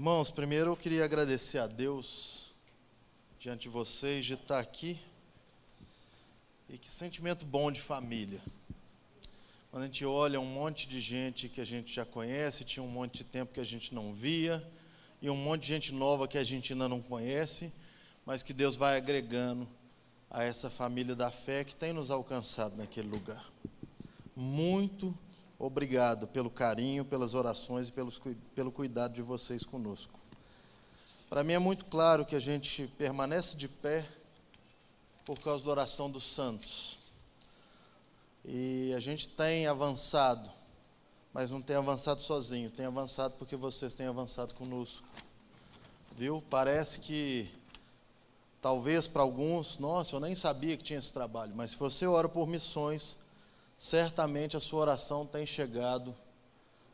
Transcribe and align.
Irmãos, 0.00 0.30
primeiro 0.30 0.70
eu 0.70 0.76
queria 0.78 1.04
agradecer 1.04 1.58
a 1.58 1.66
Deus 1.66 2.50
diante 3.38 3.64
de 3.64 3.68
vocês 3.68 4.24
de 4.24 4.32
estar 4.32 4.58
aqui. 4.58 4.98
E 6.70 6.78
que 6.78 6.90
sentimento 6.90 7.44
bom 7.44 7.70
de 7.70 7.82
família. 7.82 8.40
Quando 9.70 9.82
a 9.82 9.86
gente 9.86 10.02
olha 10.06 10.40
um 10.40 10.46
monte 10.46 10.88
de 10.88 10.98
gente 11.00 11.50
que 11.50 11.60
a 11.60 11.66
gente 11.66 11.92
já 11.92 12.06
conhece, 12.06 12.64
tinha 12.64 12.82
um 12.82 12.88
monte 12.88 13.18
de 13.18 13.24
tempo 13.24 13.52
que 13.52 13.60
a 13.60 13.64
gente 13.64 13.94
não 13.94 14.10
via, 14.10 14.66
e 15.20 15.28
um 15.28 15.36
monte 15.36 15.64
de 15.64 15.68
gente 15.68 15.92
nova 15.92 16.26
que 16.26 16.38
a 16.38 16.44
gente 16.44 16.72
ainda 16.72 16.88
não 16.88 17.02
conhece, 17.02 17.70
mas 18.24 18.42
que 18.42 18.54
Deus 18.54 18.76
vai 18.76 18.96
agregando 18.96 19.68
a 20.30 20.42
essa 20.42 20.70
família 20.70 21.14
da 21.14 21.30
fé 21.30 21.62
que 21.62 21.76
tem 21.76 21.92
nos 21.92 22.10
alcançado 22.10 22.74
naquele 22.74 23.08
lugar. 23.08 23.44
Muito 24.34 25.14
pelo 26.32 26.48
carinho, 26.48 27.04
pelas 27.04 27.34
orações 27.34 27.88
e 27.88 27.92
pelos, 27.92 28.20
pelo 28.54 28.72
cuidado 28.72 29.14
de 29.14 29.20
vocês 29.20 29.62
conosco. 29.62 30.18
Para 31.28 31.44
mim 31.44 31.52
é 31.52 31.58
muito 31.58 31.84
claro 31.84 32.24
que 32.24 32.34
a 32.34 32.40
gente 32.40 32.86
permanece 32.96 33.56
de 33.56 33.68
pé 33.68 34.08
por 35.24 35.38
causa 35.38 35.62
da 35.62 35.70
oração 35.70 36.10
dos 36.10 36.24
santos. 36.24 36.98
E 38.44 38.92
a 38.96 39.00
gente 39.00 39.28
tem 39.28 39.66
avançado, 39.66 40.50
mas 41.32 41.50
não 41.50 41.60
tem 41.60 41.76
avançado 41.76 42.22
sozinho, 42.22 42.70
tem 42.70 42.86
avançado 42.86 43.34
porque 43.38 43.54
vocês 43.54 43.92
têm 43.94 44.06
avançado 44.06 44.54
conosco. 44.54 45.06
Viu? 46.16 46.42
Parece 46.48 47.00
que 47.00 47.48
talvez 48.60 49.06
para 49.06 49.22
alguns, 49.22 49.78
nossa, 49.78 50.16
eu 50.16 50.20
nem 50.20 50.34
sabia 50.34 50.76
que 50.76 50.82
tinha 50.82 50.98
esse 50.98 51.12
trabalho, 51.12 51.52
mas 51.54 51.72
se 51.72 51.76
você 51.76 52.06
ora 52.06 52.28
por 52.28 52.48
missões, 52.48 53.16
certamente 53.80 54.58
a 54.58 54.60
sua 54.60 54.80
oração 54.80 55.24
tem 55.24 55.46
chegado 55.46 56.14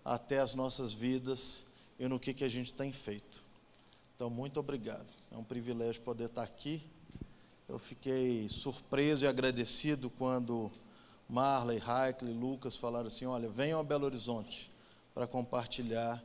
até 0.04 0.38
as 0.38 0.54
nossas 0.54 0.92
vidas 0.92 1.64
e 1.98 2.06
no 2.06 2.20
que, 2.20 2.32
que 2.32 2.44
a 2.44 2.48
gente 2.48 2.72
tem 2.72 2.92
feito. 2.92 3.42
Então, 4.14 4.30
muito 4.30 4.60
obrigado. 4.60 5.08
É 5.32 5.36
um 5.36 5.42
privilégio 5.42 6.00
poder 6.02 6.26
estar 6.26 6.44
aqui. 6.44 6.80
Eu 7.68 7.80
fiquei 7.80 8.48
surpreso 8.48 9.24
e 9.24 9.28
agradecido 9.28 10.08
quando 10.08 10.70
Marley, 11.28 11.82
e 12.22 12.24
Lucas 12.26 12.76
falaram 12.76 13.08
assim: 13.08 13.26
olha, 13.26 13.48
venham 13.48 13.80
a 13.80 13.84
Belo 13.84 14.04
Horizonte 14.04 14.70
para 15.12 15.26
compartilhar 15.26 16.22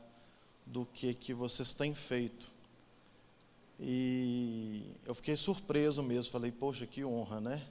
do 0.64 0.86
que, 0.86 1.12
que 1.12 1.34
vocês 1.34 1.74
têm 1.74 1.92
feito. 1.92 2.46
E 3.80 4.84
eu 5.04 5.14
fiquei 5.14 5.34
surpreso 5.34 6.04
mesmo, 6.04 6.30
falei, 6.30 6.52
poxa, 6.52 6.86
que 6.86 7.04
honra, 7.04 7.40
né? 7.40 7.66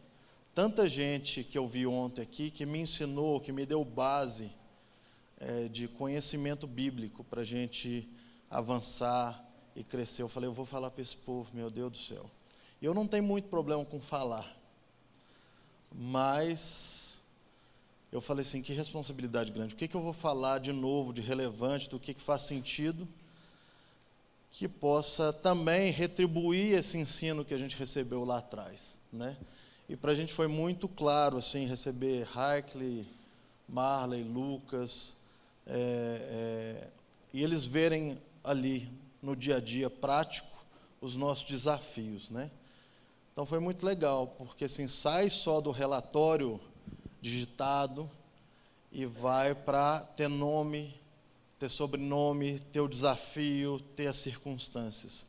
Tanta 0.53 0.89
gente 0.89 1.45
que 1.45 1.57
eu 1.57 1.65
vi 1.65 1.87
ontem 1.87 2.21
aqui 2.21 2.51
que 2.51 2.65
me 2.65 2.79
ensinou, 2.79 3.39
que 3.39 3.53
me 3.53 3.65
deu 3.65 3.85
base 3.85 4.51
é, 5.39 5.69
de 5.69 5.87
conhecimento 5.87 6.67
bíblico 6.67 7.23
para 7.23 7.39
a 7.39 7.45
gente 7.45 8.05
avançar 8.49 9.47
e 9.73 9.81
crescer. 9.81 10.23
Eu 10.23 10.27
falei, 10.27 10.49
eu 10.49 10.53
vou 10.53 10.65
falar 10.65 10.91
para 10.91 11.01
esse 11.01 11.15
povo, 11.15 11.49
meu 11.53 11.69
Deus 11.69 11.91
do 11.91 11.97
céu. 11.97 12.29
E 12.81 12.85
eu 12.85 12.93
não 12.93 13.07
tenho 13.07 13.23
muito 13.23 13.47
problema 13.47 13.85
com 13.85 13.97
falar, 13.97 14.45
mas 15.89 17.17
eu 18.11 18.19
falei 18.19 18.41
assim, 18.41 18.61
que 18.61 18.73
responsabilidade 18.73 19.53
grande. 19.53 19.73
O 19.73 19.77
que, 19.77 19.87
que 19.87 19.95
eu 19.95 20.01
vou 20.01 20.11
falar 20.11 20.59
de 20.59 20.73
novo, 20.73 21.13
de 21.13 21.21
relevante, 21.21 21.89
do 21.89 21.97
que, 21.97 22.13
que 22.13 22.21
faz 22.21 22.41
sentido, 22.41 23.07
que 24.51 24.67
possa 24.67 25.31
também 25.31 25.91
retribuir 25.91 26.77
esse 26.77 26.97
ensino 26.97 27.45
que 27.45 27.53
a 27.53 27.57
gente 27.57 27.77
recebeu 27.77 28.25
lá 28.25 28.39
atrás, 28.39 28.99
né? 29.13 29.37
E 29.89 29.95
para 29.95 30.11
a 30.11 30.15
gente 30.15 30.33
foi 30.33 30.47
muito 30.47 30.87
claro 30.87 31.37
assim 31.37 31.65
receber 31.65 32.27
Heikley, 32.35 33.05
Marley, 33.67 34.23
Lucas, 34.23 35.13
é, 35.65 36.81
é, 36.83 36.87
e 37.33 37.43
eles 37.43 37.65
verem 37.65 38.17
ali 38.43 38.89
no 39.21 39.35
dia 39.35 39.57
a 39.57 39.59
dia 39.59 39.89
prático 39.89 40.65
os 40.99 41.15
nossos 41.15 41.45
desafios, 41.45 42.29
né? 42.29 42.51
Então 43.31 43.45
foi 43.45 43.59
muito 43.59 43.85
legal, 43.85 44.27
porque 44.37 44.65
assim 44.65 44.87
sai 44.87 45.29
só 45.29 45.61
do 45.61 45.71
relatório 45.71 46.59
digitado 47.21 48.09
e 48.91 49.05
vai 49.05 49.55
para 49.55 50.01
ter 50.01 50.27
nome, 50.27 50.93
ter 51.57 51.69
sobrenome, 51.69 52.59
ter 52.71 52.81
o 52.81 52.87
desafio, 52.87 53.79
ter 53.95 54.07
as 54.07 54.17
circunstâncias. 54.17 55.25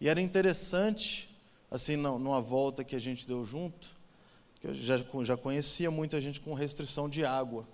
E 0.00 0.08
era 0.08 0.20
interessante 0.20 1.31
assim, 1.72 1.96
numa 1.96 2.40
volta 2.42 2.84
que 2.84 2.94
a 2.94 2.98
gente 2.98 3.26
deu 3.26 3.46
junto, 3.46 3.96
que 4.60 4.66
eu 4.68 4.74
já, 4.74 4.98
já 5.22 5.36
conhecia 5.38 5.90
muita 5.90 6.20
gente 6.20 6.38
com 6.38 6.52
restrição 6.52 7.08
de 7.08 7.24
água. 7.24 7.66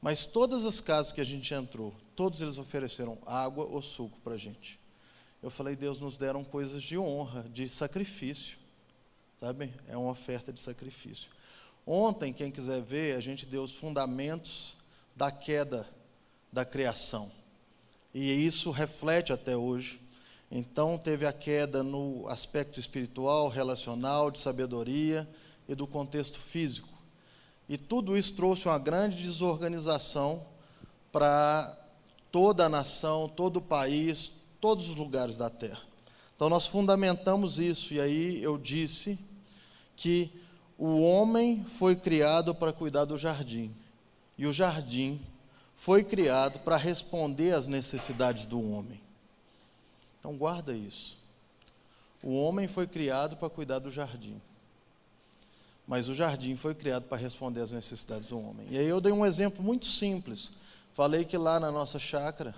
Mas 0.00 0.24
todas 0.24 0.64
as 0.64 0.80
casas 0.80 1.10
que 1.10 1.20
a 1.20 1.24
gente 1.24 1.52
entrou, 1.52 1.92
todos 2.14 2.40
eles 2.40 2.56
ofereceram 2.56 3.18
água 3.26 3.64
ou 3.64 3.82
suco 3.82 4.16
para 4.20 4.34
a 4.34 4.36
gente. 4.36 4.78
Eu 5.42 5.50
falei, 5.50 5.74
Deus 5.74 5.98
nos 5.98 6.16
deram 6.16 6.44
coisas 6.44 6.80
de 6.80 6.96
honra, 6.96 7.44
de 7.52 7.68
sacrifício. 7.68 8.56
Sabe? 9.40 9.74
É 9.88 9.96
uma 9.96 10.12
oferta 10.12 10.52
de 10.52 10.60
sacrifício. 10.60 11.30
Ontem, 11.84 12.32
quem 12.32 12.52
quiser 12.52 12.80
ver, 12.80 13.16
a 13.16 13.20
gente 13.20 13.44
deu 13.44 13.64
os 13.64 13.74
fundamentos 13.74 14.76
da 15.16 15.32
queda 15.32 15.88
da 16.52 16.64
criação. 16.64 17.32
E 18.14 18.30
isso 18.46 18.70
reflete 18.70 19.32
até 19.32 19.56
hoje 19.56 20.00
então, 20.50 20.98
teve 20.98 21.24
a 21.24 21.32
queda 21.32 21.80
no 21.80 22.26
aspecto 22.26 22.80
espiritual, 22.80 23.48
relacional, 23.48 24.32
de 24.32 24.40
sabedoria 24.40 25.28
e 25.68 25.76
do 25.76 25.86
contexto 25.86 26.40
físico. 26.40 26.88
E 27.68 27.78
tudo 27.78 28.18
isso 28.18 28.34
trouxe 28.34 28.66
uma 28.66 28.78
grande 28.78 29.22
desorganização 29.22 30.44
para 31.12 31.78
toda 32.32 32.66
a 32.66 32.68
nação, 32.68 33.28
todo 33.28 33.58
o 33.58 33.62
país, 33.62 34.32
todos 34.60 34.88
os 34.88 34.96
lugares 34.96 35.36
da 35.36 35.48
terra. 35.48 35.82
Então, 36.34 36.48
nós 36.48 36.66
fundamentamos 36.66 37.60
isso, 37.60 37.94
e 37.94 38.00
aí 38.00 38.42
eu 38.42 38.58
disse 38.58 39.18
que 39.94 40.32
o 40.76 41.00
homem 41.00 41.64
foi 41.64 41.94
criado 41.94 42.54
para 42.56 42.72
cuidar 42.72 43.04
do 43.04 43.16
jardim, 43.16 43.72
e 44.36 44.46
o 44.48 44.52
jardim 44.52 45.20
foi 45.76 46.02
criado 46.02 46.58
para 46.60 46.76
responder 46.76 47.52
às 47.52 47.68
necessidades 47.68 48.46
do 48.46 48.60
homem. 48.60 49.00
Então 50.20 50.36
guarda 50.36 50.72
isso. 50.72 51.18
O 52.22 52.34
homem 52.40 52.68
foi 52.68 52.86
criado 52.86 53.36
para 53.36 53.48
cuidar 53.50 53.78
do 53.78 53.90
jardim. 53.90 54.40
Mas 55.86 56.08
o 56.08 56.14
jardim 56.14 56.54
foi 56.54 56.74
criado 56.74 57.04
para 57.04 57.18
responder 57.18 57.62
às 57.62 57.72
necessidades 57.72 58.28
do 58.28 58.38
homem. 58.38 58.66
E 58.70 58.78
aí 58.78 58.86
eu 58.86 59.00
dei 59.00 59.10
um 59.10 59.26
exemplo 59.26 59.64
muito 59.64 59.86
simples. 59.86 60.52
Falei 60.92 61.24
que 61.24 61.36
lá 61.36 61.58
na 61.58 61.72
nossa 61.72 61.98
chácara 61.98 62.54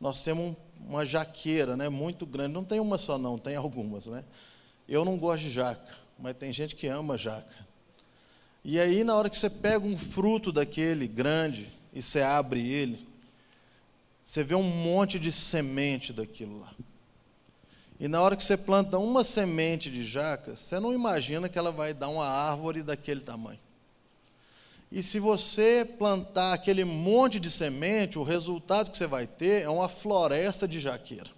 nós 0.00 0.22
temos 0.22 0.56
uma 0.80 1.04
jaqueira, 1.04 1.76
né, 1.76 1.88
muito 1.88 2.24
grande. 2.24 2.54
Não 2.54 2.64
tem 2.64 2.80
uma 2.80 2.96
só 2.96 3.18
não, 3.18 3.36
tem 3.36 3.56
algumas, 3.56 4.06
né? 4.06 4.24
Eu 4.88 5.04
não 5.04 5.18
gosto 5.18 5.42
de 5.42 5.50
jaca, 5.50 5.96
mas 6.18 6.36
tem 6.36 6.52
gente 6.52 6.74
que 6.74 6.86
ama 6.86 7.18
jaca. 7.18 7.66
E 8.64 8.78
aí 8.78 9.02
na 9.02 9.14
hora 9.16 9.28
que 9.28 9.36
você 9.36 9.50
pega 9.50 9.84
um 9.84 9.96
fruto 9.96 10.52
daquele 10.52 11.08
grande 11.08 11.72
e 11.92 12.00
você 12.00 12.22
abre 12.22 12.66
ele, 12.66 13.06
você 14.22 14.44
vê 14.44 14.54
um 14.54 14.62
monte 14.62 15.18
de 15.18 15.32
semente 15.32 16.12
daquilo 16.12 16.60
lá. 16.60 16.72
E 18.02 18.08
na 18.08 18.20
hora 18.20 18.34
que 18.34 18.42
você 18.42 18.56
planta 18.56 18.98
uma 18.98 19.22
semente 19.22 19.88
de 19.88 20.04
jaca, 20.04 20.56
você 20.56 20.80
não 20.80 20.92
imagina 20.92 21.48
que 21.48 21.56
ela 21.56 21.70
vai 21.70 21.94
dar 21.94 22.08
uma 22.08 22.26
árvore 22.26 22.82
daquele 22.82 23.20
tamanho. 23.20 23.60
E 24.90 25.04
se 25.04 25.20
você 25.20 25.84
plantar 25.84 26.52
aquele 26.52 26.84
monte 26.84 27.38
de 27.38 27.48
semente, 27.48 28.18
o 28.18 28.24
resultado 28.24 28.90
que 28.90 28.98
você 28.98 29.06
vai 29.06 29.28
ter 29.28 29.62
é 29.62 29.68
uma 29.68 29.88
floresta 29.88 30.66
de 30.66 30.80
jaqueira. 30.80 31.30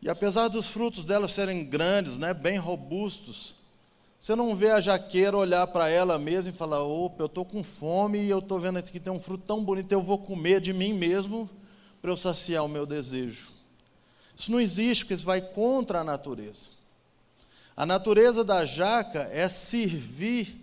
E 0.00 0.08
apesar 0.08 0.48
dos 0.48 0.66
frutos 0.66 1.04
dela 1.04 1.28
serem 1.28 1.62
grandes, 1.62 2.16
né, 2.16 2.32
bem 2.32 2.56
robustos, 2.56 3.56
você 4.18 4.34
não 4.34 4.56
vê 4.56 4.70
a 4.70 4.80
jaqueira 4.80 5.36
olhar 5.36 5.66
para 5.66 5.90
ela 5.90 6.18
mesma 6.18 6.50
e 6.50 6.56
falar: 6.56 6.82
opa, 6.82 7.22
eu 7.22 7.26
estou 7.26 7.44
com 7.44 7.62
fome 7.62 8.18
e 8.18 8.30
eu 8.30 8.38
estou 8.38 8.58
vendo 8.58 8.78
aqui 8.78 8.92
que 8.92 8.98
tem 8.98 9.12
um 9.12 9.20
fruto 9.20 9.44
tão 9.46 9.62
bonito, 9.62 9.92
eu 9.92 10.00
vou 10.00 10.16
comer 10.16 10.58
de 10.58 10.72
mim 10.72 10.94
mesmo 10.94 11.50
para 12.00 12.10
eu 12.10 12.16
saciar 12.16 12.64
o 12.64 12.68
meu 12.68 12.86
desejo. 12.86 13.53
Isso 14.36 14.50
não 14.50 14.60
existe, 14.60 15.04
porque 15.04 15.14
isso 15.14 15.24
vai 15.24 15.40
contra 15.40 16.00
a 16.00 16.04
natureza. 16.04 16.66
A 17.76 17.86
natureza 17.86 18.44
da 18.44 18.64
jaca 18.64 19.28
é 19.32 19.48
servir 19.48 20.60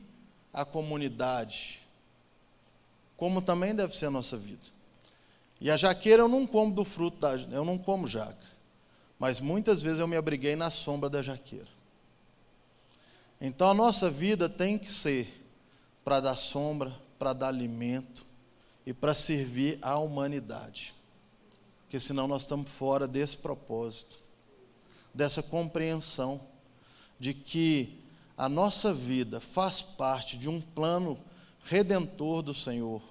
a 0.54 0.66
comunidade, 0.66 1.80
como 3.16 3.42
também 3.42 3.74
deve 3.74 3.96
ser 3.96 4.08
a 4.08 4.12
nossa 4.12 4.38
vida. 4.38 4.64
E 5.60 5.70
a 5.70 5.78
jaqueira 5.78 6.24
eu 6.24 6.28
não 6.28 6.46
como 6.46 6.74
do 6.74 6.84
fruto 6.84 7.18
da, 7.20 7.36
eu 7.36 7.64
não 7.64 7.78
como 7.78 8.08
jaca, 8.08 8.48
mas 9.20 9.40
muitas 9.40 9.82
vezes 9.82 10.00
eu 10.00 10.08
me 10.08 10.18
abriguei 10.18 10.56
na 10.56 10.70
sombra 10.70 11.10
da 11.10 11.22
jaqueira. 11.22 11.68
Então 13.40 13.70
a 13.70 13.74
nossa 13.74 14.10
vida 14.10 14.50
tem 14.50 14.78
que 14.78 14.90
ser 14.90 15.42
para 16.04 16.20
dar 16.20 16.36
sombra, 16.36 16.92
para 17.18 17.34
dar 17.34 17.48
alimento 17.48 18.26
e 18.86 18.94
para 18.94 19.14
servir 19.14 19.78
a 19.82 19.98
humanidade 19.98 20.96
porque 21.92 22.00
senão 22.00 22.26
nós 22.26 22.44
estamos 22.44 22.72
fora 22.72 23.06
desse 23.06 23.36
propósito, 23.36 24.18
dessa 25.14 25.44
compreensão 25.44 26.40
de 27.20 27.34
que 27.34 28.00
a 28.38 28.48
nossa 28.48 28.94
vida 28.94 29.42
faz 29.42 29.82
parte 29.82 30.38
de 30.38 30.48
um 30.48 30.62
plano 30.62 31.20
redentor 31.66 32.44
do 32.44 32.54
Senhor. 32.54 33.02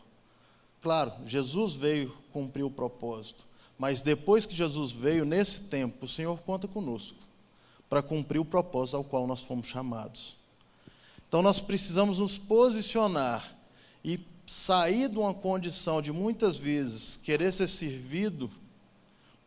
Claro, 0.81 1.13
Jesus 1.27 1.75
veio 1.75 2.17
cumprir 2.33 2.63
o 2.63 2.71
propósito, 2.71 3.45
Mas 3.79 4.01
depois 4.01 4.47
que 4.47 4.57
Jesus 4.57 4.93
veio, 4.93 5.27
nesse 5.27 5.65
tempo, 5.65 6.07
o 6.07 6.09
Senhor 6.09 6.39
conta 6.41 6.67
conosco 6.67 7.19
para 7.87 8.03
cumprir 8.03 8.39
o 8.39 8.47
propósito 8.47 8.97
ao 8.97 9.05
qual 9.05 9.27
nós 9.27 9.43
fomos 9.43 9.67
chamados. 9.67 10.39
Então 11.29 11.43
nós 11.43 11.61
precisamos 11.61 12.19
nos 12.19 12.39
posicionar 12.39 13.59
e 14.03 14.19
sair 14.47 15.11
de 15.11 15.19
uma 15.19 15.35
condição 15.35 16.01
de 16.01 16.11
muitas 16.11 16.57
vezes 16.57 17.19
querer 17.19 17.53
ser 17.53 17.69
servido 17.69 18.51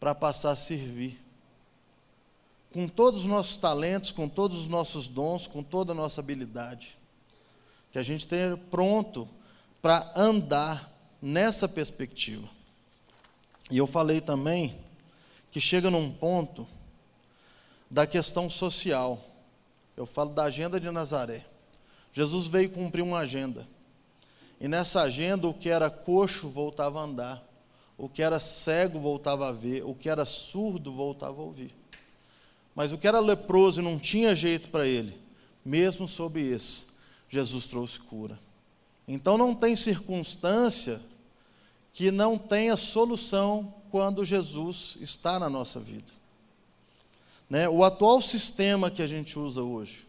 para 0.03 0.13
passar 0.13 0.51
a 0.51 0.55
servir. 0.57 1.17
Com 2.73 2.89
todos 2.89 3.21
os 3.21 3.25
nossos 3.25 3.55
talentos, 3.55 4.11
com 4.11 4.27
todos 4.27 4.57
os 4.57 4.67
nossos 4.67 5.07
dons, 5.07 5.47
com 5.47 5.63
toda 5.63 5.93
a 5.93 5.95
nossa 5.95 6.19
habilidade. 6.19 6.97
Que 7.89 7.97
a 7.97 8.03
gente 8.03 8.19
esteja 8.25 8.57
pronto 8.69 9.29
para 9.81 10.11
andar 10.13 10.91
nessa 11.21 11.69
perspectiva. 11.69 12.49
E 13.71 13.77
eu 13.77 13.87
falei 13.87 14.19
também 14.19 14.77
que 15.49 15.61
chega 15.61 15.89
num 15.89 16.11
ponto 16.11 16.67
da 17.89 18.05
questão 18.05 18.49
social. 18.49 19.23
Eu 19.95 20.05
falo 20.05 20.31
da 20.31 20.43
agenda 20.43 20.81
de 20.81 20.91
Nazaré. 20.91 21.45
Jesus 22.11 22.47
veio 22.47 22.69
cumprir 22.69 23.03
uma 23.03 23.19
agenda. 23.19 23.65
E 24.59 24.67
nessa 24.67 25.01
agenda, 25.01 25.47
o 25.47 25.53
que 25.53 25.69
era 25.69 25.89
coxo 25.89 26.49
voltava 26.49 26.99
a 26.99 27.03
andar, 27.03 27.52
o 27.97 28.09
que 28.09 28.21
era 28.21 28.39
cego 28.39 28.99
voltava 28.99 29.49
a 29.49 29.51
ver, 29.51 29.83
o 29.83 29.93
que 29.93 30.09
era 30.09 30.25
surdo 30.25 30.91
voltava 30.91 31.41
a 31.41 31.45
ouvir. 31.45 31.73
Mas 32.75 32.91
o 32.91 32.97
que 32.97 33.07
era 33.07 33.19
leproso 33.19 33.81
e 33.81 33.83
não 33.83 33.99
tinha 33.99 34.33
jeito 34.33 34.69
para 34.69 34.87
ele, 34.87 35.17
mesmo 35.63 36.07
sob 36.07 36.41
esse, 36.41 36.87
Jesus 37.29 37.67
trouxe 37.67 37.99
cura. 37.99 38.39
Então 39.07 39.37
não 39.37 39.53
tem 39.53 39.75
circunstância 39.75 40.99
que 41.91 42.09
não 42.09 42.37
tenha 42.37 42.75
solução 42.75 43.73
quando 43.91 44.25
Jesus 44.25 44.97
está 44.99 45.39
na 45.39 45.49
nossa 45.49 45.79
vida. 45.79 46.11
Né? 47.49 47.69
O 47.69 47.83
atual 47.83 48.21
sistema 48.21 48.89
que 48.89 49.03
a 49.03 49.07
gente 49.07 49.37
usa 49.37 49.61
hoje, 49.61 50.07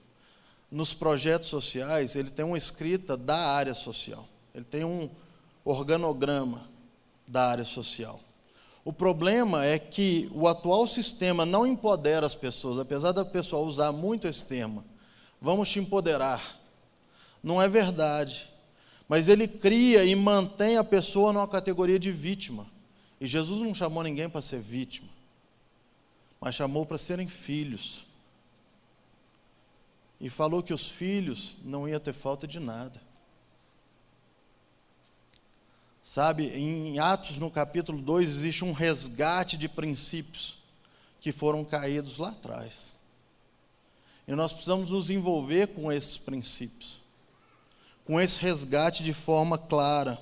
nos 0.70 0.94
projetos 0.94 1.48
sociais, 1.48 2.16
ele 2.16 2.30
tem 2.30 2.44
uma 2.44 2.56
escrita 2.56 3.16
da 3.16 3.36
área 3.36 3.74
social, 3.74 4.26
ele 4.54 4.64
tem 4.64 4.84
um 4.84 5.10
organograma 5.64 6.73
da 7.26 7.48
área 7.48 7.64
social. 7.64 8.20
O 8.84 8.92
problema 8.92 9.64
é 9.64 9.78
que 9.78 10.30
o 10.32 10.46
atual 10.46 10.86
sistema 10.86 11.46
não 11.46 11.66
empodera 11.66 12.26
as 12.26 12.34
pessoas, 12.34 12.78
apesar 12.78 13.12
da 13.12 13.24
pessoa 13.24 13.66
usar 13.66 13.92
muito 13.92 14.28
esse 14.28 14.44
termo. 14.44 14.84
Vamos 15.40 15.70
te 15.70 15.78
empoderar. 15.78 16.60
Não 17.42 17.60
é 17.60 17.68
verdade. 17.68 18.50
Mas 19.08 19.28
ele 19.28 19.48
cria 19.48 20.04
e 20.04 20.14
mantém 20.14 20.76
a 20.76 20.84
pessoa 20.84 21.32
numa 21.32 21.48
categoria 21.48 21.98
de 21.98 22.10
vítima. 22.10 22.66
E 23.20 23.26
Jesus 23.26 23.62
não 23.62 23.74
chamou 23.74 24.02
ninguém 24.02 24.28
para 24.28 24.42
ser 24.42 24.60
vítima, 24.60 25.08
mas 26.40 26.54
chamou 26.54 26.84
para 26.84 26.98
serem 26.98 27.26
filhos. 27.26 28.06
E 30.20 30.28
falou 30.28 30.62
que 30.62 30.74
os 30.74 30.88
filhos 30.88 31.56
não 31.64 31.88
iam 31.88 32.00
ter 32.00 32.12
falta 32.12 32.46
de 32.46 32.60
nada. 32.60 33.00
Sabe, 36.04 36.46
em 36.48 37.00
Atos, 37.00 37.38
no 37.38 37.50
capítulo 37.50 38.00
2, 38.00 38.28
existe 38.28 38.64
um 38.64 38.70
resgate 38.70 39.56
de 39.56 39.68
princípios 39.68 40.58
que 41.20 41.32
foram 41.32 41.64
caídos 41.64 42.18
lá 42.18 42.28
atrás. 42.28 42.92
E 44.28 44.34
nós 44.36 44.52
precisamos 44.52 44.90
nos 44.92 45.10
envolver 45.10 45.68
com 45.68 45.90
esses 45.90 46.16
princípios 46.16 47.02
com 48.04 48.20
esse 48.20 48.38
resgate 48.38 49.02
de 49.02 49.12
forma 49.12 49.56
clara. 49.56 50.20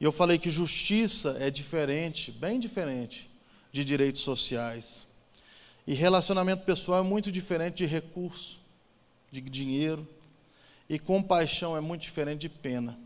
E 0.00 0.04
eu 0.04 0.12
falei 0.12 0.38
que 0.38 0.50
justiça 0.50 1.36
é 1.40 1.50
diferente, 1.50 2.30
bem 2.30 2.60
diferente, 2.60 3.30
de 3.72 3.84
direitos 3.84 4.20
sociais. 4.20 5.06
E 5.86 5.94
relacionamento 5.94 6.64
pessoal 6.64 7.00
é 7.00 7.02
muito 7.02 7.32
diferente 7.32 7.76
de 7.78 7.86
recurso, 7.86 8.60
de 9.30 9.40
dinheiro. 9.40 10.06
E 10.88 10.98
compaixão 10.98 11.76
é 11.76 11.80
muito 11.80 12.02
diferente 12.02 12.42
de 12.42 12.48
pena. 12.48 12.98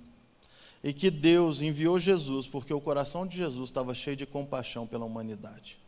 E 0.82 0.92
que 0.92 1.10
Deus 1.10 1.60
enviou 1.60 1.98
Jesus, 1.98 2.46
porque 2.46 2.72
o 2.72 2.80
coração 2.80 3.26
de 3.26 3.36
Jesus 3.36 3.68
estava 3.70 3.94
cheio 3.94 4.16
de 4.16 4.26
compaixão 4.26 4.86
pela 4.86 5.04
humanidade. 5.04 5.78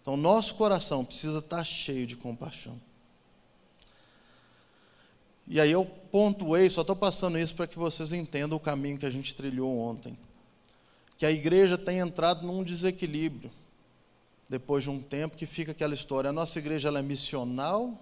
Então, 0.00 0.16
nosso 0.16 0.54
coração 0.54 1.04
precisa 1.04 1.38
estar 1.38 1.64
cheio 1.64 2.06
de 2.06 2.16
compaixão. 2.16 2.78
E 5.46 5.60
aí 5.60 5.70
eu 5.70 5.84
pontuei, 5.84 6.70
só 6.70 6.80
estou 6.80 6.96
passando 6.96 7.38
isso 7.38 7.54
para 7.54 7.66
que 7.66 7.78
vocês 7.78 8.12
entendam 8.12 8.56
o 8.56 8.60
caminho 8.60 8.98
que 8.98 9.06
a 9.06 9.10
gente 9.10 9.34
trilhou 9.34 9.78
ontem. 9.78 10.16
Que 11.18 11.26
a 11.26 11.30
igreja 11.30 11.76
tem 11.76 11.98
entrado 11.98 12.46
num 12.46 12.62
desequilíbrio. 12.62 13.50
Depois 14.48 14.84
de 14.84 14.90
um 14.90 15.00
tempo 15.00 15.36
que 15.36 15.46
fica 15.46 15.72
aquela 15.72 15.94
história, 15.94 16.30
a 16.30 16.32
nossa 16.32 16.58
igreja 16.58 16.88
é 16.88 17.02
missional 17.02 17.98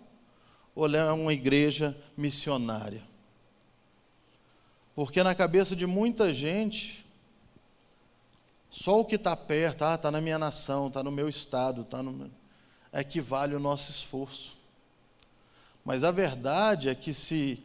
ou 0.75 0.87
ela 0.87 0.99
é 0.99 1.12
uma 1.12 1.32
igreja 1.32 1.97
missionária? 2.17 3.03
Porque 4.94 5.23
na 5.23 5.35
cabeça 5.35 5.75
de 5.75 5.87
muita 5.87 6.33
gente, 6.33 7.05
só 8.69 9.00
o 9.00 9.05
que 9.05 9.17
está 9.17 9.37
perto, 9.37 9.75
está 9.75 9.94
ah, 9.94 9.99
tá 9.99 10.11
na 10.11 10.21
minha 10.21 10.39
nação, 10.39 10.89
está 10.89 11.03
no 11.03 11.11
meu 11.11 11.29
estado, 11.29 11.85
tá 11.85 12.03
no, 12.03 12.31
é 12.93 13.03
que 13.03 13.21
vale 13.21 13.55
o 13.55 13.61
nosso 13.61 13.91
esforço. 13.91 14.56
Mas 15.85 16.05
a 16.05 16.11
verdade 16.11 16.89
é 16.89 16.94
que 16.94 17.15
se 17.15 17.62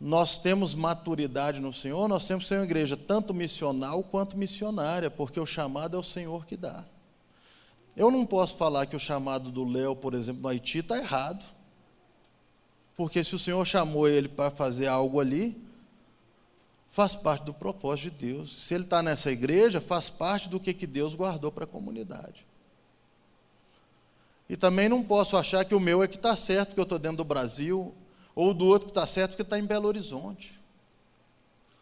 nós 0.00 0.38
temos 0.38 0.74
maturidade 0.74 1.60
no 1.60 1.72
Senhor, 1.72 2.08
nós 2.08 2.26
temos 2.26 2.44
que 2.44 2.48
ser 2.48 2.56
uma 2.56 2.64
igreja 2.64 2.96
tanto 2.96 3.32
missional 3.32 4.02
quanto 4.02 4.36
missionária, 4.36 5.10
porque 5.10 5.38
o 5.38 5.46
chamado 5.46 5.96
é 5.96 6.00
o 6.00 6.02
Senhor 6.02 6.44
que 6.46 6.56
dá. 6.56 6.84
Eu 7.96 8.10
não 8.10 8.26
posso 8.26 8.56
falar 8.56 8.84
que 8.86 8.96
o 8.96 9.00
chamado 9.00 9.50
do 9.50 9.64
Léo, 9.64 9.96
por 9.96 10.12
exemplo, 10.12 10.42
no 10.42 10.48
Haiti, 10.48 10.78
está 10.78 10.98
errado. 10.98 11.42
Porque 12.94 13.24
se 13.24 13.34
o 13.34 13.38
Senhor 13.38 13.64
chamou 13.66 14.06
ele 14.06 14.28
para 14.28 14.50
fazer 14.50 14.86
algo 14.86 15.18
ali, 15.18 15.65
faz 16.96 17.14
parte 17.14 17.44
do 17.44 17.52
propósito 17.52 18.04
de 18.04 18.26
Deus. 18.32 18.56
Se 18.56 18.72
ele 18.72 18.84
está 18.84 19.02
nessa 19.02 19.30
igreja, 19.30 19.82
faz 19.82 20.08
parte 20.08 20.48
do 20.48 20.58
que, 20.58 20.72
que 20.72 20.86
Deus 20.86 21.12
guardou 21.12 21.52
para 21.52 21.64
a 21.64 21.66
comunidade. 21.66 22.46
E 24.48 24.56
também 24.56 24.88
não 24.88 25.02
posso 25.02 25.36
achar 25.36 25.62
que 25.66 25.74
o 25.74 25.78
meu 25.80 26.02
é 26.02 26.08
que 26.08 26.16
está 26.16 26.34
certo, 26.34 26.68
porque 26.68 26.80
eu 26.80 26.84
estou 26.84 26.98
dentro 26.98 27.18
do 27.18 27.24
Brasil, 27.24 27.94
ou 28.34 28.54
do 28.54 28.64
outro 28.64 28.86
que 28.86 28.92
está 28.92 29.06
certo, 29.06 29.32
porque 29.32 29.42
está 29.42 29.58
em 29.58 29.66
Belo 29.66 29.86
Horizonte. 29.86 30.58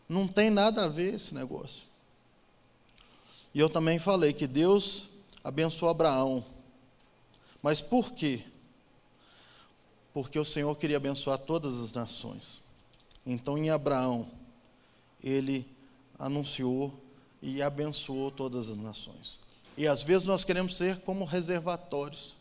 Não 0.08 0.26
tem 0.26 0.50
nada 0.50 0.84
a 0.84 0.88
ver 0.88 1.14
esse 1.14 1.32
negócio. 1.32 1.84
E 3.55 3.60
eu 3.60 3.70
também 3.70 4.00
falei 4.00 4.32
que 4.32 4.49
Deus 4.49 5.08
abençoou 5.44 5.93
Abraão. 5.93 6.44
Mas 7.62 7.81
por 7.81 8.15
quê? 8.15 8.43
Porque 10.12 10.41
o 10.41 10.44
Senhor 10.44 10.74
queria 10.74 10.96
abençoar 10.96 11.39
todas 11.39 11.77
as 11.81 11.93
nações. 11.93 12.60
Então, 13.24 13.56
em 13.56 13.70
Abraão, 13.70 14.29
ele 15.24 15.66
anunciou 16.19 16.93
e 17.40 17.62
abençoou 17.62 18.31
todas 18.31 18.69
as 18.69 18.76
nações. 18.76 19.40
E 19.76 19.88
às 19.88 20.02
vezes 20.02 20.26
nós 20.26 20.44
queremos 20.44 20.76
ser 20.76 20.98
como 20.98 21.24
reservatórios. 21.24 22.34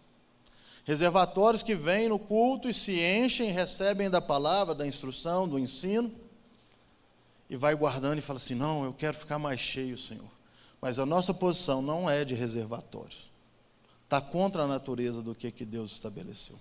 Reservatórios 0.84 1.64
que 1.64 1.74
vêm 1.74 2.10
no 2.10 2.20
culto 2.20 2.70
e 2.70 2.74
se 2.74 3.00
enchem, 3.00 3.50
recebem 3.52 4.10
da 4.10 4.20
palavra, 4.20 4.76
da 4.76 4.86
instrução, 4.86 5.48
do 5.48 5.58
ensino, 5.58 6.12
e 7.50 7.56
vai 7.56 7.74
guardando 7.74 8.18
e 8.18 8.22
fala 8.22 8.38
assim: 8.38 8.54
não, 8.54 8.84
eu 8.84 8.94
quero 8.94 9.18
ficar 9.18 9.40
mais 9.40 9.62
cheio, 9.62 9.98
Senhor. 9.98 10.30
Mas 10.82 11.00
a 11.00 11.06
nossa 11.06 11.34
posição 11.34 11.82
não 11.82 12.10
é 12.10 12.26
de 12.26 12.34
reservatórios. 12.34 13.32
Está 14.04 14.20
contra 14.20 14.64
a 14.64 14.68
natureza 14.68 15.22
do 15.22 15.34
que, 15.34 15.50
que 15.50 15.64
Deus 15.64 15.94
estabeleceu. 15.94 16.60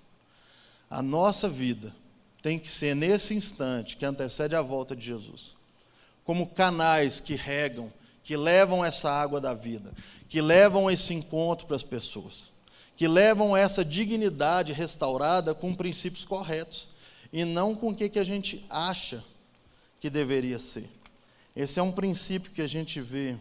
A 0.89 1.03
nossa 1.03 1.49
vida 1.49 1.93
tem 2.41 2.59
que 2.59 2.71
ser 2.71 2.95
nesse 2.95 3.35
instante 3.35 3.97
que 3.97 4.05
antecede 4.05 4.55
a 4.55 4.63
volta 4.63 4.95
de 4.95 5.05
Jesus, 5.05 5.57
como 6.25 6.47
canais 6.47 7.21
que 7.21 7.35
regam, 7.35 7.93
que 8.23 8.37
levam 8.37 8.85
essa 8.85 9.11
água 9.11 9.41
da 9.41 9.55
vida, 9.55 9.93
que 10.29 10.41
levam 10.41 10.91
esse 10.91 11.13
encontro 11.13 11.67
para 11.67 11.77
as 11.77 11.83
pessoas 11.83 12.53
que 13.03 13.09
levam 13.09 13.57
essa 13.57 13.85
dignidade 13.85 14.73
restaurada 14.73 15.55
com 15.55 15.75
princípios 15.75 16.25
corretos 16.25 16.89
e 17.33 17.45
não 17.45 17.75
com 17.75 17.89
o 17.89 17.95
que, 17.95 18.09
que 18.09 18.19
a 18.19 18.25
gente 18.25 18.65
acha 18.69 19.25
que 19.99 20.11
deveria 20.11 20.61
ser. 20.61 20.89
Esse 21.57 21.81
é 21.81 21.83
um 21.83 21.93
princípio 21.93 22.53
que 22.53 22.63
a 22.63 22.69
gente 22.69 23.01
vê 23.01 23.37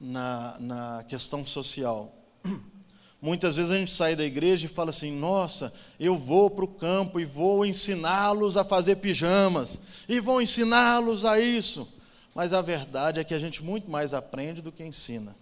na, 0.00 0.58
na 0.58 1.04
questão 1.04 1.46
social. 1.46 2.12
Muitas 3.22 3.54
vezes 3.54 3.70
a 3.70 3.76
gente 3.76 3.92
sai 3.92 4.16
da 4.16 4.24
igreja 4.24 4.66
e 4.66 4.68
fala 4.68 4.90
assim: 4.90 5.12
nossa, 5.12 5.72
eu 5.98 6.18
vou 6.18 6.50
para 6.50 6.64
o 6.64 6.68
campo 6.68 7.20
e 7.20 7.24
vou 7.24 7.64
ensiná-los 7.64 8.56
a 8.56 8.64
fazer 8.64 8.96
pijamas, 8.96 9.78
e 10.08 10.18
vou 10.18 10.42
ensiná-los 10.42 11.24
a 11.24 11.38
isso. 11.38 11.86
Mas 12.34 12.52
a 12.52 12.60
verdade 12.60 13.20
é 13.20 13.24
que 13.24 13.32
a 13.32 13.38
gente 13.38 13.62
muito 13.62 13.88
mais 13.88 14.12
aprende 14.12 14.60
do 14.60 14.72
que 14.72 14.82
ensina. 14.82 15.36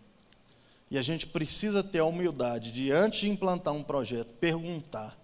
E 0.90 0.99
a 0.99 1.02
gente 1.02 1.26
precisa 1.26 1.82
ter 1.82 2.00
a 2.00 2.04
humildade 2.04 2.70
de, 2.70 2.92
antes 2.92 3.20
de 3.20 3.30
implantar 3.30 3.72
um 3.72 3.82
projeto, 3.82 4.28
perguntar 4.40 5.16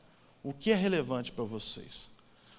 o 0.43 0.53
que 0.53 0.71
é 0.71 0.75
relevante 0.75 1.33
para 1.33 1.45
vocês. 1.45 2.09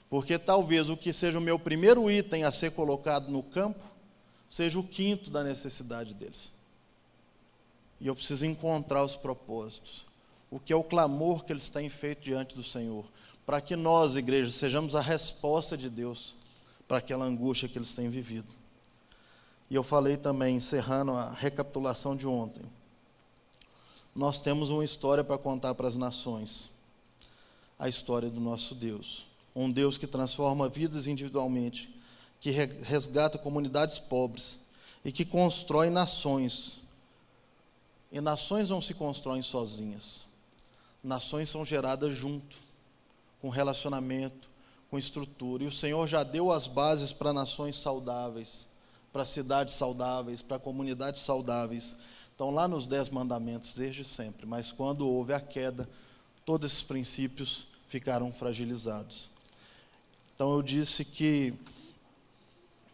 Porque 0.09 0.37
talvez 0.37 0.89
o 0.89 0.97
que 0.97 1.11
seja 1.11 1.39
o 1.39 1.41
meu 1.41 1.57
primeiro 1.57 2.11
item 2.11 2.43
a 2.43 2.51
ser 2.51 2.71
colocado 2.71 3.31
no 3.31 3.41
campo 3.41 3.83
seja 4.47 4.77
o 4.77 4.83
quinto 4.83 5.31
da 5.31 5.43
necessidade 5.43 6.13
deles. 6.13 6.51
E 7.99 8.07
eu 8.07 8.15
preciso 8.15 8.45
encontrar 8.45 9.03
os 9.03 9.15
propósitos. 9.15 10.05
O 10.49 10.59
que 10.59 10.71
é 10.71 10.75
o 10.75 10.83
clamor 10.83 11.43
que 11.43 11.51
eles 11.51 11.69
têm 11.69 11.89
feito 11.89 12.21
diante 12.21 12.55
do 12.55 12.63
Senhor. 12.63 13.05
Para 13.45 13.61
que 13.61 13.75
nós, 13.75 14.15
igreja, 14.15 14.51
sejamos 14.51 14.95
a 14.95 15.01
resposta 15.01 15.77
de 15.77 15.89
Deus 15.89 16.35
para 16.87 16.99
aquela 16.99 17.25
angústia 17.25 17.67
que 17.67 17.77
eles 17.77 17.93
têm 17.93 18.09
vivido. 18.09 18.47
E 19.69 19.75
eu 19.75 19.83
falei 19.83 20.15
também, 20.15 20.55
encerrando 20.55 21.11
a 21.11 21.31
recapitulação 21.31 22.15
de 22.15 22.27
ontem. 22.27 22.63
Nós 24.15 24.39
temos 24.39 24.69
uma 24.69 24.83
história 24.83 25.23
para 25.23 25.37
contar 25.37 25.75
para 25.75 25.87
as 25.87 25.95
nações. 25.95 26.71
A 27.77 27.89
história 27.89 28.29
do 28.29 28.39
nosso 28.39 28.73
Deus. 28.73 29.25
Um 29.55 29.69
Deus 29.69 29.97
que 29.97 30.07
transforma 30.07 30.69
vidas 30.69 31.05
individualmente, 31.05 31.93
que 32.39 32.49
resgata 32.49 33.37
comunidades 33.37 33.99
pobres 33.99 34.59
e 35.03 35.11
que 35.11 35.25
constrói 35.25 35.89
nações. 35.89 36.79
E 38.11 38.21
nações 38.21 38.69
não 38.69 38.81
se 38.81 38.93
constroem 38.93 39.41
sozinhas. 39.41 40.21
Nações 41.03 41.49
são 41.49 41.63
geradas 41.63 42.15
junto, 42.15 42.55
com 43.41 43.49
relacionamento, 43.49 44.49
com 44.89 44.97
estrutura. 44.97 45.63
E 45.63 45.67
o 45.67 45.71
Senhor 45.71 46.07
já 46.07 46.23
deu 46.23 46.51
as 46.51 46.67
bases 46.67 47.11
para 47.11 47.33
nações 47.33 47.77
saudáveis, 47.77 48.67
para 49.11 49.25
cidades 49.25 49.73
saudáveis, 49.73 50.41
para 50.41 50.59
comunidades 50.59 51.21
saudáveis. 51.21 51.95
Estão 52.31 52.51
lá 52.51 52.67
nos 52.67 52.87
Dez 52.87 53.09
Mandamentos 53.09 53.73
desde 53.73 54.03
sempre. 54.03 54.45
Mas 54.45 54.71
quando 54.71 55.07
houve 55.07 55.33
a 55.33 55.39
queda, 55.39 55.89
todos 56.45 56.71
esses 56.71 56.83
princípios 56.83 57.67
ficaram 57.87 58.31
fragilizados. 58.31 59.29
Então 60.35 60.53
eu 60.53 60.61
disse 60.61 61.03
que 61.03 61.53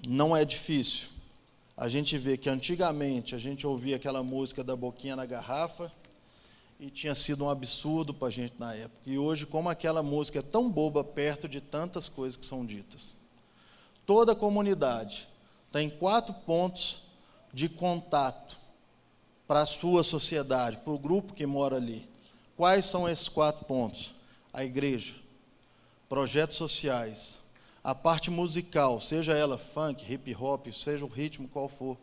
não 0.08 0.36
é 0.36 0.46
difícil. 0.46 1.13
A 1.76 1.90
gente 1.90 2.18
vê 2.18 2.38
que 2.38 2.50
antigamente 2.50 3.34
a 3.34 3.38
gente 3.38 3.66
ouvia 3.66 3.96
aquela 3.96 4.22
música 4.22 4.64
da 4.64 4.76
boquinha 4.76 5.16
na 5.16 5.26
garrafa 5.26 5.92
e 6.80 6.90
tinha 6.90 7.16
sido 7.16 7.46
um 7.46 7.50
absurdo 7.50 8.14
para 8.14 8.28
a 8.28 8.32
gente 8.32 8.56
na 8.60 8.76
época. 8.76 9.10
E 9.10 9.18
hoje, 9.18 9.46
como 9.46 9.70
aquela 9.70 10.04
música 10.04 10.40
é 10.40 10.42
tão 10.42 10.70
boba 10.70 11.04
perto 11.04 11.48
de 11.48 11.62
tantas 11.62 12.08
coisas 12.08 12.38
que 12.38 12.46
são 12.46 12.66
ditas. 12.66 13.16
Toda 14.06 14.36
comunidade 14.36 15.28
tem 15.72 15.90
quatro 15.90 16.34
pontos 16.34 17.02
de 17.52 17.70
contato 17.70 18.60
para 19.48 19.62
a 19.62 19.66
sua 19.66 20.04
sociedade, 20.04 20.78
para 20.78 20.94
o 20.94 21.00
grupo 21.00 21.34
que 21.34 21.46
mora 21.46 21.78
ali. 21.78 22.08
Quais 22.56 22.86
são 22.86 23.10
esses 23.10 23.28
quatro 23.28 23.66
pontos? 23.66 24.14
A 24.52 24.64
igreja, 24.64 25.16
projetos 26.08 26.58
sociais, 26.58 27.40
a 27.84 27.94
parte 27.94 28.32
musical, 28.32 29.02
seja 29.02 29.34
ela 29.34 29.58
funk, 29.58 30.12
hip 30.12 30.34
hop, 30.36 30.68
seja 30.72 31.04
o 31.04 31.10
ritmo 31.10 31.50
qual 31.50 31.68
for, 31.68 31.98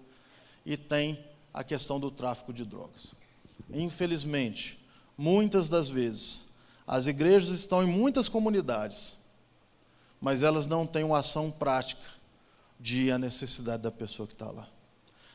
e 0.67 0.77
tem 0.77 1.25
a 1.55 1.65
questão 1.65 1.99
do 1.99 2.11
tráfico 2.11 2.53
de 2.53 2.67
drogas. 2.67 3.15
Infelizmente, 3.73 4.79
muitas 5.17 5.69
das 5.71 5.89
vezes, 5.89 6.49
as 6.87 7.07
igrejas 7.07 7.49
estão 7.49 7.83
em 7.83 7.87
muitas 7.87 8.29
comunidades, 8.29 9.17
mas 10.21 10.43
elas 10.43 10.67
não 10.67 10.87
têm 10.87 11.03
uma 11.03 11.21
ação 11.21 11.51
prática 11.51 12.05
de 12.79 13.11
a 13.11 13.19
necessidade 13.19 13.83
da 13.83 13.91
pessoa 13.91 14.27
que 14.27 14.35
está 14.35 14.51
lá. 14.51 14.69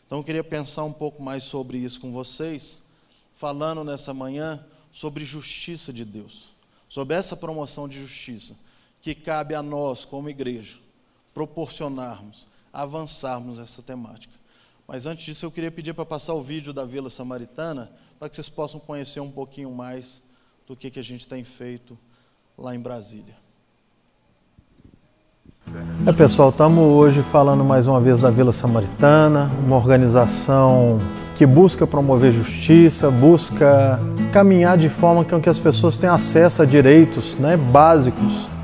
Então 0.06 0.20
eu 0.20 0.24
queria 0.24 0.44
pensar 0.44 0.84
um 0.84 0.94
pouco 0.94 1.24
mais 1.24 1.44
sobre 1.44 1.80
isso 1.80 2.00
com 2.00 2.12
vocês, 2.12 2.80
falando 3.34 3.84
nessa 3.84 4.14
manhã 4.14 4.64
sobre 4.92 5.26
justiça 5.26 5.92
de 5.92 6.06
Deus, 6.06 6.52
sobre 6.88 7.16
essa 7.16 7.36
promoção 7.36 7.88
de 7.88 8.00
justiça 8.00 8.56
que 9.06 9.14
cabe 9.14 9.54
a 9.54 9.62
nós, 9.62 10.04
como 10.04 10.32
igreja, 10.32 10.78
proporcionarmos, 11.32 12.48
avançarmos 12.74 13.60
essa 13.60 13.84
temática. 13.84 14.34
Mas 14.88 15.06
antes 15.06 15.26
disso, 15.26 15.46
eu 15.46 15.52
queria 15.52 15.70
pedir 15.70 15.94
para 15.94 16.04
passar 16.04 16.34
o 16.34 16.42
vídeo 16.42 16.74
da 16.74 16.86
Vila 16.86 17.08
Samaritana, 17.12 17.92
para 18.18 18.28
que 18.28 18.36
vocês 18.36 18.50
possam 18.50 18.80
conhecer 18.80 19.20
um 19.20 19.30
pouquinho 19.30 19.70
mais 19.70 20.24
do 20.66 20.76
que, 20.76 20.90
que 20.90 20.98
a 20.98 21.04
gente 21.04 21.28
tem 21.28 21.44
feito 21.44 21.96
lá 22.58 22.74
em 22.74 22.80
Brasília. 22.80 23.36
É 26.08 26.12
pessoal, 26.12 26.50
estamos 26.50 26.84
hoje 26.84 27.22
falando 27.22 27.64
mais 27.64 27.86
uma 27.86 28.02
vez 28.02 28.20
da 28.20 28.32
Vila 28.32 28.52
Samaritana, 28.52 29.52
uma 29.64 29.76
organização 29.76 30.98
que 31.38 31.46
busca 31.46 31.86
promover 31.86 32.32
justiça, 32.32 33.12
busca 33.12 34.00
caminhar 34.34 34.80
de 34.80 34.90
forma 34.90 35.24
que 35.24 35.48
as 35.48 35.60
pessoas 35.60 35.96
tenham 35.96 36.16
acesso 36.16 36.64
a 36.64 36.66
direitos 36.66 37.36
né, 37.36 37.56
básicos 37.56 38.55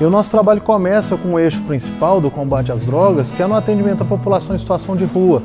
e 0.00 0.04
o 0.04 0.10
nosso 0.10 0.30
trabalho 0.30 0.60
começa 0.60 1.16
com 1.16 1.34
o 1.34 1.38
eixo 1.40 1.60
principal 1.62 2.20
do 2.20 2.30
combate 2.30 2.70
às 2.70 2.82
drogas, 2.82 3.32
que 3.32 3.42
é 3.42 3.46
no 3.46 3.56
atendimento 3.56 4.02
à 4.02 4.06
população 4.06 4.54
em 4.54 4.58
situação 4.58 4.94
de 4.94 5.04
rua. 5.04 5.42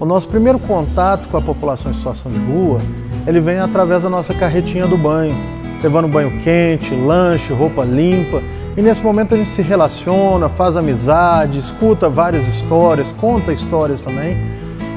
O 0.00 0.04
nosso 0.04 0.26
primeiro 0.26 0.58
contato 0.58 1.28
com 1.28 1.36
a 1.36 1.40
população 1.40 1.92
em 1.92 1.94
situação 1.94 2.30
de 2.30 2.38
rua, 2.38 2.80
ele 3.24 3.38
vem 3.38 3.58
através 3.58 4.02
da 4.02 4.08
nossa 4.08 4.34
carretinha 4.34 4.86
do 4.86 4.98
banho, 4.98 5.36
levando 5.80 6.08
banho 6.08 6.40
quente, 6.42 6.92
lanche, 6.92 7.52
roupa 7.52 7.84
limpa. 7.84 8.42
E 8.76 8.82
nesse 8.82 9.00
momento 9.00 9.34
a 9.34 9.38
gente 9.38 9.50
se 9.50 9.62
relaciona, 9.62 10.48
faz 10.48 10.76
amizade, 10.76 11.60
escuta 11.60 12.08
várias 12.08 12.48
histórias, 12.48 13.12
conta 13.20 13.52
histórias 13.52 14.02
também. 14.02 14.36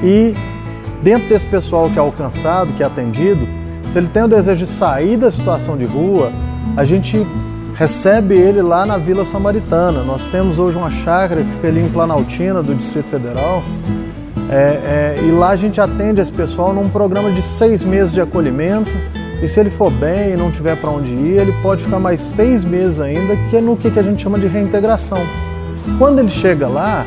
E 0.02 0.34
dentro 1.04 1.28
desse 1.28 1.46
pessoal 1.46 1.88
que 1.88 1.98
é 1.98 2.00
alcançado, 2.00 2.72
que 2.72 2.82
é 2.82 2.86
atendido, 2.86 3.46
se 3.92 3.98
ele 3.98 4.08
tem 4.08 4.24
o 4.24 4.28
desejo 4.28 4.64
de 4.64 4.70
sair 4.70 5.16
da 5.16 5.30
situação 5.30 5.76
de 5.76 5.84
rua, 5.84 6.32
a 6.76 6.84
gente 6.84 7.24
recebe 7.74 8.34
ele 8.34 8.62
lá 8.62 8.84
na 8.84 8.98
Vila 8.98 9.24
Samaritana. 9.24 10.02
Nós 10.02 10.24
temos 10.26 10.58
hoje 10.58 10.76
uma 10.76 10.90
chácara 10.90 11.42
que 11.42 11.50
fica 11.52 11.68
ali 11.68 11.80
em 11.80 11.88
Planaltina, 11.88 12.62
do 12.62 12.74
Distrito 12.74 13.08
Federal. 13.08 13.62
É, 14.50 14.54
é, 14.54 15.20
e 15.22 15.30
lá 15.30 15.50
a 15.50 15.56
gente 15.56 15.80
atende 15.80 16.20
esse 16.20 16.32
pessoal 16.32 16.74
num 16.74 16.88
programa 16.88 17.30
de 17.30 17.42
seis 17.42 17.82
meses 17.82 18.12
de 18.12 18.20
acolhimento. 18.20 18.90
E 19.42 19.48
se 19.48 19.58
ele 19.58 19.70
for 19.70 19.90
bem 19.90 20.34
e 20.34 20.36
não 20.36 20.52
tiver 20.52 20.76
para 20.76 20.90
onde 20.90 21.10
ir, 21.10 21.40
ele 21.40 21.52
pode 21.62 21.82
ficar 21.82 21.98
mais 21.98 22.20
seis 22.20 22.64
meses 22.64 23.00
ainda, 23.00 23.34
que 23.50 23.56
é 23.56 23.60
no 23.60 23.76
que 23.76 23.98
a 23.98 24.02
gente 24.02 24.22
chama 24.22 24.38
de 24.38 24.46
reintegração. 24.46 25.18
Quando 25.98 26.20
ele 26.20 26.30
chega 26.30 26.68
lá, 26.68 27.04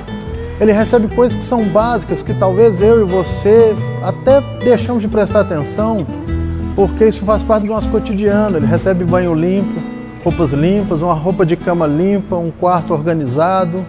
ele 0.60 0.74
recebe 0.74 1.08
coisas 1.16 1.38
que 1.38 1.46
são 1.46 1.64
básicas, 1.64 2.22
que 2.22 2.34
talvez 2.34 2.82
eu 2.82 3.02
e 3.02 3.04
você 3.04 3.74
até 4.04 4.42
deixamos 4.64 5.02
de 5.02 5.08
prestar 5.08 5.42
atenção, 5.42 6.06
porque 6.76 7.06
isso 7.06 7.24
faz 7.24 7.42
parte 7.42 7.64
do 7.64 7.70
nosso 7.70 7.88
cotidiano. 7.88 8.58
Ele 8.58 8.66
recebe 8.66 9.06
banho 9.06 9.34
limpo, 9.34 9.80
roupas 10.26 10.52
limpas, 10.54 11.04
uma 11.04 11.14
roupa 11.14 11.46
de 11.46 11.56
cama 11.56 11.86
limpa, 11.86 12.36
um 12.36 12.50
quarto 12.50 12.92
organizado. 12.92 13.86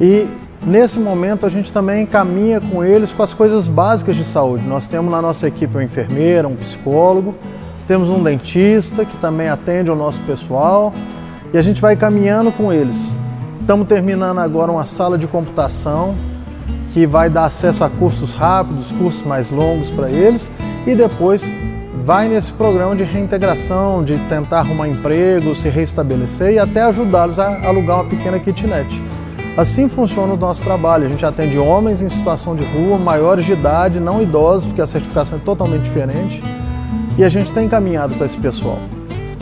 E 0.00 0.28
nesse 0.64 1.00
momento 1.00 1.44
a 1.44 1.48
gente 1.48 1.72
também 1.72 2.06
caminha 2.06 2.60
com 2.60 2.84
eles 2.84 3.10
com 3.10 3.24
as 3.24 3.34
coisas 3.34 3.66
básicas 3.66 4.14
de 4.14 4.24
saúde. 4.24 4.64
Nós 4.68 4.86
temos 4.86 5.10
na 5.10 5.20
nossa 5.20 5.48
equipe 5.48 5.74
uma 5.74 5.82
enfermeira, 5.82 6.46
um 6.46 6.54
psicólogo, 6.54 7.34
temos 7.88 8.08
um 8.08 8.22
dentista 8.22 9.04
que 9.04 9.16
também 9.16 9.48
atende 9.48 9.90
o 9.90 9.96
nosso 9.96 10.20
pessoal 10.20 10.94
e 11.52 11.58
a 11.58 11.62
gente 11.62 11.80
vai 11.80 11.96
caminhando 11.96 12.52
com 12.52 12.72
eles. 12.72 13.10
Estamos 13.60 13.88
terminando 13.88 14.38
agora 14.38 14.70
uma 14.70 14.86
sala 14.86 15.18
de 15.18 15.26
computação 15.26 16.14
que 16.92 17.04
vai 17.04 17.28
dar 17.28 17.46
acesso 17.46 17.82
a 17.82 17.90
cursos 17.90 18.32
rápidos, 18.32 18.92
cursos 18.92 19.26
mais 19.26 19.50
longos 19.50 19.90
para 19.90 20.08
eles 20.08 20.48
e 20.86 20.94
depois 20.94 21.42
vai 22.08 22.26
nesse 22.26 22.50
programa 22.52 22.96
de 22.96 23.04
reintegração, 23.04 24.02
de 24.02 24.16
tentar 24.30 24.60
arrumar 24.60 24.88
emprego, 24.88 25.54
se 25.54 25.68
restabelecer 25.68 26.54
e 26.54 26.58
até 26.58 26.80
ajudá-los 26.80 27.38
a 27.38 27.68
alugar 27.68 27.96
uma 27.96 28.08
pequena 28.08 28.38
kitnet. 28.38 28.88
Assim 29.58 29.90
funciona 29.90 30.32
o 30.32 30.36
nosso 30.38 30.62
trabalho. 30.62 31.04
A 31.04 31.08
gente 31.10 31.26
atende 31.26 31.58
homens 31.58 32.00
em 32.00 32.08
situação 32.08 32.56
de 32.56 32.64
rua, 32.64 32.96
maiores 32.96 33.44
de 33.44 33.52
idade, 33.52 34.00
não 34.00 34.22
idosos, 34.22 34.64
porque 34.64 34.80
a 34.80 34.86
certificação 34.86 35.36
é 35.36 35.40
totalmente 35.42 35.82
diferente. 35.82 36.42
E 37.18 37.22
a 37.22 37.28
gente 37.28 37.52
tem 37.52 37.66
encaminhado 37.66 38.14
para 38.14 38.24
esse 38.24 38.38
pessoal. 38.38 38.78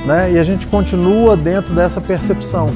Né? 0.05 0.33
E 0.33 0.37
a 0.37 0.43
gente 0.43 0.67
continua 0.67 1.37
dentro 1.37 1.73
dessa 1.73 2.01
percepção. 2.01 2.71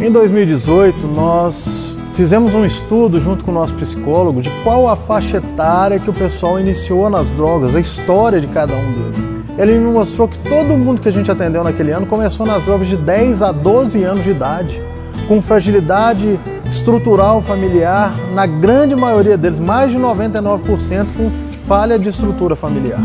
Em 0.00 0.10
2018, 0.10 1.06
nós 1.08 1.81
fizemos 2.14 2.54
um 2.54 2.64
estudo 2.64 3.20
junto 3.20 3.44
com 3.44 3.50
o 3.50 3.54
nosso 3.54 3.74
psicólogo 3.74 4.42
de 4.42 4.50
qual 4.62 4.88
a 4.88 4.96
faixa 4.96 5.38
etária 5.38 5.98
que 5.98 6.10
o 6.10 6.12
pessoal 6.12 6.60
iniciou 6.60 7.08
nas 7.08 7.30
drogas, 7.30 7.74
a 7.74 7.80
história 7.80 8.40
de 8.40 8.46
cada 8.48 8.74
um 8.74 8.92
deles. 8.92 9.32
Ele 9.58 9.78
me 9.78 9.92
mostrou 9.92 10.28
que 10.28 10.38
todo 10.38 10.76
mundo 10.76 11.00
que 11.00 11.08
a 11.08 11.12
gente 11.12 11.30
atendeu 11.30 11.62
naquele 11.62 11.90
ano 11.90 12.06
começou 12.06 12.46
nas 12.46 12.62
drogas 12.62 12.88
de 12.88 12.96
10 12.96 13.42
a 13.42 13.52
12 13.52 14.02
anos 14.02 14.24
de 14.24 14.30
idade, 14.30 14.82
com 15.28 15.40
fragilidade 15.40 16.38
estrutural 16.64 17.42
familiar, 17.42 18.14
na 18.34 18.46
grande 18.46 18.96
maioria 18.96 19.36
deles, 19.36 19.60
mais 19.60 19.92
de 19.92 19.98
99% 19.98 21.06
com 21.16 21.30
falha 21.66 21.98
de 21.98 22.08
estrutura 22.08 22.56
familiar. 22.56 23.02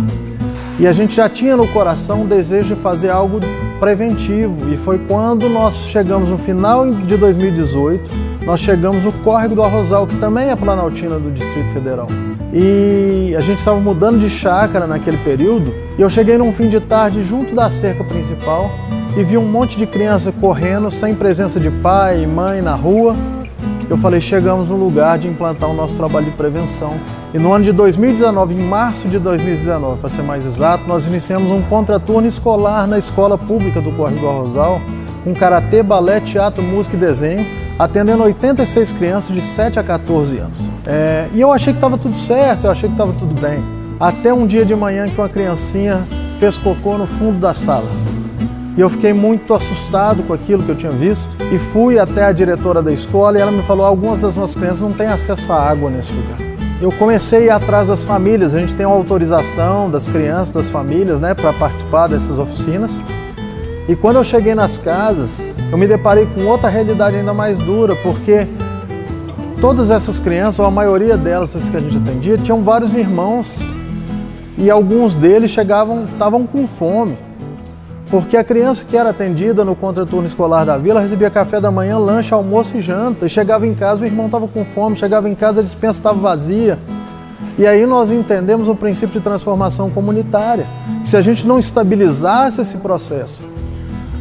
E 0.79 0.87
a 0.87 0.91
gente 0.91 1.15
já 1.15 1.27
tinha 1.27 1.57
no 1.57 1.67
coração 1.67 2.21
o 2.21 2.27
desejo 2.27 2.75
de 2.75 2.81
fazer 2.81 3.09
algo 3.09 3.39
preventivo. 3.79 4.71
E 4.71 4.77
foi 4.77 4.99
quando 4.99 5.49
nós 5.49 5.75
chegamos 5.75 6.29
no 6.29 6.37
final 6.37 6.89
de 6.91 7.17
2018, 7.17 8.36
nós 8.47 8.61
chegamos 8.61 9.03
no 9.03 9.11
Córrego 9.11 9.55
do 9.55 9.61
Arrozal, 9.61 10.07
que 10.07 10.15
também 10.15 10.49
é 10.49 10.55
Planaltina 10.55 11.19
do 11.19 11.29
Distrito 11.29 11.69
Federal. 11.73 12.07
E 12.53 13.35
a 13.35 13.41
gente 13.41 13.59
estava 13.59 13.77
mudando 13.77 14.19
de 14.21 14.29
chácara 14.29 14.87
naquele 14.87 15.17
período, 15.17 15.75
e 15.97 16.01
eu 16.01 16.09
cheguei 16.09 16.37
num 16.37 16.53
fim 16.53 16.69
de 16.69 16.79
tarde 16.79 17.25
junto 17.25 17.53
da 17.53 17.69
cerca 17.69 18.05
principal 18.05 18.71
e 19.17 19.23
vi 19.25 19.37
um 19.37 19.45
monte 19.45 19.77
de 19.77 19.85
criança 19.85 20.31
correndo 20.31 20.89
sem 20.89 21.13
presença 21.13 21.59
de 21.59 21.69
pai 21.69 22.23
e 22.23 22.25
mãe 22.25 22.61
na 22.61 22.73
rua. 22.73 23.17
eu 23.89 23.97
falei: 23.97 24.21
chegamos 24.21 24.69
no 24.69 24.77
lugar 24.77 25.17
de 25.17 25.27
implantar 25.27 25.69
o 25.69 25.73
nosso 25.73 25.97
trabalho 25.97 26.27
de 26.27 26.37
prevenção. 26.37 26.93
E 27.33 27.37
no 27.37 27.51
ano 27.51 27.65
de 27.65 27.73
2019, 27.73 28.53
em 28.53 28.63
março 28.63 29.09
de 29.09 29.19
2019, 29.19 29.99
para 29.99 30.09
ser 30.09 30.21
mais 30.21 30.45
exato, 30.45 30.87
nós 30.87 31.05
iniciamos 31.05 31.51
um 31.51 31.61
contraturno 31.63 32.25
escolar 32.25 32.87
na 32.87 32.97
escola 32.97 33.37
pública 33.37 33.81
do 33.81 33.91
Córrego 33.91 34.21
do 34.21 34.29
Arrozal, 34.29 34.79
com 35.25 35.33
karatê, 35.33 35.83
balé, 35.83 36.21
teatro, 36.21 36.63
música 36.63 36.95
e 36.95 36.99
desenho, 36.99 37.66
atendendo 37.77 38.23
86 38.23 38.91
crianças 38.93 39.33
de 39.33 39.41
7 39.41 39.79
a 39.79 39.83
14 39.83 40.37
anos. 40.37 40.59
É, 40.85 41.27
e 41.33 41.41
eu 41.41 41.51
achei 41.51 41.73
que 41.73 41.77
estava 41.77 41.97
tudo 41.97 42.17
certo, 42.17 42.65
eu 42.65 42.71
achei 42.71 42.89
que 42.89 42.93
estava 42.93 43.13
tudo 43.13 43.39
bem. 43.39 43.63
Até 43.99 44.33
um 44.33 44.45
dia 44.45 44.65
de 44.65 44.75
manhã 44.75 45.07
que 45.07 45.19
uma 45.19 45.29
criancinha 45.29 46.03
fez 46.39 46.55
cocô 46.57 46.97
no 46.97 47.07
fundo 47.07 47.39
da 47.39 47.53
sala. 47.53 47.87
E 48.77 48.81
eu 48.81 48.89
fiquei 48.89 49.11
muito 49.11 49.53
assustado 49.53 50.21
com 50.21 50.33
aquilo 50.33 50.61
que 50.61 50.69
eu 50.69 50.75
tinha 50.75 50.91
visto 50.91 51.27
e 51.51 51.57
fui 51.57 51.97
até 51.97 52.25
a 52.25 52.31
diretora 52.31 52.81
da 52.81 52.93
escola 52.93 53.37
e 53.37 53.41
ela 53.41 53.51
me 53.51 53.63
falou: 53.63 53.85
algumas 53.85 54.21
das 54.21 54.35
nossas 54.35 54.55
crianças 54.55 54.81
não 54.81 54.93
têm 54.93 55.07
acesso 55.07 55.51
à 55.51 55.59
água 55.59 55.89
nesse 55.89 56.11
lugar. 56.13 56.37
Eu 56.79 56.91
comecei 56.91 57.39
a 57.39 57.45
ir 57.45 57.49
atrás 57.49 57.87
das 57.87 58.03
famílias, 58.03 58.53
a 58.53 58.59
gente 58.59 58.75
tem 58.75 58.85
uma 58.85 58.95
autorização 58.95 59.89
das 59.89 60.07
crianças, 60.07 60.53
das 60.53 60.69
famílias, 60.69 61.19
né, 61.19 61.33
para 61.33 61.51
participar 61.53 62.05
dessas 62.05 62.37
oficinas. 62.37 62.91
E 63.87 63.95
quando 63.95 64.17
eu 64.17 64.23
cheguei 64.23 64.53
nas 64.53 64.77
casas, 64.77 65.53
eu 65.71 65.77
me 65.77 65.87
deparei 65.87 66.25
com 66.25 66.45
outra 66.45 66.67
realidade 66.67 67.15
ainda 67.15 67.33
mais 67.33 67.57
dura, 67.57 67.95
porque 67.95 68.45
todas 69.61 69.89
essas 69.89 70.19
crianças, 70.19 70.59
ou 70.59 70.65
a 70.65 70.71
maioria 70.71 71.15
delas 71.15 71.53
que 71.53 71.77
a 71.77 71.79
gente 71.79 71.97
atendia, 71.97 72.37
tinham 72.37 72.63
vários 72.63 72.93
irmãos 72.93 73.57
e 74.57 74.69
alguns 74.69 75.15
deles 75.15 75.51
chegavam, 75.51 76.03
estavam 76.03 76.45
com 76.45 76.67
fome. 76.67 77.17
Porque 78.09 78.35
a 78.35 78.43
criança 78.43 78.85
que 78.89 78.95
era 78.95 79.09
atendida 79.09 79.63
no 79.63 79.75
contraturno 79.75 80.25
escolar 80.25 80.65
da 80.65 80.77
vila 80.77 80.99
recebia 80.99 81.29
café 81.29 81.59
da 81.59 81.69
manhã, 81.69 81.97
lanche, 81.97 82.33
almoço 82.33 82.77
e 82.77 82.81
janta. 82.81 83.25
E 83.25 83.29
chegava 83.29 83.67
em 83.67 83.73
casa, 83.73 84.03
o 84.03 84.05
irmão 84.05 84.27
estava 84.27 84.47
com 84.47 84.63
fome, 84.63 84.95
chegava 84.95 85.29
em 85.29 85.35
casa, 85.35 85.59
a 85.59 85.63
dispensa 85.63 85.99
estava 85.99 86.17
vazia. 86.17 86.79
E 87.57 87.67
aí 87.67 87.85
nós 87.85 88.09
entendemos 88.09 88.67
o 88.69 88.75
princípio 88.75 89.19
de 89.19 89.19
transformação 89.19 89.89
comunitária. 89.89 90.65
Que 91.03 91.09
se 91.09 91.17
a 91.17 91.21
gente 91.21 91.45
não 91.45 91.59
estabilizasse 91.59 92.61
esse 92.61 92.77
processo, 92.77 93.43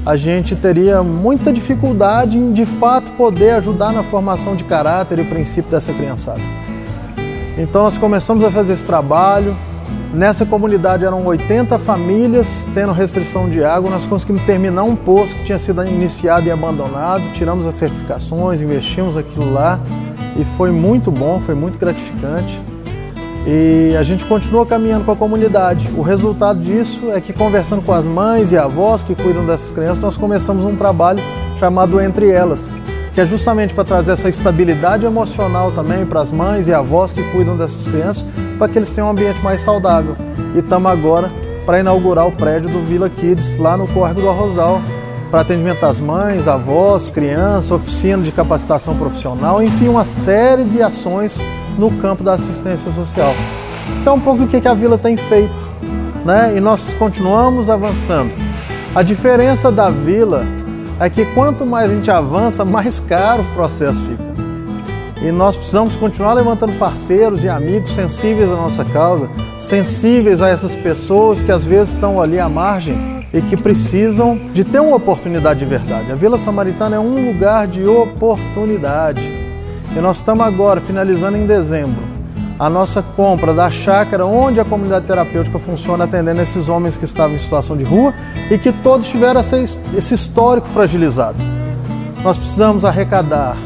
a 0.07 0.15
gente 0.15 0.55
teria 0.55 1.03
muita 1.03 1.53
dificuldade 1.53 2.39
em 2.39 2.53
de 2.53 2.65
fato 2.65 3.11
poder 3.13 3.51
ajudar 3.51 3.93
na 3.93 4.05
formação 4.05 4.55
de 4.55 4.63
caráter 4.63 5.19
e 5.19 5.25
princípio 5.25 5.69
dessa 5.69 5.93
criançada. 5.93 6.41
Então 7.59 7.83
nós 7.83 7.99
começamos 7.99 8.45
a 8.45 8.51
fazer 8.51 8.75
esse 8.75 8.85
trabalho, 8.85 9.57
Nessa 10.15 10.47
comunidade 10.47 11.05
eram 11.05 11.27
80 11.27 11.79
famílias 11.79 12.67
tendo 12.73 12.91
restrição 12.93 13.51
de 13.51 13.63
água. 13.63 13.91
Nós 13.91 14.07
conseguimos 14.07 14.43
terminar 14.43 14.85
um 14.85 14.97
poço 14.97 15.35
que 15.35 15.45
tinha 15.45 15.59
sido 15.59 15.85
iniciado 15.87 16.47
e 16.47 16.51
abandonado, 16.51 17.31
tiramos 17.33 17.67
as 17.67 17.75
certificações, 17.75 18.63
investimos 18.63 19.15
aquilo 19.15 19.53
lá 19.53 19.79
e 20.39 20.45
foi 20.57 20.71
muito 20.71 21.11
bom, 21.11 21.39
foi 21.41 21.55
muito 21.55 21.79
gratificante. 21.79 22.59
E 23.47 23.95
a 23.97 24.03
gente 24.03 24.25
continua 24.25 24.67
caminhando 24.67 25.05
com 25.05 25.12
a 25.12 25.17
comunidade. 25.17 25.88
O 25.97 26.03
resultado 26.03 26.59
disso 26.59 27.12
é 27.12 27.21
que, 27.21 27.33
conversando 27.33 27.81
com 27.81 27.93
as 27.93 28.05
mães 28.05 28.50
e 28.50 28.57
avós 28.59 29.05
que 29.05 29.15
cuidam 29.15 29.47
dessas 29.47 29.71
crianças, 29.71 30.00
nós 30.00 30.17
começamos 30.17 30.65
um 30.65 30.75
trabalho 30.75 31.23
chamado 31.57 32.00
Entre 32.00 32.29
Elas, 32.29 32.69
que 33.15 33.21
é 33.21 33.25
justamente 33.25 33.73
para 33.73 33.85
trazer 33.85 34.12
essa 34.12 34.29
estabilidade 34.29 35.07
emocional 35.07 35.71
também 35.71 36.05
para 36.05 36.21
as 36.21 36.33
mães 36.33 36.67
e 36.67 36.75
avós 36.75 37.12
que 37.12 37.23
cuidam 37.31 37.57
dessas 37.57 37.87
crianças 37.87 38.26
para 38.59 38.69
que 38.69 38.79
eles 38.79 38.91
tenham 38.91 39.07
um 39.07 39.12
ambiente 39.12 39.41
mais 39.41 39.61
saudável. 39.61 40.17
E 40.53 40.59
estamos 40.59 40.91
agora 40.91 41.31
para 41.65 41.79
inaugurar 41.79 42.26
o 42.26 42.33
prédio 42.33 42.69
do 42.69 42.85
Vila 42.85 43.09
Kids 43.09 43.59
lá 43.59 43.76
no 43.76 43.87
Córrego 43.87 44.23
do 44.23 44.29
Arrozal, 44.29 44.83
para 45.31 45.43
atendimento 45.43 45.85
às 45.85 46.00
mães, 46.00 46.49
avós, 46.49 47.07
crianças, 47.07 47.71
oficina 47.71 48.23
de 48.23 48.33
capacitação 48.33 48.97
profissional, 48.97 49.62
enfim, 49.62 49.87
uma 49.87 50.05
série 50.05 50.65
de 50.65 50.83
ações 50.83 51.37
no 51.78 51.90
campo 51.99 52.23
da 52.23 52.33
assistência 52.33 52.90
social. 52.92 53.35
Isso 53.99 54.09
é 54.09 54.12
um 54.12 54.21
pouco 54.21 54.45
do 54.45 54.49
que 54.49 54.66
a 54.66 54.75
Vila 54.75 54.99
tem 54.99 55.16
feito, 55.16 55.54
né? 56.25 56.54
E 56.56 56.61
nós 56.61 56.92
continuamos 56.99 57.71
avançando. 57.71 58.33
A 58.94 59.03
diferença 59.03 59.70
da 59.70 59.90
Vila 59.90 60.44
é 60.98 61.11
que 61.11 61.24
quanto 61.27 61.66
mais 61.66 61.90
a 61.90 61.94
gente 61.94 62.11
avança, 62.11 62.64
mais 62.64 62.98
caro 62.98 63.42
o 63.42 63.55
processo 63.55 64.01
fica. 64.03 64.24
E 65.22 65.31
nós 65.31 65.57
precisamos 65.57 65.96
continuar 65.96 66.35
levantando 66.35 66.79
parceiros 66.79 67.42
e 67.42 67.48
amigos 67.48 67.94
sensíveis 67.94 68.51
à 68.51 68.57
nossa 68.57 68.85
causa, 68.85 69.29
sensíveis 69.59 70.40
a 70.42 70.48
essas 70.48 70.74
pessoas 70.74 71.42
que 71.42 71.51
às 71.51 71.64
vezes 71.64 71.94
estão 71.94 72.20
ali 72.20 72.38
à 72.38 72.48
margem 72.48 72.96
e 73.33 73.40
que 73.40 73.57
precisam 73.57 74.38
de 74.55 74.62
ter 74.64 74.81
uma 74.81 74.96
oportunidade 74.96 75.59
de 75.59 75.64
verdade. 75.64 76.12
A 76.12 76.14
Vila 76.14 76.38
Samaritana 76.38 76.96
é 76.96 76.98
um 76.98 77.27
lugar 77.27 77.66
de 77.66 77.85
oportunidade. 77.85 79.36
E 79.94 80.01
nós 80.01 80.18
estamos 80.18 80.46
agora, 80.46 80.81
finalizando 80.81 81.37
em 81.37 81.46
dezembro, 81.46 82.03
a 82.59 82.70
nossa 82.70 83.03
compra 83.03 83.53
da 83.53 83.70
chácara 83.70 84.25
onde 84.25 84.59
a 84.59 84.64
comunidade 84.64 85.07
terapêutica 85.07 85.59
funciona 85.59 86.05
atendendo 86.05 86.40
esses 86.40 86.68
homens 86.68 86.96
que 86.96 87.05
estavam 87.05 87.37
em 87.37 87.38
situação 87.38 87.77
de 87.77 87.85
rua 87.85 88.14
e 88.51 88.57
que 88.57 88.72
todos 88.72 89.09
tiveram 89.09 89.40
esse 89.40 90.14
histórico 90.14 90.66
fragilizado. 90.68 91.37
Nós 92.22 92.37
precisamos 92.37 92.85
arrecadar 92.85 93.57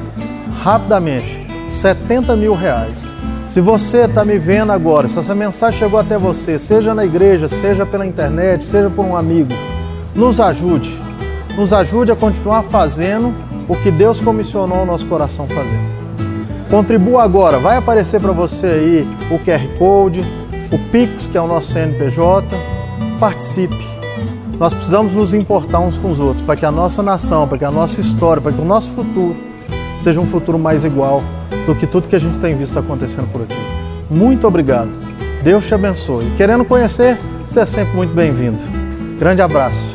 rapidamente 0.62 1.46
70 1.68 2.34
mil 2.34 2.54
reais. 2.54 3.12
Se 3.48 3.60
você 3.60 4.04
está 4.04 4.24
me 4.24 4.38
vendo 4.38 4.72
agora, 4.72 5.08
se 5.08 5.18
essa 5.18 5.34
mensagem 5.34 5.78
chegou 5.78 5.98
até 5.98 6.18
você, 6.18 6.58
seja 6.58 6.94
na 6.94 7.04
igreja, 7.04 7.48
seja 7.48 7.86
pela 7.86 8.06
internet, 8.06 8.64
seja 8.64 8.90
por 8.90 9.04
um 9.04 9.16
amigo, 9.16 9.52
nos 10.14 10.40
ajude. 10.40 11.00
Nos 11.56 11.72
ajude 11.72 12.12
a 12.12 12.16
continuar 12.16 12.62
fazendo 12.64 13.34
o 13.68 13.74
que 13.76 13.90
Deus 13.90 14.20
comissionou 14.20 14.82
o 14.82 14.86
nosso 14.86 15.06
coração 15.06 15.46
fazer. 15.46 15.99
Contribua 16.70 17.24
agora, 17.24 17.58
vai 17.58 17.76
aparecer 17.76 18.20
para 18.20 18.30
você 18.30 18.66
aí 18.66 19.08
o 19.28 19.38
QR 19.40 19.76
Code, 19.76 20.20
o 20.70 20.78
Pix, 20.92 21.26
que 21.26 21.36
é 21.36 21.40
o 21.40 21.48
nosso 21.48 21.72
CNPJ. 21.72 22.46
Participe. 23.18 23.88
Nós 24.56 24.72
precisamos 24.72 25.12
nos 25.12 25.34
importar 25.34 25.80
uns 25.80 25.98
com 25.98 26.12
os 26.12 26.20
outros 26.20 26.46
para 26.46 26.54
que 26.54 26.64
a 26.64 26.70
nossa 26.70 27.02
nação, 27.02 27.48
para 27.48 27.58
que 27.58 27.64
a 27.64 27.70
nossa 27.72 28.00
história, 28.00 28.40
para 28.40 28.52
que 28.52 28.60
o 28.60 28.64
nosso 28.64 28.92
futuro 28.92 29.36
seja 29.98 30.20
um 30.20 30.26
futuro 30.26 30.58
mais 30.58 30.84
igual 30.84 31.22
do 31.66 31.74
que 31.74 31.86
tudo 31.86 32.08
que 32.08 32.16
a 32.16 32.20
gente 32.20 32.38
tem 32.38 32.54
visto 32.54 32.78
acontecendo 32.78 33.30
por 33.32 33.42
aqui. 33.42 33.56
Muito 34.08 34.46
obrigado. 34.46 34.90
Deus 35.42 35.66
te 35.66 35.74
abençoe. 35.74 36.30
Querendo 36.36 36.64
conhecer, 36.64 37.18
você 37.48 37.60
é 37.60 37.64
sempre 37.64 37.96
muito 37.96 38.14
bem-vindo. 38.14 38.62
Grande 39.18 39.42
abraço. 39.42 39.89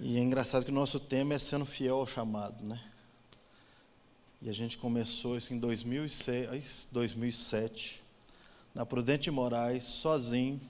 E 0.00 0.16
é 0.16 0.20
engraçado 0.20 0.64
que 0.64 0.70
o 0.70 0.74
nosso 0.74 1.00
tema 1.00 1.34
é 1.34 1.38
sendo 1.38 1.64
fiel 1.64 1.96
ao 1.96 2.06
chamado, 2.06 2.64
né? 2.64 2.80
E 4.40 4.48
a 4.48 4.52
gente 4.52 4.78
começou 4.78 5.36
isso 5.36 5.52
em 5.52 5.58
2006, 5.58 6.86
2007, 6.92 8.00
na 8.72 8.86
Prudente 8.86 9.28
Moraes, 9.28 9.82
sozinho, 9.82 10.60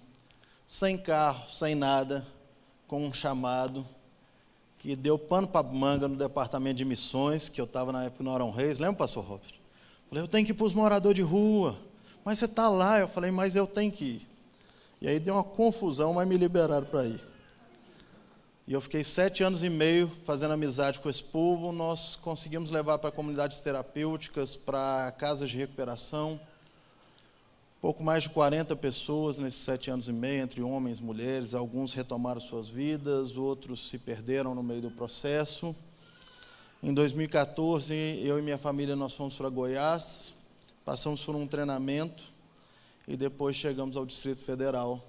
sem 0.67 0.97
carro, 0.97 1.47
sem 1.51 1.75
nada, 1.75 2.27
com 2.87 3.07
um 3.07 3.13
chamado 3.13 3.87
que 4.79 4.97
deu 4.97 5.19
pano 5.19 5.47
para 5.47 5.63
manga 5.63 6.09
no 6.09 6.17
departamento 6.17 6.77
de 6.77 6.85
missões, 6.87 7.51
que 7.51 7.61
eu 7.61 7.67
estava 7.67 7.93
na 7.93 8.05
época 8.05 8.25
no 8.25 8.33
Arão 8.33 8.51
Reis, 8.51 8.79
lembra, 8.79 8.97
pastor 8.97 9.25
Robert? 9.25 9.55
Falei, 10.09 10.25
eu 10.25 10.29
tenho 10.29 10.47
que 10.47 10.53
ir 10.53 10.55
para 10.55 10.65
os 10.65 10.73
moradores 10.73 11.17
de 11.17 11.23
rua, 11.23 11.77
mas 12.25 12.39
você 12.39 12.47
está 12.47 12.69
lá. 12.69 12.99
Eu 12.99 13.09
falei, 13.09 13.31
mas 13.31 13.55
eu 13.55 13.67
tenho 13.67 13.93
que 13.93 14.05
ir. 14.05 14.29
E 15.03 15.09
aí 15.09 15.21
deu 15.21 15.35
uma 15.35 15.45
confusão, 15.45 16.15
mas 16.15 16.27
me 16.27 16.39
liberaram 16.39 16.87
para 16.87 17.05
ir. 17.05 17.28
E 18.69 18.75
eu 18.75 18.83
fiquei 18.83 19.03
sete 19.03 19.43
anos 19.43 19.63
e 19.63 19.71
meio 19.71 20.13
fazendo 20.27 20.53
amizade 20.53 21.01
com 21.01 21.09
esse 21.09 21.23
povo. 21.23 21.73
Nós 21.73 22.17
conseguimos 22.17 22.69
levar 22.69 22.99
para 22.99 23.11
comunidades 23.11 23.61
terapêuticas, 23.61 24.59
para 24.59 25.11
casas 25.13 25.49
de 25.49 25.57
recuperação. 25.57 26.39
Pouco 27.81 28.03
mais 28.03 28.25
de 28.25 28.29
40 28.29 28.77
pessoas 28.77 29.39
nesses 29.39 29.65
sete 29.65 29.91
anos 29.91 30.07
e 30.07 30.13
meio, 30.13 30.43
entre 30.43 30.61
homens 30.61 30.99
e 30.99 31.03
mulheres. 31.03 31.55
Alguns 31.55 31.95
retomaram 31.95 32.43
suas 32.43 32.69
vidas, 32.69 33.39
outros 33.39 33.89
se 33.89 33.97
perderam 33.97 34.55
no 34.55 34.63
meio 34.63 34.83
do 34.83 34.91
processo. 34.91 35.75
Em 36.83 36.93
2014, 36.93 37.95
eu 38.23 38.39
e 38.39 38.43
minha 38.43 38.59
família 38.59 38.95
nós 38.95 39.15
fomos 39.15 39.35
para 39.35 39.49
Goiás, 39.49 40.35
passamos 40.85 41.23
por 41.23 41.35
um 41.35 41.47
treinamento 41.47 42.23
e 43.07 43.17
depois 43.17 43.57
chegamos 43.57 43.97
ao 43.97 44.05
Distrito 44.05 44.43
Federal, 44.43 45.03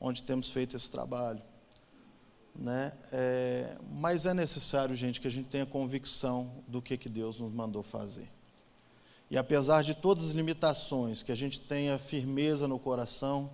onde 0.00 0.22
temos 0.22 0.48
feito 0.48 0.76
esse 0.76 0.88
trabalho. 0.88 1.49
Né? 2.54 2.92
É, 3.12 3.76
mas 3.92 4.26
é 4.26 4.34
necessário, 4.34 4.94
gente, 4.94 5.20
que 5.20 5.26
a 5.26 5.30
gente 5.30 5.48
tenha 5.48 5.64
convicção 5.64 6.50
do 6.66 6.82
que, 6.82 6.96
que 6.96 7.08
Deus 7.08 7.38
nos 7.38 7.52
mandou 7.52 7.82
fazer. 7.82 8.28
E 9.30 9.38
apesar 9.38 9.84
de 9.84 9.94
todas 9.94 10.24
as 10.24 10.30
limitações, 10.30 11.22
que 11.22 11.30
a 11.30 11.36
gente 11.36 11.60
tenha 11.60 11.98
firmeza 11.98 12.66
no 12.66 12.78
coração 12.78 13.50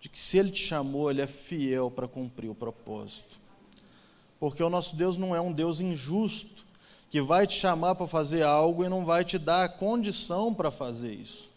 de 0.00 0.08
que 0.08 0.18
se 0.18 0.38
Ele 0.38 0.50
te 0.50 0.62
chamou, 0.62 1.10
Ele 1.10 1.22
é 1.22 1.26
fiel 1.26 1.90
para 1.90 2.08
cumprir 2.08 2.50
o 2.50 2.54
propósito. 2.54 3.38
Porque 4.40 4.62
o 4.62 4.70
nosso 4.70 4.96
Deus 4.96 5.16
não 5.16 5.36
é 5.36 5.40
um 5.40 5.52
Deus 5.52 5.78
injusto, 5.78 6.64
que 7.10 7.20
vai 7.20 7.46
te 7.46 7.54
chamar 7.54 7.94
para 7.94 8.06
fazer 8.06 8.42
algo 8.42 8.84
e 8.84 8.88
não 8.88 9.04
vai 9.04 9.24
te 9.24 9.38
dar 9.38 9.64
a 9.64 9.68
condição 9.68 10.54
para 10.54 10.70
fazer 10.70 11.12
isso. 11.12 11.50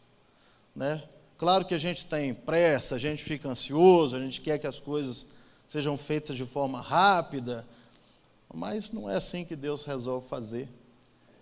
Né? 0.76 1.02
Claro 1.38 1.64
que 1.64 1.74
a 1.74 1.78
gente 1.78 2.06
tem 2.06 2.34
pressa, 2.34 2.96
a 2.96 3.00
gente 3.00 3.24
fica 3.24 3.48
ansioso, 3.48 4.16
a 4.16 4.20
gente 4.20 4.42
quer 4.42 4.58
que 4.58 4.68
as 4.68 4.80
coisas 4.80 5.28
sejam 5.74 5.98
feitas 5.98 6.38
de 6.38 6.46
forma 6.46 6.80
rápida, 6.80 7.66
mas 8.54 8.92
não 8.92 9.10
é 9.10 9.16
assim 9.16 9.44
que 9.44 9.56
Deus 9.56 9.86
resolve 9.86 10.28
fazer. 10.28 10.70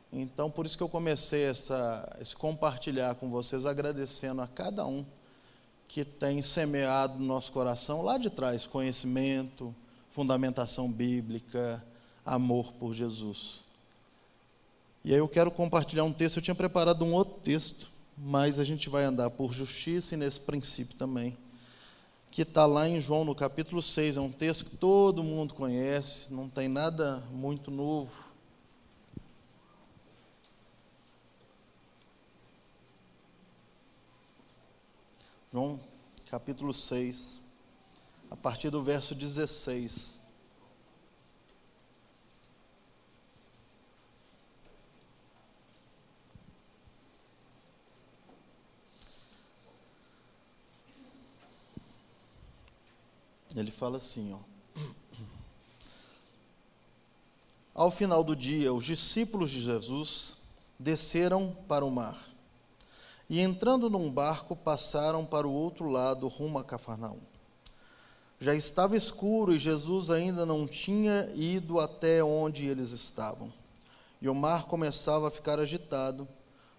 Então, 0.09 0.49
por 0.49 0.65
isso 0.65 0.77
que 0.77 0.83
eu 0.83 0.87
comecei 0.87 1.43
essa, 1.43 2.17
esse 2.17 2.33
compartilhar 2.33 3.15
com 3.15 3.29
vocês, 3.29 3.65
agradecendo 3.65 4.41
a 4.41 4.47
cada 4.47 4.85
um 4.85 5.05
que 5.85 6.05
tem 6.05 6.41
semeado 6.41 7.19
no 7.19 7.25
nosso 7.25 7.51
coração 7.51 8.01
lá 8.01 8.17
de 8.17 8.29
trás 8.29 8.65
conhecimento, 8.65 9.75
fundamentação 10.11 10.89
bíblica, 10.89 11.83
amor 12.25 12.71
por 12.71 12.93
Jesus. 12.93 13.65
E 15.03 15.11
aí 15.11 15.19
eu 15.19 15.27
quero 15.27 15.51
compartilhar 15.51 16.05
um 16.05 16.13
texto, 16.13 16.37
eu 16.37 16.41
tinha 16.41 16.55
preparado 16.55 17.03
um 17.03 17.13
outro 17.13 17.33
texto, 17.43 17.91
mas 18.17 18.59
a 18.59 18.63
gente 18.63 18.87
vai 18.87 19.03
andar 19.03 19.29
por 19.29 19.51
justiça 19.51 20.15
e 20.15 20.17
nesse 20.17 20.39
princípio 20.39 20.95
também, 20.95 21.37
que 22.31 22.43
está 22.43 22.65
lá 22.65 22.87
em 22.87 23.01
João 23.01 23.25
no 23.25 23.35
capítulo 23.35 23.81
6, 23.81 24.15
é 24.15 24.21
um 24.21 24.31
texto 24.31 24.63
que 24.63 24.77
todo 24.77 25.21
mundo 25.21 25.53
conhece, 25.53 26.33
não 26.33 26.49
tem 26.49 26.69
nada 26.69 27.17
muito 27.29 27.69
novo. 27.69 28.31
João 35.51 35.77
capítulo 36.29 36.73
6, 36.73 37.41
a 38.29 38.37
partir 38.37 38.69
do 38.69 38.81
verso 38.81 39.13
16. 39.13 40.20
Ele 53.55 53.71
fala 53.71 53.97
assim, 53.97 54.33
ó. 54.33 54.39
Ao 57.73 57.89
final 57.89 58.23
do 58.23 58.35
dia, 58.35 58.73
os 58.73 58.85
discípulos 58.85 59.49
de 59.49 59.61
Jesus 59.61 60.37
desceram 60.77 61.55
para 61.67 61.85
o 61.85 61.91
mar 61.91 62.31
e 63.31 63.39
entrando 63.39 63.89
num 63.89 64.11
barco 64.11 64.57
passaram 64.57 65.25
para 65.25 65.47
o 65.47 65.53
outro 65.53 65.89
lado, 65.89 66.27
rumo 66.27 66.59
a 66.59 66.65
Cafarnaum. 66.65 67.21
Já 68.41 68.53
estava 68.53 68.97
escuro 68.97 69.53
e 69.53 69.57
Jesus 69.57 70.09
ainda 70.09 70.45
não 70.45 70.67
tinha 70.67 71.31
ido 71.33 71.79
até 71.79 72.21
onde 72.21 72.67
eles 72.67 72.91
estavam. 72.91 73.49
E 74.21 74.27
o 74.27 74.35
mar 74.35 74.65
começava 74.65 75.29
a 75.29 75.31
ficar 75.31 75.59
agitado, 75.59 76.27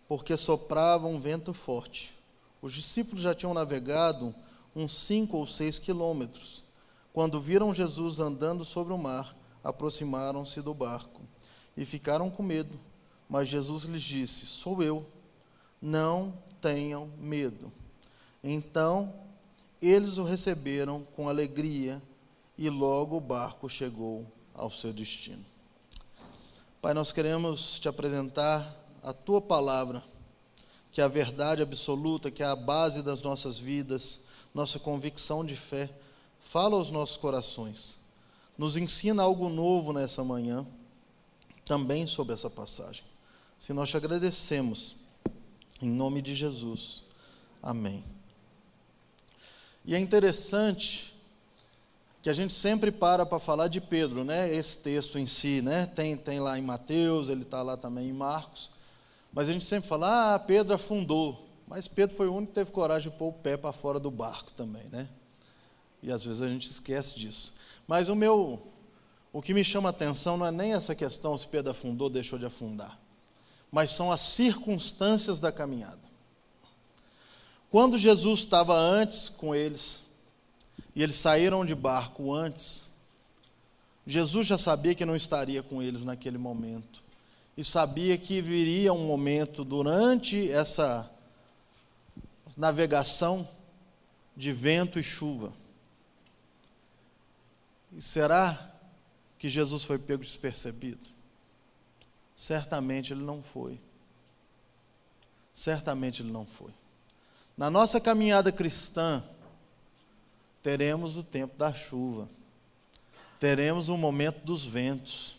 porque 0.07 0.37
soprava 0.37 1.07
um 1.07 1.19
vento 1.19 1.55
forte. 1.55 2.15
Os 2.61 2.75
discípulos 2.75 3.23
já 3.23 3.35
tinham 3.35 3.55
navegado 3.55 4.35
uns 4.75 4.93
cinco 4.93 5.37
ou 5.37 5.47
seis 5.47 5.79
quilômetros. 5.79 6.65
Quando 7.13 7.41
viram 7.41 7.75
Jesus 7.75 8.19
andando 8.19 8.65
sobre 8.65 8.93
o 8.93 8.99
mar, 8.99 9.37
aproximaram-se 9.63 10.61
do 10.63 10.73
barco 10.73 11.21
e 11.77 11.85
ficaram 11.85 12.31
com 12.31 12.43
medo. 12.43 12.79
Mas 13.29 13.49
Jesus 13.49 13.85
lhes 13.85 14.03
disse: 14.03 14.47
Sou 14.47 14.83
eu, 14.83 15.07
não 15.81 16.37
tenham 16.61 17.11
medo. 17.19 17.73
Então 18.43 19.13
eles 19.81 20.17
o 20.17 20.23
receberam 20.23 21.05
com 21.17 21.29
alegria 21.29 22.01
e 22.57 22.71
logo 22.71 23.17
o 23.17 23.21
barco 23.21 23.69
chegou 23.69 24.25
ao 24.55 24.71
seu 24.71 24.93
destino. 24.93 25.45
Pai, 26.81 26.95
nós 26.95 27.13
queremos 27.13 27.79
te 27.79 27.89
apresentar 27.89 28.77
a 29.03 29.13
tua 29.13 29.41
palavra, 29.41 30.03
que 30.91 31.01
é 31.01 31.05
a 31.05 31.09
verdade 31.09 31.63
absoluta, 31.63 32.31
que 32.31 32.43
é 32.43 32.47
a 32.47 32.55
base 32.55 33.03
das 33.03 33.23
nossas 33.23 33.59
vidas, 33.59 34.21
nossa 34.55 34.79
convicção 34.79 35.45
de 35.45 35.57
fé. 35.57 35.91
Fala 36.41 36.77
aos 36.77 36.91
nossos 36.91 37.17
corações. 37.17 37.99
Nos 38.57 38.77
ensina 38.77 39.23
algo 39.23 39.49
novo 39.49 39.93
nessa 39.93 40.23
manhã, 40.23 40.67
também 41.65 42.07
sobre 42.07 42.35
essa 42.35 42.51
passagem. 42.51 43.05
Se 43.59 43.73
nós 43.73 43.89
te 43.89 43.97
agradecemos 43.97 44.97
em 45.81 45.89
nome 45.89 46.23
de 46.23 46.35
Jesus. 46.35 47.05
Amém. 47.63 48.05
E 49.85 49.95
é 49.95 49.99
interessante 49.99 51.13
que 52.23 52.31
a 52.31 52.33
gente 52.33 52.55
sempre 52.55 52.93
para 52.93 53.27
para 53.27 53.41
falar 53.41 53.67
de 53.67 53.81
Pedro, 53.81 54.23
né? 54.23 54.55
Esse 54.55 54.79
texto 54.79 55.19
em 55.19 55.27
si, 55.27 55.61
né? 55.61 55.87
Tem, 55.87 56.17
tem 56.17 56.39
lá 56.39 56.57
em 56.57 56.63
Mateus, 56.63 57.29
ele 57.29 57.43
está 57.43 57.63
lá 57.63 57.77
também 57.77 58.09
em 58.09 58.13
Marcos. 58.13 58.71
Mas 59.33 59.49
a 59.49 59.53
gente 59.53 59.65
sempre 59.65 59.89
fala, 59.89 60.35
ah, 60.35 60.39
Pedro 60.39 60.75
afundou. 60.75 61.49
Mas 61.73 61.89
Pedro 61.89 62.15
foi 62.15 62.29
o 62.29 62.35
único 62.35 62.53
que 62.53 62.55
teve 62.55 62.71
coragem 62.71 63.11
de 63.11 63.17
pôr 63.17 63.29
o 63.29 63.33
pé 63.33 63.57
para 63.57 63.73
fora 63.73 63.99
do 63.99 64.11
barco 64.11 64.53
também, 64.53 64.85
né? 64.91 65.09
E 66.03 66.13
às 66.13 66.25
vezes 66.25 66.43
a 66.43 66.49
gente 66.49 66.69
esquece 66.69 67.19
disso. 67.19 67.53
Mas 67.87 68.09
o 68.09 68.15
meu, 68.15 68.67
o 69.33 69.41
que 69.41 69.55
me 69.55 69.65
chama 69.65 69.89
a 69.89 69.91
atenção 69.91 70.37
não 70.37 70.47
é 70.47 70.51
nem 70.51 70.75
essa 70.75 70.95
questão 70.95 71.37
se 71.39 71.49
Pedro 71.49 71.71
afundou, 71.71 72.11
deixou 72.11 72.39
de 72.39 72.47
afundar 72.47 73.03
mas 73.73 73.91
são 73.93 74.13
as 74.13 74.21
circunstâncias 74.21 75.41
da 75.41 75.51
caminhada. 75.51 76.13
Quando 77.71 77.97
Jesus 77.97 78.41
estava 78.41 78.79
antes 78.79 79.31
com 79.31 79.55
eles, 79.55 80.03
e 80.95 81.03
eles 81.03 81.17
saíram 81.17 81.65
de 81.65 81.75
barco 81.75 82.35
antes, 82.35 82.85
Jesus 84.07 84.47
já 84.47 84.59
sabia 84.59 84.95
que 84.95 85.07
não 85.07 85.17
estaria 85.17 85.63
com 85.63 85.83
eles 85.83 86.05
naquele 86.05 86.37
momento, 86.37 87.03
e 87.57 87.65
sabia 87.65 88.19
que 88.19 88.43
viria 88.43 88.93
um 88.93 89.07
momento 89.07 89.65
durante 89.65 90.51
essa 90.51 91.11
navegação 92.57 93.49
de 94.37 94.53
vento 94.53 94.99
e 94.99 95.03
chuva. 95.03 95.53
E 97.93 98.01
será 98.01 98.73
que 99.39 99.49
Jesus 99.49 99.85
foi 99.85 99.99
pego 99.99 100.23
despercebido? 100.23 101.09
Certamente 102.35 103.13
ele 103.13 103.23
não 103.23 103.43
foi. 103.43 103.79
Certamente 105.53 106.23
ele 106.23 106.33
não 106.33 106.47
foi. 106.47 106.73
Na 107.57 107.71
nossa 107.71 108.01
caminhada 108.01 108.51
cristã, 108.51 109.23
teremos 110.63 111.17
o 111.17 111.23
tempo 111.23 111.57
da 111.57 111.75
chuva, 111.75 112.29
teremos 113.39 113.89
o 113.89 113.97
momento 113.97 114.45
dos 114.45 114.65
ventos, 114.65 115.37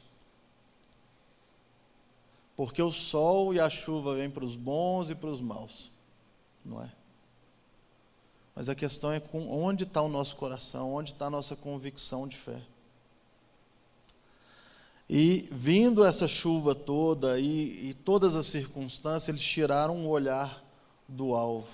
porque 2.56 2.82
o 2.82 2.92
sol 2.92 3.54
e 3.54 3.60
a 3.60 3.70
chuva 3.70 4.16
vêm 4.16 4.30
para 4.30 4.44
os 4.44 4.56
bons 4.56 5.10
e 5.10 5.16
para 5.16 5.30
os 5.30 5.42
maus, 5.42 5.92
não 6.65 6.82
é? 6.82 6.89
Mas 8.56 8.69
a 8.69 8.76
questão 8.76 9.12
é 9.12 9.19
com 9.19 9.49
onde 9.49 9.84
está 9.84 10.02
o 10.02 10.10
nosso 10.10 10.36
coração, 10.36 10.93
onde 10.93 11.12
está 11.12 11.26
a 11.26 11.30
nossa 11.30 11.56
convicção 11.56 12.28
de 12.28 12.38
fé. 12.38 12.62
E 15.10 15.47
vindo 15.52 16.06
essa 16.06 16.28
chuva 16.28 16.73
toda 16.73 17.39
e, 17.39 17.89
e 17.89 17.93
todas 17.93 18.36
as 18.36 18.45
circunstâncias, 18.45 19.30
eles 19.30 19.41
tiraram 19.41 20.06
o 20.06 20.10
olhar 20.10 20.63
do 21.08 21.36
alvo. 21.36 21.67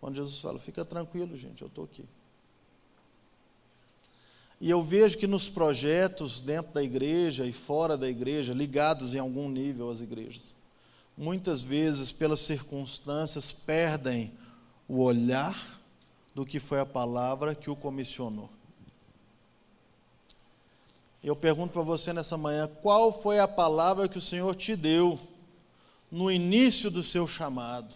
Quando 0.00 0.16
Jesus 0.16 0.40
fala, 0.40 0.58
fica 0.58 0.84
tranquilo, 0.84 1.36
gente, 1.36 1.62
eu 1.62 1.68
estou 1.68 1.84
aqui. 1.84 2.04
E 4.60 4.68
eu 4.68 4.82
vejo 4.82 5.16
que 5.16 5.26
nos 5.26 5.48
projetos 5.48 6.40
dentro 6.40 6.72
da 6.72 6.82
igreja 6.82 7.46
e 7.46 7.52
fora 7.52 7.96
da 7.96 8.08
igreja, 8.08 8.52
ligados 8.52 9.14
em 9.14 9.18
algum 9.18 9.48
nível 9.48 9.90
às 9.90 10.00
igrejas, 10.00 10.54
muitas 11.18 11.60
vezes, 11.60 12.12
pelas 12.12 12.38
circunstâncias, 12.40 13.50
perdem 13.50 14.32
o 14.88 15.02
olhar 15.02 15.80
do 16.32 16.46
que 16.46 16.60
foi 16.60 16.78
a 16.78 16.86
palavra 16.86 17.56
que 17.56 17.68
o 17.68 17.74
comissionou. 17.74 18.48
Eu 21.22 21.34
pergunto 21.34 21.72
para 21.72 21.82
você 21.82 22.12
nessa 22.12 22.36
manhã: 22.36 22.70
qual 22.80 23.12
foi 23.12 23.40
a 23.40 23.48
palavra 23.48 24.08
que 24.08 24.16
o 24.16 24.22
Senhor 24.22 24.54
te 24.54 24.76
deu 24.76 25.18
no 26.10 26.30
início 26.30 26.88
do 26.88 27.02
seu 27.02 27.26
chamado? 27.26 27.92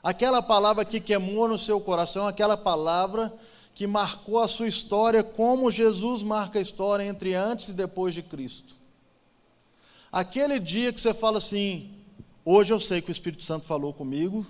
Aquela 0.00 0.40
palavra 0.40 0.84
que 0.84 1.00
queimou 1.00 1.48
no 1.48 1.58
seu 1.58 1.80
coração, 1.80 2.26
aquela 2.26 2.56
palavra 2.56 3.32
que 3.74 3.86
marcou 3.86 4.38
a 4.38 4.48
sua 4.48 4.68
história, 4.68 5.22
como 5.22 5.70
Jesus 5.70 6.22
marca 6.22 6.58
a 6.58 6.62
história 6.62 7.04
entre 7.04 7.34
antes 7.34 7.70
e 7.70 7.72
depois 7.72 8.14
de 8.14 8.22
Cristo. 8.22 8.81
Aquele 10.12 10.60
dia 10.60 10.92
que 10.92 11.00
você 11.00 11.14
fala 11.14 11.38
assim: 11.38 11.90
hoje 12.44 12.70
eu 12.70 12.78
sei 12.78 13.00
que 13.00 13.10
o 13.10 13.12
Espírito 13.12 13.42
Santo 13.42 13.64
falou 13.64 13.94
comigo 13.94 14.46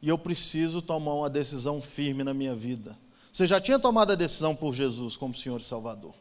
e 0.00 0.08
eu 0.08 0.16
preciso 0.16 0.80
tomar 0.80 1.12
uma 1.12 1.28
decisão 1.28 1.82
firme 1.82 2.24
na 2.24 2.32
minha 2.32 2.54
vida. 2.54 2.98
Você 3.30 3.46
já 3.46 3.60
tinha 3.60 3.78
tomado 3.78 4.12
a 4.12 4.14
decisão 4.14 4.56
por 4.56 4.74
Jesus 4.74 5.14
como 5.14 5.34
Senhor 5.34 5.60
e 5.60 5.64
Salvador. 5.64 6.14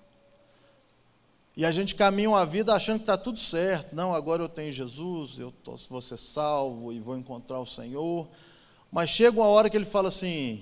E 1.55 1.65
a 1.65 1.71
gente 1.71 1.95
caminha 1.95 2.29
uma 2.29 2.45
vida 2.45 2.73
achando 2.75 2.97
que 2.97 3.03
está 3.03 3.17
tudo 3.17 3.39
certo. 3.39 3.95
Não, 3.95 4.13
agora 4.13 4.43
eu 4.43 4.49
tenho 4.49 4.71
Jesus, 4.71 5.39
eu 5.39 5.51
tô, 5.63 5.75
vou 5.89 6.01
ser 6.01 6.17
salvo 6.17 6.91
e 6.91 6.99
vou 6.99 7.17
encontrar 7.17 7.59
o 7.59 7.65
Senhor. 7.65 8.27
Mas 8.91 9.09
chega 9.09 9.39
uma 9.39 9.47
hora 9.47 9.69
que 9.69 9.77
ele 9.77 9.85
fala 9.85 10.09
assim: 10.09 10.61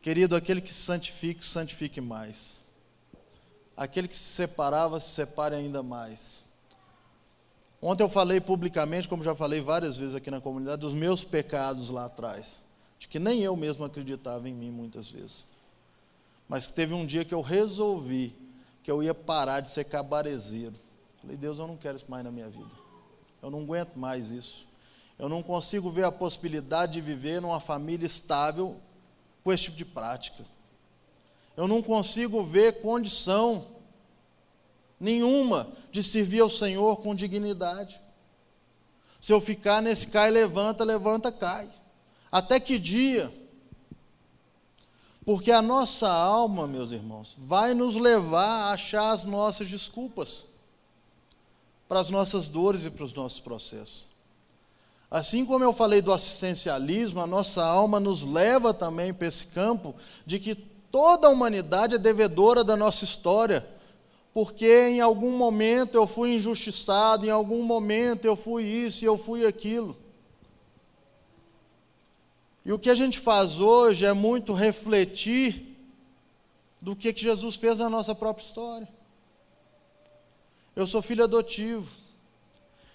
querido, 0.00 0.34
aquele 0.34 0.62
que 0.62 0.72
se 0.72 0.80
santifique, 0.80 1.44
santifique 1.44 2.00
mais. 2.00 2.58
aquele 3.76 4.08
que 4.08 4.16
se 4.16 4.22
separava 4.22 4.98
se 4.98 5.10
separe 5.10 5.54
ainda 5.54 5.82
mais. 5.82 6.39
Ontem 7.82 8.02
eu 8.02 8.08
falei 8.08 8.40
publicamente, 8.40 9.08
como 9.08 9.22
já 9.22 9.34
falei 9.34 9.60
várias 9.60 9.96
vezes 9.96 10.14
aqui 10.14 10.30
na 10.30 10.40
comunidade, 10.40 10.82
dos 10.82 10.92
meus 10.92 11.24
pecados 11.24 11.88
lá 11.88 12.04
atrás, 12.04 12.60
de 12.98 13.08
que 13.08 13.18
nem 13.18 13.40
eu 13.40 13.56
mesmo 13.56 13.84
acreditava 13.84 14.48
em 14.48 14.54
mim 14.54 14.70
muitas 14.70 15.08
vezes. 15.08 15.46
Mas 16.46 16.66
que 16.66 16.72
teve 16.74 16.92
um 16.92 17.06
dia 17.06 17.24
que 17.24 17.32
eu 17.32 17.40
resolvi 17.40 18.34
que 18.82 18.90
eu 18.90 19.02
ia 19.02 19.14
parar 19.14 19.60
de 19.60 19.70
ser 19.70 19.84
cabarezeiro. 19.84 20.74
Falei, 21.20 21.36
Deus, 21.36 21.58
eu 21.58 21.66
não 21.66 21.76
quero 21.76 21.96
isso 21.96 22.10
mais 22.10 22.24
na 22.24 22.30
minha 22.30 22.48
vida. 22.48 22.70
Eu 23.42 23.50
não 23.50 23.60
aguento 23.60 23.96
mais 23.96 24.30
isso. 24.30 24.66
Eu 25.18 25.28
não 25.28 25.42
consigo 25.42 25.90
ver 25.90 26.04
a 26.04 26.12
possibilidade 26.12 26.94
de 26.94 27.00
viver 27.00 27.40
numa 27.40 27.60
família 27.60 28.06
estável 28.06 28.76
com 29.44 29.52
esse 29.52 29.64
tipo 29.64 29.76
de 29.76 29.84
prática. 29.84 30.44
Eu 31.56 31.68
não 31.68 31.82
consigo 31.82 32.42
ver 32.42 32.80
condição 32.80 33.66
nenhuma 35.00 35.66
de 35.90 36.02
servir 36.02 36.40
ao 36.40 36.50
Senhor 36.50 36.98
com 36.98 37.14
dignidade. 37.14 38.00
Se 39.20 39.32
eu 39.32 39.40
ficar 39.40 39.80
nesse 39.80 40.06
cai, 40.06 40.30
levanta, 40.30 40.84
levanta, 40.84 41.32
cai. 41.32 41.68
Até 42.30 42.60
que 42.60 42.78
dia? 42.78 43.32
Porque 45.24 45.50
a 45.50 45.62
nossa 45.62 46.08
alma, 46.08 46.66
meus 46.66 46.90
irmãos, 46.90 47.34
vai 47.38 47.74
nos 47.74 47.96
levar 47.96 48.68
a 48.68 48.72
achar 48.72 49.10
as 49.12 49.24
nossas 49.24 49.68
desculpas 49.68 50.46
para 51.88 52.00
as 52.00 52.08
nossas 52.08 52.46
dores 52.46 52.84
e 52.84 52.90
para 52.90 53.04
os 53.04 53.12
nossos 53.12 53.40
processos. 53.40 54.06
Assim 55.10 55.44
como 55.44 55.64
eu 55.64 55.72
falei 55.72 56.00
do 56.00 56.12
assistencialismo, 56.12 57.20
a 57.20 57.26
nossa 57.26 57.64
alma 57.64 57.98
nos 57.98 58.24
leva 58.24 58.72
também 58.72 59.12
para 59.12 59.26
esse 59.26 59.46
campo 59.46 59.96
de 60.24 60.38
que 60.38 60.54
toda 60.54 61.26
a 61.26 61.30
humanidade 61.30 61.96
é 61.96 61.98
devedora 61.98 62.62
da 62.62 62.76
nossa 62.76 63.04
história, 63.04 63.66
porque 64.32 64.88
em 64.88 65.00
algum 65.00 65.36
momento 65.36 65.96
eu 65.96 66.06
fui 66.06 66.34
injustiçado, 66.34 67.26
em 67.26 67.30
algum 67.30 67.62
momento 67.62 68.24
eu 68.24 68.36
fui 68.36 68.64
isso 68.64 69.04
eu 69.04 69.18
fui 69.18 69.46
aquilo. 69.46 69.96
E 72.64 72.72
o 72.72 72.78
que 72.78 72.90
a 72.90 72.94
gente 72.94 73.18
faz 73.18 73.58
hoje 73.58 74.04
é 74.04 74.12
muito 74.12 74.52
refletir 74.52 75.76
do 76.80 76.94
que, 76.94 77.12
que 77.12 77.22
Jesus 77.22 77.56
fez 77.56 77.78
na 77.78 77.88
nossa 77.88 78.14
própria 78.14 78.44
história. 78.44 78.88
Eu 80.76 80.86
sou 80.86 81.02
filho 81.02 81.24
adotivo. 81.24 81.90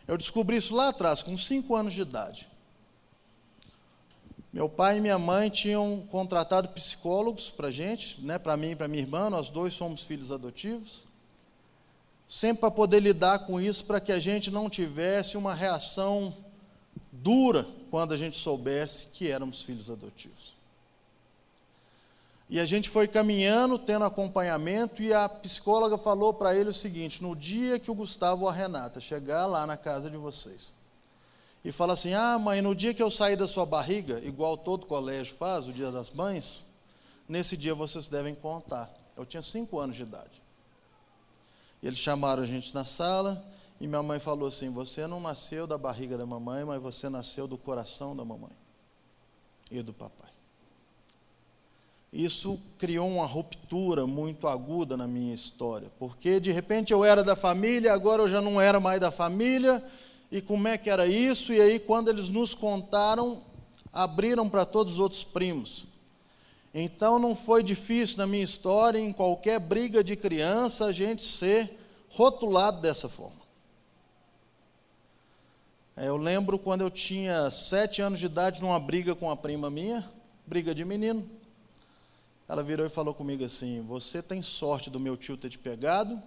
Eu 0.07 0.17
descobri 0.17 0.57
isso 0.57 0.75
lá 0.75 0.89
atrás, 0.89 1.21
com 1.21 1.35
cinco 1.37 1.75
anos 1.75 1.93
de 1.93 2.01
idade. 2.01 2.47
Meu 4.53 4.69
pai 4.69 4.97
e 4.97 5.01
minha 5.01 5.19
mãe 5.19 5.49
tinham 5.49 6.07
contratado 6.09 6.69
psicólogos 6.69 7.49
para 7.49 7.69
gente, 7.69 8.21
né, 8.21 8.39
para 8.39 8.55
mim 8.55 8.71
e 8.71 8.75
para 8.75 8.87
minha 8.87 9.03
irmã, 9.03 9.29
nós 9.29 9.49
dois 9.49 9.73
somos 9.73 10.01
filhos 10.01 10.31
adotivos, 10.31 11.03
sempre 12.27 12.61
para 12.61 12.71
poder 12.71 12.99
lidar 12.99 13.39
com 13.39 13.59
isso, 13.59 13.85
para 13.85 13.99
que 13.99 14.11
a 14.11 14.19
gente 14.19 14.49
não 14.49 14.69
tivesse 14.69 15.37
uma 15.37 15.53
reação 15.53 16.35
dura 17.11 17.67
quando 17.91 18.13
a 18.13 18.17
gente 18.17 18.37
soubesse 18.37 19.07
que 19.07 19.29
éramos 19.31 19.61
filhos 19.61 19.89
adotivos. 19.89 20.55
E 22.49 22.59
a 22.59 22.65
gente 22.65 22.89
foi 22.89 23.07
caminhando, 23.07 23.79
tendo 23.79 24.05
acompanhamento, 24.05 25.01
e 25.01 25.11
a 25.11 25.27
psicóloga 25.27 25.97
falou 25.97 26.33
para 26.33 26.55
ele 26.55 26.69
o 26.69 26.73
seguinte: 26.73 27.23
no 27.23 27.35
dia 27.35 27.79
que 27.79 27.89
o 27.89 27.95
Gustavo 27.95 28.43
ou 28.43 28.49
a 28.49 28.53
Renata 28.53 28.99
chegar 28.99 29.47
lá 29.47 29.65
na 29.65 29.75
casa 29.75 30.09
de 30.09 30.17
vocês, 30.17 30.73
e 31.63 31.71
fala 31.71 31.93
assim: 31.93 32.13
ah, 32.13 32.37
mãe, 32.37 32.61
no 32.61 32.75
dia 32.75 32.93
que 32.93 33.01
eu 33.01 33.09
sair 33.09 33.35
da 33.35 33.47
sua 33.47 33.65
barriga, 33.65 34.21
igual 34.23 34.55
todo 34.57 34.85
colégio 34.85 35.35
faz, 35.35 35.67
o 35.67 35.73
dia 35.73 35.91
das 35.91 36.11
mães, 36.11 36.63
nesse 37.27 37.57
dia 37.57 37.73
vocês 37.73 38.07
devem 38.07 38.35
contar. 38.35 38.93
Eu 39.17 39.25
tinha 39.25 39.41
cinco 39.41 39.79
anos 39.79 39.95
de 39.95 40.03
idade. 40.03 40.44
Eles 41.85 41.99
chamaram 41.99 42.41
a 42.41 42.45
gente 42.47 42.73
na 42.73 42.83
sala, 42.83 43.45
e 43.79 43.85
minha 43.85 44.01
mãe 44.01 44.19
falou 44.19 44.47
assim: 44.47 44.71
Você 44.71 45.05
não 45.05 45.19
nasceu 45.19 45.67
da 45.67 45.77
barriga 45.77 46.17
da 46.17 46.25
mamãe, 46.25 46.65
mas 46.65 46.81
você 46.81 47.09
nasceu 47.09 47.47
do 47.47 47.59
coração 47.59 48.15
da 48.15 48.25
mamãe 48.25 48.49
e 49.69 49.83
do 49.83 49.93
papai. 49.93 50.31
Isso 52.11 52.59
criou 52.79 53.07
uma 53.07 53.27
ruptura 53.27 54.07
muito 54.07 54.47
aguda 54.47 54.97
na 54.97 55.05
minha 55.05 55.31
história, 55.31 55.91
porque 55.99 56.39
de 56.39 56.51
repente 56.51 56.91
eu 56.91 57.05
era 57.05 57.23
da 57.23 57.35
família, 57.35 57.93
agora 57.93 58.23
eu 58.23 58.27
já 58.27 58.41
não 58.41 58.59
era 58.59 58.79
mais 58.79 58.99
da 58.99 59.11
família, 59.11 59.85
e 60.31 60.41
como 60.41 60.67
é 60.67 60.79
que 60.79 60.89
era 60.89 61.05
isso? 61.05 61.53
E 61.53 61.61
aí, 61.61 61.77
quando 61.77 62.07
eles 62.07 62.29
nos 62.29 62.55
contaram, 62.55 63.43
abriram 63.93 64.49
para 64.49 64.65
todos 64.65 64.93
os 64.93 64.99
outros 64.99 65.23
primos. 65.23 65.85
Então, 66.77 67.17
não 67.17 67.33
foi 67.33 67.63
difícil 67.63 68.17
na 68.17 68.27
minha 68.27 68.43
história, 68.43 68.99
em 68.99 69.13
qualquer 69.13 69.61
briga 69.61 70.03
de 70.03 70.17
criança, 70.17 70.83
a 70.83 70.91
gente 70.91 71.23
ser 71.23 71.79
rotulado 72.09 72.81
dessa 72.81 73.07
forma. 73.07 73.39
É, 75.95 76.09
eu 76.09 76.17
lembro 76.17 76.59
quando 76.59 76.81
eu 76.81 76.91
tinha 76.91 77.49
sete 77.49 78.01
anos 78.01 78.19
de 78.19 78.25
idade, 78.25 78.61
numa 78.61 78.77
briga 78.77 79.15
com 79.15 79.31
a 79.31 79.37
prima 79.37 79.69
minha, 79.69 80.11
briga 80.45 80.75
de 80.75 80.83
menino. 80.83 81.25
Ela 82.45 82.61
virou 82.61 82.85
e 82.85 82.89
falou 82.89 83.13
comigo 83.13 83.45
assim: 83.45 83.81
Você 83.83 84.21
tem 84.21 84.41
sorte 84.41 84.89
do 84.89 84.99
meu 84.99 85.15
tio 85.15 85.37
ter 85.37 85.47
te 85.47 85.57
pegado, 85.57 86.21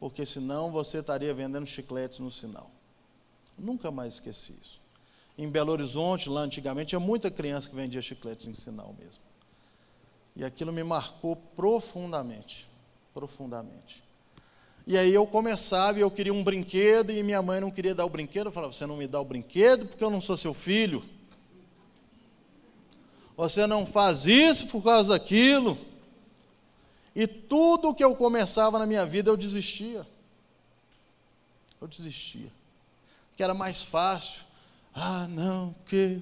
porque 0.00 0.26
senão 0.26 0.72
você 0.72 0.98
estaria 0.98 1.32
vendendo 1.32 1.64
chicletes 1.64 2.18
no 2.18 2.28
sinal. 2.32 2.72
Nunca 3.56 3.92
mais 3.92 4.14
esqueci 4.14 4.58
isso. 4.60 4.80
Em 5.38 5.48
Belo 5.48 5.70
Horizonte, 5.70 6.28
lá 6.28 6.40
antigamente, 6.40 6.88
tinha 6.88 7.00
muita 7.00 7.30
criança 7.30 7.70
que 7.70 7.76
vendia 7.76 8.02
chicletes 8.02 8.48
em 8.48 8.54
sinal 8.54 8.92
mesmo. 8.98 9.31
E 10.34 10.44
aquilo 10.44 10.72
me 10.72 10.82
marcou 10.82 11.36
profundamente. 11.36 12.68
Profundamente. 13.12 14.02
E 14.86 14.98
aí 14.98 15.12
eu 15.14 15.26
começava 15.26 15.98
e 15.98 16.02
eu 16.02 16.10
queria 16.10 16.34
um 16.34 16.42
brinquedo 16.42 17.10
e 17.10 17.22
minha 17.22 17.40
mãe 17.40 17.60
não 17.60 17.70
queria 17.70 17.94
dar 17.94 18.04
o 18.04 18.10
brinquedo. 18.10 18.46
Eu 18.46 18.52
falava: 18.52 18.72
Você 18.72 18.86
não 18.86 18.96
me 18.96 19.06
dá 19.06 19.20
o 19.20 19.24
brinquedo 19.24 19.86
porque 19.86 20.02
eu 20.02 20.10
não 20.10 20.20
sou 20.20 20.36
seu 20.36 20.52
filho. 20.52 21.04
Você 23.36 23.66
não 23.66 23.86
faz 23.86 24.26
isso 24.26 24.66
por 24.66 24.82
causa 24.82 25.10
daquilo. 25.10 25.78
E 27.14 27.26
tudo 27.26 27.94
que 27.94 28.02
eu 28.02 28.16
começava 28.16 28.78
na 28.78 28.86
minha 28.86 29.06
vida 29.06 29.30
eu 29.30 29.36
desistia. 29.36 30.06
Eu 31.80 31.86
desistia. 31.86 32.50
Que 33.36 33.42
era 33.42 33.54
mais 33.54 33.82
fácil. 33.82 34.40
Ah, 34.94 35.26
não, 35.28 35.72
porque. 35.74 36.20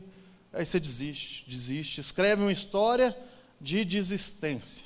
Aí 0.52 0.66
você 0.66 0.80
desiste, 0.80 1.48
desiste. 1.48 2.00
Escreve 2.00 2.42
uma 2.42 2.52
história 2.52 3.16
de 3.60 3.84
desistência. 3.84 4.84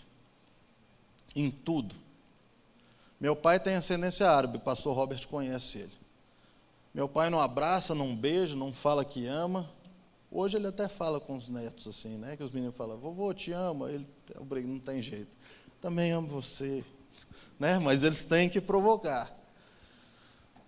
Em 1.36 1.50
tudo. 1.50 1.94
Meu 3.20 3.34
pai 3.34 3.58
tem 3.58 3.74
ascendência 3.74 4.28
árabe, 4.28 4.58
o 4.58 4.60
pastor 4.60 4.94
Robert 4.94 5.26
conhece 5.28 5.78
ele. 5.78 5.92
Meu 6.92 7.08
pai 7.08 7.28
não 7.30 7.40
abraça, 7.40 7.94
não 7.94 8.14
beija, 8.14 8.54
não 8.54 8.72
fala 8.72 9.04
que 9.04 9.26
ama. 9.26 9.68
Hoje 10.30 10.56
ele 10.56 10.66
até 10.66 10.88
fala 10.88 11.20
com 11.20 11.36
os 11.36 11.48
netos 11.48 11.88
assim, 11.88 12.16
né? 12.16 12.36
Que 12.36 12.44
os 12.44 12.50
meninos 12.50 12.76
falam, 12.76 12.98
vovô, 12.98 13.32
te 13.32 13.52
amo. 13.52 13.88
Ele, 13.88 14.06
não 14.64 14.78
tem 14.78 15.00
jeito. 15.00 15.36
Também 15.80 16.12
amo 16.12 16.28
você. 16.28 16.84
Né? 17.56 17.78
Mas 17.78 18.02
eles 18.02 18.24
têm 18.24 18.48
que 18.48 18.60
provocar. 18.60 19.32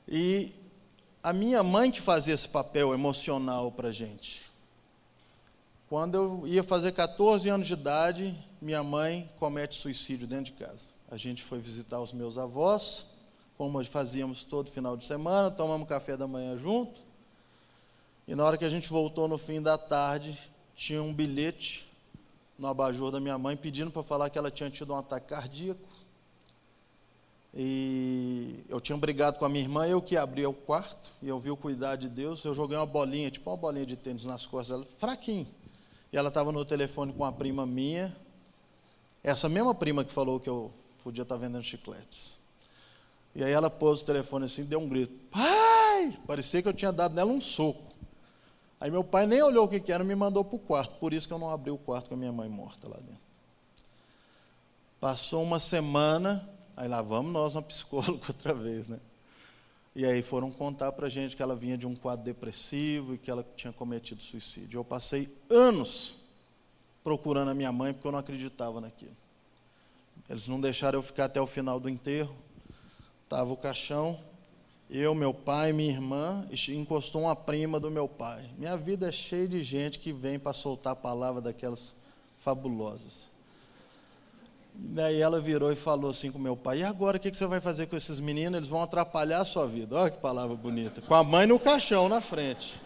E 0.06 0.52
a 1.20 1.32
minha 1.32 1.60
mãe 1.60 1.90
que 1.90 2.00
fazia 2.00 2.32
esse 2.32 2.48
papel 2.48 2.94
emocional 2.94 3.72
para 3.72 3.90
gente. 3.90 4.48
Quando 5.96 6.14
eu 6.14 6.42
ia 6.46 6.62
fazer 6.62 6.92
14 6.92 7.48
anos 7.48 7.66
de 7.66 7.72
idade, 7.72 8.36
minha 8.60 8.82
mãe 8.82 9.30
comete 9.38 9.76
suicídio 9.76 10.26
dentro 10.26 10.52
de 10.52 10.52
casa. 10.52 10.84
A 11.10 11.16
gente 11.16 11.42
foi 11.42 11.58
visitar 11.58 11.98
os 12.02 12.12
meus 12.12 12.36
avós, 12.36 13.06
como 13.56 13.82
fazíamos 13.82 14.44
todo 14.44 14.70
final 14.70 14.94
de 14.94 15.04
semana, 15.04 15.50
tomamos 15.50 15.88
café 15.88 16.14
da 16.14 16.26
manhã 16.26 16.54
junto. 16.58 17.00
E 18.28 18.34
na 18.34 18.44
hora 18.44 18.58
que 18.58 18.64
a 18.66 18.68
gente 18.68 18.90
voltou 18.90 19.26
no 19.26 19.38
fim 19.38 19.62
da 19.62 19.78
tarde, 19.78 20.38
tinha 20.74 21.02
um 21.02 21.14
bilhete 21.14 21.90
no 22.58 22.68
abajur 22.68 23.10
da 23.10 23.18
minha 23.18 23.38
mãe 23.38 23.56
pedindo 23.56 23.90
para 23.90 24.02
falar 24.02 24.28
que 24.28 24.36
ela 24.36 24.50
tinha 24.50 24.68
tido 24.68 24.92
um 24.92 24.98
ataque 24.98 25.28
cardíaco. 25.28 25.80
E 27.54 28.62
eu 28.68 28.82
tinha 28.82 28.98
brigado 28.98 29.38
com 29.38 29.46
a 29.46 29.48
minha 29.48 29.64
irmã, 29.64 29.86
eu 29.86 30.02
que 30.02 30.14
abri 30.14 30.44
o 30.44 30.52
quarto, 30.52 31.10
e 31.22 31.28
eu 31.28 31.40
vi 31.40 31.50
o 31.50 31.56
cuidado 31.56 32.00
de 32.00 32.10
Deus, 32.10 32.44
eu 32.44 32.54
joguei 32.54 32.76
uma 32.76 32.84
bolinha, 32.84 33.30
tipo 33.30 33.48
uma 33.48 33.56
bolinha 33.56 33.86
de 33.86 33.96
tênis 33.96 34.24
nas 34.24 34.44
costas 34.44 34.76
dela, 34.76 34.84
fraquinho. 34.98 35.55
E 36.16 36.18
ela 36.18 36.28
estava 36.28 36.50
no 36.50 36.64
telefone 36.64 37.12
com 37.12 37.26
a 37.26 37.30
prima 37.30 37.66
minha, 37.66 38.10
essa 39.22 39.50
mesma 39.50 39.74
prima 39.74 40.02
que 40.02 40.10
falou 40.10 40.40
que 40.40 40.48
eu 40.48 40.72
podia 41.04 41.20
estar 41.20 41.36
vendendo 41.36 41.62
chicletes. 41.62 42.38
E 43.34 43.44
aí 43.44 43.52
ela 43.52 43.68
pôs 43.68 44.00
o 44.00 44.04
telefone 44.06 44.46
assim, 44.46 44.64
deu 44.64 44.78
um 44.78 44.88
grito. 44.88 45.12
Pai! 45.30 46.18
Parecia 46.26 46.62
que 46.62 46.68
eu 46.68 46.72
tinha 46.72 46.90
dado 46.90 47.14
nela 47.14 47.30
um 47.30 47.38
soco. 47.38 47.92
Aí 48.80 48.90
meu 48.90 49.04
pai 49.04 49.26
nem 49.26 49.42
olhou 49.42 49.66
o 49.66 49.68
que, 49.68 49.78
que 49.78 49.92
era 49.92 50.02
e 50.02 50.06
me 50.06 50.14
mandou 50.14 50.42
para 50.42 50.56
o 50.56 50.58
quarto. 50.58 50.98
Por 50.98 51.12
isso 51.12 51.28
que 51.28 51.34
eu 51.34 51.38
não 51.38 51.50
abri 51.50 51.70
o 51.70 51.76
quarto 51.76 52.08
com 52.08 52.14
a 52.14 52.16
minha 52.16 52.32
mãe 52.32 52.48
morta 52.48 52.88
lá 52.88 52.96
dentro. 52.96 53.20
Passou 54.98 55.42
uma 55.42 55.60
semana, 55.60 56.48
aí 56.74 56.88
lá 56.88 57.02
vamos 57.02 57.30
nós 57.30 57.52
na 57.52 57.60
psicóloga 57.60 58.24
outra 58.26 58.54
vez, 58.54 58.88
né? 58.88 58.98
E 59.98 60.04
aí 60.04 60.20
foram 60.20 60.50
contar 60.50 60.92
para 60.92 61.06
a 61.06 61.08
gente 61.08 61.34
que 61.34 61.42
ela 61.42 61.56
vinha 61.56 61.78
de 61.78 61.86
um 61.86 61.96
quadro 61.96 62.22
depressivo 62.22 63.14
e 63.14 63.18
que 63.18 63.30
ela 63.30 63.42
tinha 63.56 63.72
cometido 63.72 64.22
suicídio. 64.22 64.76
Eu 64.76 64.84
passei 64.84 65.34
anos 65.48 66.16
procurando 67.02 67.50
a 67.50 67.54
minha 67.54 67.72
mãe 67.72 67.94
porque 67.94 68.06
eu 68.06 68.12
não 68.12 68.18
acreditava 68.18 68.78
naquilo. 68.78 69.16
Eles 70.28 70.46
não 70.48 70.60
deixaram 70.60 70.98
eu 70.98 71.02
ficar 71.02 71.24
até 71.24 71.40
o 71.40 71.46
final 71.46 71.80
do 71.80 71.88
enterro. 71.88 72.36
Estava 73.24 73.50
o 73.50 73.56
caixão, 73.56 74.20
eu, 74.90 75.14
meu 75.14 75.32
pai, 75.32 75.72
minha 75.72 75.92
irmã, 75.92 76.46
encostou 76.68 77.22
uma 77.22 77.34
prima 77.34 77.80
do 77.80 77.90
meu 77.90 78.06
pai. 78.06 78.50
Minha 78.58 78.76
vida 78.76 79.08
é 79.08 79.12
cheia 79.12 79.48
de 79.48 79.62
gente 79.62 79.98
que 79.98 80.12
vem 80.12 80.38
para 80.38 80.52
soltar 80.52 80.92
a 80.92 80.96
palavra 80.96 81.40
daquelas 81.40 81.96
fabulosas. 82.36 83.30
Daí 84.78 85.20
ela 85.20 85.40
virou 85.40 85.72
e 85.72 85.76
falou 85.76 86.10
assim 86.10 86.30
com 86.30 86.38
meu 86.38 86.56
pai: 86.56 86.80
E 86.80 86.84
agora 86.84 87.16
o 87.16 87.20
que 87.20 87.32
você 87.32 87.46
vai 87.46 87.60
fazer 87.60 87.86
com 87.86 87.96
esses 87.96 88.20
meninos? 88.20 88.58
Eles 88.58 88.68
vão 88.68 88.82
atrapalhar 88.82 89.40
a 89.40 89.44
sua 89.44 89.66
vida. 89.66 89.96
Olha 89.96 90.10
que 90.10 90.20
palavra 90.20 90.54
bonita. 90.54 91.00
Com 91.00 91.14
a 91.14 91.24
mãe 91.24 91.46
no 91.46 91.58
caixão 91.58 92.08
na 92.08 92.20
frente. 92.20 92.78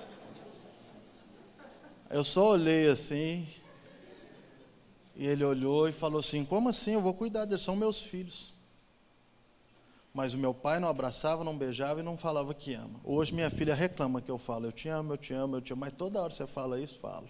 Eu 2.08 2.22
só 2.22 2.50
olhei 2.50 2.88
assim. 2.88 3.46
E 5.16 5.26
ele 5.26 5.44
olhou 5.44 5.88
e 5.88 5.92
falou 5.92 6.20
assim: 6.20 6.44
Como 6.44 6.68
assim? 6.68 6.92
Eu 6.92 7.00
vou 7.00 7.12
cuidar 7.12 7.44
deles, 7.44 7.62
são 7.62 7.74
meus 7.74 8.00
filhos. 8.00 8.54
Mas 10.14 10.32
o 10.32 10.38
meu 10.38 10.54
pai 10.54 10.80
não 10.80 10.88
abraçava, 10.88 11.44
não 11.44 11.56
beijava 11.56 12.00
e 12.00 12.02
não 12.02 12.16
falava 12.16 12.52
que 12.54 12.74
ama. 12.74 13.00
Hoje 13.04 13.32
minha 13.34 13.50
filha 13.50 13.74
reclama 13.74 14.20
que 14.20 14.30
eu 14.30 14.38
falo: 14.38 14.66
Eu 14.66 14.72
te 14.72 14.88
amo, 14.88 15.14
eu 15.14 15.18
te 15.18 15.34
amo, 15.34 15.56
eu 15.56 15.60
te 15.60 15.72
amo. 15.72 15.80
Mas 15.80 15.92
toda 15.94 16.22
hora 16.22 16.30
você 16.30 16.46
fala 16.46 16.80
isso, 16.80 16.98
falo. 17.00 17.28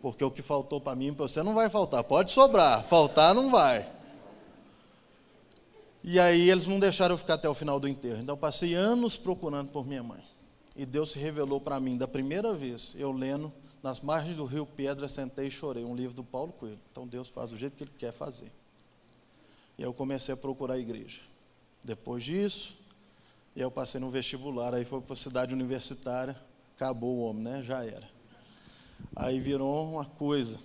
Porque 0.00 0.24
o 0.24 0.30
que 0.30 0.42
faltou 0.42 0.80
para 0.80 0.96
mim, 0.96 1.12
para 1.12 1.28
você 1.28 1.42
não 1.42 1.54
vai 1.54 1.68
faltar. 1.68 2.02
Pode 2.04 2.30
sobrar, 2.30 2.84
faltar 2.84 3.34
não 3.34 3.50
vai. 3.50 3.88
E 6.02 6.18
aí 6.18 6.48
eles 6.48 6.66
não 6.66 6.80
deixaram 6.80 7.14
eu 7.14 7.18
ficar 7.18 7.34
até 7.34 7.48
o 7.48 7.54
final 7.54 7.78
do 7.78 7.86
enterro. 7.86 8.20
Então 8.22 8.34
eu 8.34 8.38
passei 8.38 8.74
anos 8.74 9.16
procurando 9.16 9.70
por 9.70 9.86
minha 9.86 10.02
mãe. 10.02 10.24
E 10.74 10.86
Deus 10.86 11.12
se 11.12 11.18
revelou 11.18 11.60
para 11.60 11.78
mim 11.78 11.96
da 11.96 12.08
primeira 12.08 12.54
vez, 12.54 12.94
eu 12.98 13.12
lendo 13.12 13.52
nas 13.82 14.00
margens 14.00 14.36
do 14.36 14.44
rio 14.44 14.64
Pedra, 14.64 15.08
sentei 15.08 15.48
e 15.48 15.50
chorei, 15.50 15.84
um 15.84 15.94
livro 15.94 16.14
do 16.14 16.24
Paulo 16.24 16.52
Coelho. 16.52 16.80
Então 16.90 17.06
Deus 17.06 17.28
faz 17.28 17.50
do 17.50 17.56
jeito 17.56 17.76
que 17.76 17.84
Ele 17.84 17.92
quer 17.98 18.12
fazer. 18.12 18.50
E 19.76 19.82
aí 19.82 19.88
eu 19.88 19.92
comecei 19.92 20.32
a 20.32 20.36
procurar 20.36 20.74
a 20.74 20.78
igreja. 20.78 21.20
Depois 21.84 22.24
disso, 22.24 22.76
eu 23.56 23.70
passei 23.70 24.00
no 24.00 24.10
vestibular, 24.10 24.74
aí 24.74 24.84
foi 24.84 25.00
para 25.00 25.14
a 25.14 25.16
cidade 25.16 25.54
universitária, 25.54 26.36
acabou 26.76 27.16
o 27.16 27.20
homem, 27.22 27.42
né? 27.42 27.62
Já 27.62 27.84
era. 27.84 28.19
Aí 29.14 29.40
virou 29.40 29.90
uma 29.90 30.04
coisa. 30.04 30.58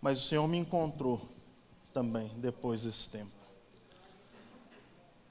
Mas 0.00 0.18
o 0.20 0.28
Senhor 0.28 0.46
me 0.46 0.58
encontrou 0.58 1.28
também 1.92 2.30
depois 2.36 2.82
desse 2.82 3.08
tempo. 3.08 3.30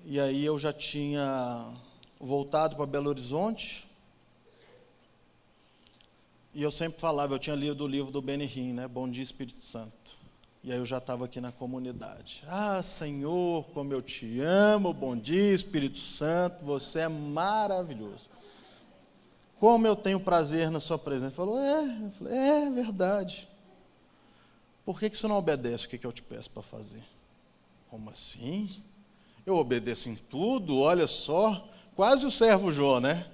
E 0.03 0.19
aí 0.19 0.45
eu 0.45 0.59
já 0.59 0.71
tinha 0.71 1.73
voltado 2.19 2.75
para 2.75 2.85
Belo 2.85 3.09
Horizonte. 3.09 3.87
E 6.53 6.61
eu 6.61 6.71
sempre 6.71 6.99
falava, 6.99 7.33
eu 7.33 7.39
tinha 7.39 7.55
lido 7.55 7.83
o 7.83 7.87
livro 7.87 8.11
do 8.11 8.21
Benihim, 8.21 8.73
né? 8.73 8.87
Bom 8.87 9.09
dia 9.09 9.23
Espírito 9.23 9.63
Santo. 9.63 10.15
E 10.63 10.71
aí 10.71 10.77
eu 10.77 10.85
já 10.85 10.97
estava 10.97 11.25
aqui 11.25 11.39
na 11.39 11.51
comunidade. 11.51 12.43
Ah, 12.47 12.81
Senhor, 12.81 13.65
como 13.65 13.93
eu 13.93 14.01
te 14.01 14.39
amo, 14.41 14.93
bom 14.93 15.15
dia 15.15 15.53
Espírito 15.53 15.99
Santo, 15.99 16.65
você 16.65 17.01
é 17.01 17.07
maravilhoso. 17.07 18.29
Como 19.59 19.87
eu 19.87 19.95
tenho 19.95 20.19
prazer 20.19 20.69
na 20.69 20.79
sua 20.79 20.97
presença. 20.97 21.27
Ele 21.27 21.35
falou, 21.35 21.59
é, 21.59 22.11
falei, 22.17 22.33
é 22.33 22.69
verdade. 22.69 23.49
Por 24.85 24.99
que, 24.99 25.09
que 25.09 25.17
você 25.17 25.27
não 25.27 25.37
obedece 25.37 25.85
o 25.85 25.89
que, 25.89 25.97
que 25.97 26.05
eu 26.05 26.11
te 26.11 26.21
peço 26.21 26.49
para 26.49 26.61
fazer? 26.61 27.03
Como 27.89 28.09
assim? 28.09 28.83
Eu 29.45 29.55
obedeço 29.55 30.09
em 30.09 30.15
tudo, 30.15 30.79
olha 30.79 31.07
só, 31.07 31.67
quase 31.95 32.25
o 32.25 32.31
servo 32.31 32.71
Jó, 32.71 32.99
né? 32.99 33.27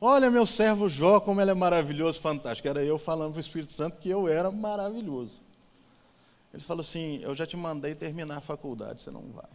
Olha 0.00 0.30
meu 0.30 0.46
servo 0.46 0.88
Jó, 0.88 1.18
como 1.20 1.40
ele 1.40 1.50
é 1.50 1.54
maravilhoso, 1.54 2.20
fantástico. 2.20 2.68
Era 2.68 2.84
eu 2.84 2.98
falando 2.98 3.32
para 3.32 3.38
o 3.38 3.40
Espírito 3.40 3.72
Santo 3.72 3.98
que 3.98 4.08
eu 4.08 4.28
era 4.28 4.50
maravilhoso. 4.50 5.40
Ele 6.52 6.62
falou 6.62 6.82
assim: 6.82 7.20
Eu 7.22 7.34
já 7.34 7.46
te 7.46 7.56
mandei 7.56 7.94
terminar 7.94 8.38
a 8.38 8.40
faculdade, 8.40 9.02
você 9.02 9.10
não 9.10 9.22
vai. 9.34 9.48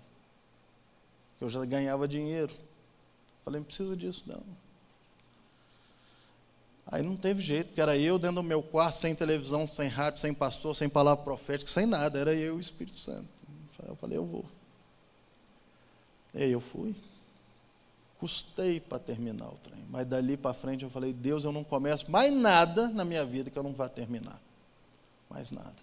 Eu 1.40 1.50
já 1.50 1.64
ganhava 1.66 2.08
dinheiro. 2.08 2.54
Falei: 3.46 3.60
Não 3.60 3.66
precisa 3.66 3.96
disso, 3.96 4.26
não. 4.28 4.44
Aí 6.86 7.02
não 7.02 7.16
teve 7.16 7.42
jeito, 7.42 7.68
porque 7.68 7.82
era 7.82 7.98
eu 7.98 8.20
dentro 8.20 8.38
do 8.38 8.44
meu 8.44 8.62
quarto, 8.62 8.98
sem 8.98 9.16
televisão, 9.16 9.68
sem 9.68 9.88
rádio, 9.88 10.20
sem 10.20 10.34
pastor, 10.34 10.76
sem 10.76 10.90
palavra 10.90 11.24
profética, 11.24 11.70
sem 11.70 11.86
nada. 11.86 12.20
Era 12.20 12.34
eu 12.34 12.56
e 12.56 12.58
o 12.58 12.60
Espírito 12.60 13.00
Santo. 13.00 13.32
Eu 13.88 13.96
falei, 13.96 14.18
eu 14.18 14.26
vou. 14.26 14.46
E 16.34 16.44
aí 16.44 16.52
eu 16.52 16.62
fui. 16.62 16.96
Custei 18.20 18.80
para 18.80 19.00
terminar 19.00 19.48
o 19.48 19.58
trem. 19.64 19.84
Mas 19.90 20.08
dali 20.08 20.38
para 20.38 20.54
frente 20.54 20.84
eu 20.84 20.90
falei, 20.90 21.14
Deus, 21.14 21.44
eu 21.44 21.52
não 21.52 21.64
começo 21.64 22.10
mais 22.10 22.34
nada 22.34 22.88
na 22.88 23.04
minha 23.04 23.26
vida 23.26 23.50
que 23.50 23.58
eu 23.58 23.64
não 23.64 23.74
vá 23.74 23.90
terminar. 23.90 24.40
Mais 25.30 25.52
nada. 25.52 25.76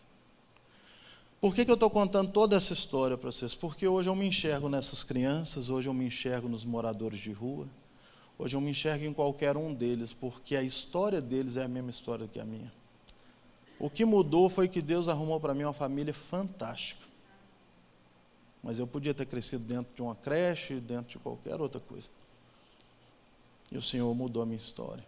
Por 1.41 1.55
que, 1.55 1.65
que 1.65 1.71
eu 1.71 1.75
estou 1.75 1.89
contando 1.89 2.31
toda 2.31 2.57
essa 2.57 2.73
história 2.73 3.17
para 3.17 3.33
vocês? 3.33 3.55
Porque 3.55 3.87
hoje 3.87 4.09
eu 4.09 4.15
me 4.15 4.27
enxergo 4.27 4.69
nessas 4.69 5.03
crianças, 5.03 5.71
hoje 5.71 5.89
eu 5.89 5.95
me 5.95 6.05
enxergo 6.05 6.49
nos 6.49 6.65
moradores 6.65 7.19
de 7.19 7.33
rua, 7.33 7.67
Hoje 8.41 8.57
eu 8.57 8.61
me 8.63 8.71
enxergo 8.71 9.05
em 9.05 9.13
qualquer 9.13 9.55
um 9.55 9.75
deles, 9.75 10.15
porque 10.15 10.57
a 10.57 10.63
história 10.63 11.21
deles 11.21 11.59
é 11.59 11.65
a 11.65 11.69
mesma 11.69 11.91
história 11.91 12.27
que 12.27 12.41
a 12.41 12.45
minha. 12.45 12.73
O 13.79 13.91
que 13.91 14.03
mudou 14.03 14.49
foi 14.49 14.67
que 14.67 14.81
Deus 14.81 15.11
arrumou 15.11 15.39
para 15.39 15.53
mim 15.53 15.65
uma 15.65 15.75
família 15.75 16.15
fantástica. 16.15 17.05
Mas 18.63 18.79
eu 18.79 18.87
podia 18.87 19.13
ter 19.13 19.27
crescido 19.27 19.65
dentro 19.65 19.95
de 19.95 20.01
uma 20.01 20.15
creche, 20.15 20.81
dentro 20.81 21.11
de 21.11 21.19
qualquer 21.19 21.61
outra 21.61 21.83
coisa. 21.83 22.09
E 23.71 23.77
o 23.77 23.83
Senhor 23.83 24.15
mudou 24.15 24.43
a 24.43 24.47
minha 24.47 24.57
história. 24.57 25.05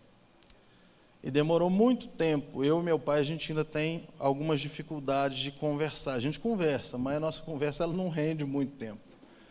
E 1.25 1.31
demorou 1.31 1.71
muito 1.71 2.09
tempo. 2.09 2.63
Eu 2.63 2.81
e 2.81 2.83
meu 2.83 2.99
pai, 2.99 3.21
a 3.21 3.25
gente 3.25 3.51
ainda 3.51 3.65
tem 3.65 4.07
algumas 4.19 4.61
dificuldades 4.61 5.39
de 5.39 5.51
conversar. 5.51 6.13
A 6.13 6.21
gente 6.21 6.39
conversa, 6.39 6.99
mas 6.99 7.17
a 7.17 7.21
nossa 7.21 7.41
conversa 7.41 7.85
ela 7.85 7.95
não 7.95 8.11
rende 8.11 8.45
muito 8.45 8.77
tempo. 8.77 9.01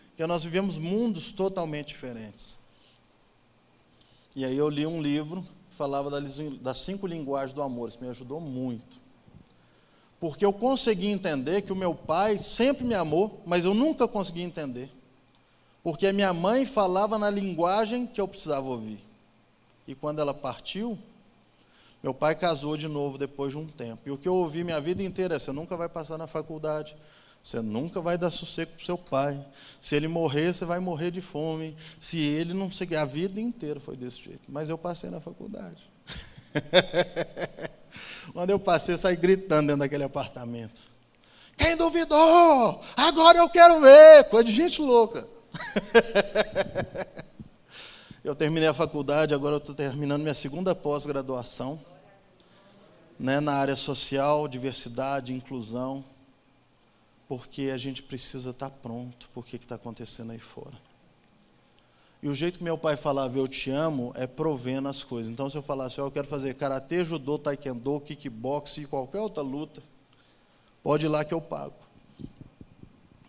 Porque 0.10 0.24
nós 0.28 0.44
vivemos 0.44 0.78
mundos 0.78 1.32
totalmente 1.32 1.88
diferentes. 1.88 2.61
E 4.36 4.46
aí 4.46 4.58
eu 4.58 4.70
li 4.70 4.86
um 4.88 5.02
livro 5.02 5.46
que 5.70 5.76
falava 5.76 6.10
das 6.10 6.78
cinco 6.80 7.06
linguagens 7.06 7.54
do 7.54 7.62
amor. 7.62 7.90
Isso 7.90 8.02
me 8.02 8.10
ajudou 8.10 8.40
muito. 8.40 9.00
Porque 10.20 10.46
eu 10.46 10.54
consegui 10.54 11.08
entender 11.08 11.64
que 11.64 11.74
o 11.74 11.76
meu 11.76 11.96
pai 11.96 12.38
sempre 12.38 12.86
me 12.86 12.94
amou, 12.94 13.42
mas 13.46 13.66
eu 13.66 13.74
nunca 13.74 14.08
consegui 14.08 14.42
entender. 14.42 14.90
Porque 15.84 16.06
a 16.06 16.14
minha 16.14 16.32
mãe 16.32 16.66
falava 16.66 17.18
na 17.18 17.30
linguagem 17.30 18.06
que 18.06 18.22
eu 18.22 18.28
precisava 18.28 18.68
ouvir. 18.68 19.00
E 19.88 19.96
quando 19.96 20.20
ela 20.20 20.34
partiu, 20.34 20.98
meu 22.04 22.14
pai 22.14 22.36
casou 22.36 22.78
de 22.78 22.88
novo 22.88 23.18
depois 23.18 23.52
de 23.52 23.58
um 23.58 23.68
tempo. 23.68 24.02
E 24.06 24.12
o 24.12 24.18
que 24.18 24.28
eu 24.28 24.36
ouvi 24.36 24.64
minha 24.64 24.80
vida 24.80 25.04
inteira 25.04 25.36
é: 25.36 25.40
você 25.40 25.52
nunca 25.52 25.76
vai 25.76 25.90
passar 25.90 26.18
na 26.18 26.28
faculdade, 26.28 26.96
você 27.44 27.60
nunca 27.60 28.00
vai 28.00 28.18
dar 28.18 28.30
sossego 28.30 28.72
para 28.74 28.84
o 28.84 28.86
seu 28.86 28.98
pai. 28.98 29.44
Se 29.80 29.96
ele 29.96 30.08
morrer, 30.08 30.54
você 30.54 30.64
vai 30.64 30.80
morrer 30.80 31.10
de 31.10 31.22
fome. 31.22 31.76
Se 32.00 32.20
ele 32.20 32.54
não 32.54 32.72
seguir, 32.72 32.98
a 32.98 33.06
vida 33.06 33.42
inteira 33.42 33.80
foi 33.80 33.98
desse 33.98 34.22
jeito. 34.22 34.44
Mas 34.48 34.70
eu 34.70 34.78
passei 34.78 35.10
na 35.10 35.20
faculdade. 35.20 35.90
Quando 38.32 38.52
eu 38.52 38.60
passei, 38.60 38.94
eu 38.94 39.00
saí 39.00 39.16
gritando 39.16 39.68
dentro 39.68 39.80
daquele 39.80 40.04
apartamento. 40.04 40.80
Quem 41.58 41.76
duvidou? 41.76 42.82
Agora 42.96 43.40
eu 43.40 43.50
quero 43.50 43.82
ver. 43.82 44.26
Coisa 44.26 44.46
de 44.46 44.52
gente 44.52 44.80
louca. 44.80 45.28
eu 48.24 48.36
terminei 48.36 48.70
a 48.70 48.74
faculdade, 48.74 49.34
agora 49.34 49.56
eu 49.56 49.58
estou 49.58 49.74
terminando 49.74 50.22
minha 50.22 50.36
segunda 50.36 50.76
pós-graduação. 50.76 51.80
Né, 53.20 53.40
na 53.40 53.54
área 53.54 53.76
social, 53.76 54.48
diversidade, 54.48 55.34
inclusão 55.34 56.04
porque 57.32 57.72
a 57.74 57.78
gente 57.78 58.04
precisa 58.04 58.50
estar 58.50 58.70
pronto 58.70 59.30
para 59.30 59.40
o 59.40 59.44
que 59.44 59.56
está 59.56 59.76
acontecendo 59.76 60.34
aí 60.34 60.38
fora. 60.38 60.78
E 62.22 62.28
o 62.28 62.36
jeito 62.36 62.58
que 62.58 62.64
meu 62.64 62.78
pai 62.78 62.98
falava, 62.98 63.38
eu 63.38 63.48
te 63.48 63.72
amo, 63.72 64.12
é 64.18 64.28
provendo 64.28 64.90
as 64.90 65.02
coisas. 65.02 65.32
Então, 65.32 65.50
se 65.50 65.56
eu 65.56 65.62
falasse, 65.62 66.02
oh, 66.02 66.08
eu 66.08 66.12
quero 66.12 66.28
fazer 66.28 66.54
karatê, 66.56 67.06
judô, 67.06 67.40
taekwondo, 67.40 68.02
kickbox 68.02 68.80
e 68.80 68.86
qualquer 68.86 69.22
outra 69.22 69.42
luta, 69.42 69.82
pode 70.84 71.06
ir 71.06 71.08
lá 71.08 71.24
que 71.24 71.34
eu 71.34 71.40
pago. 71.40 71.76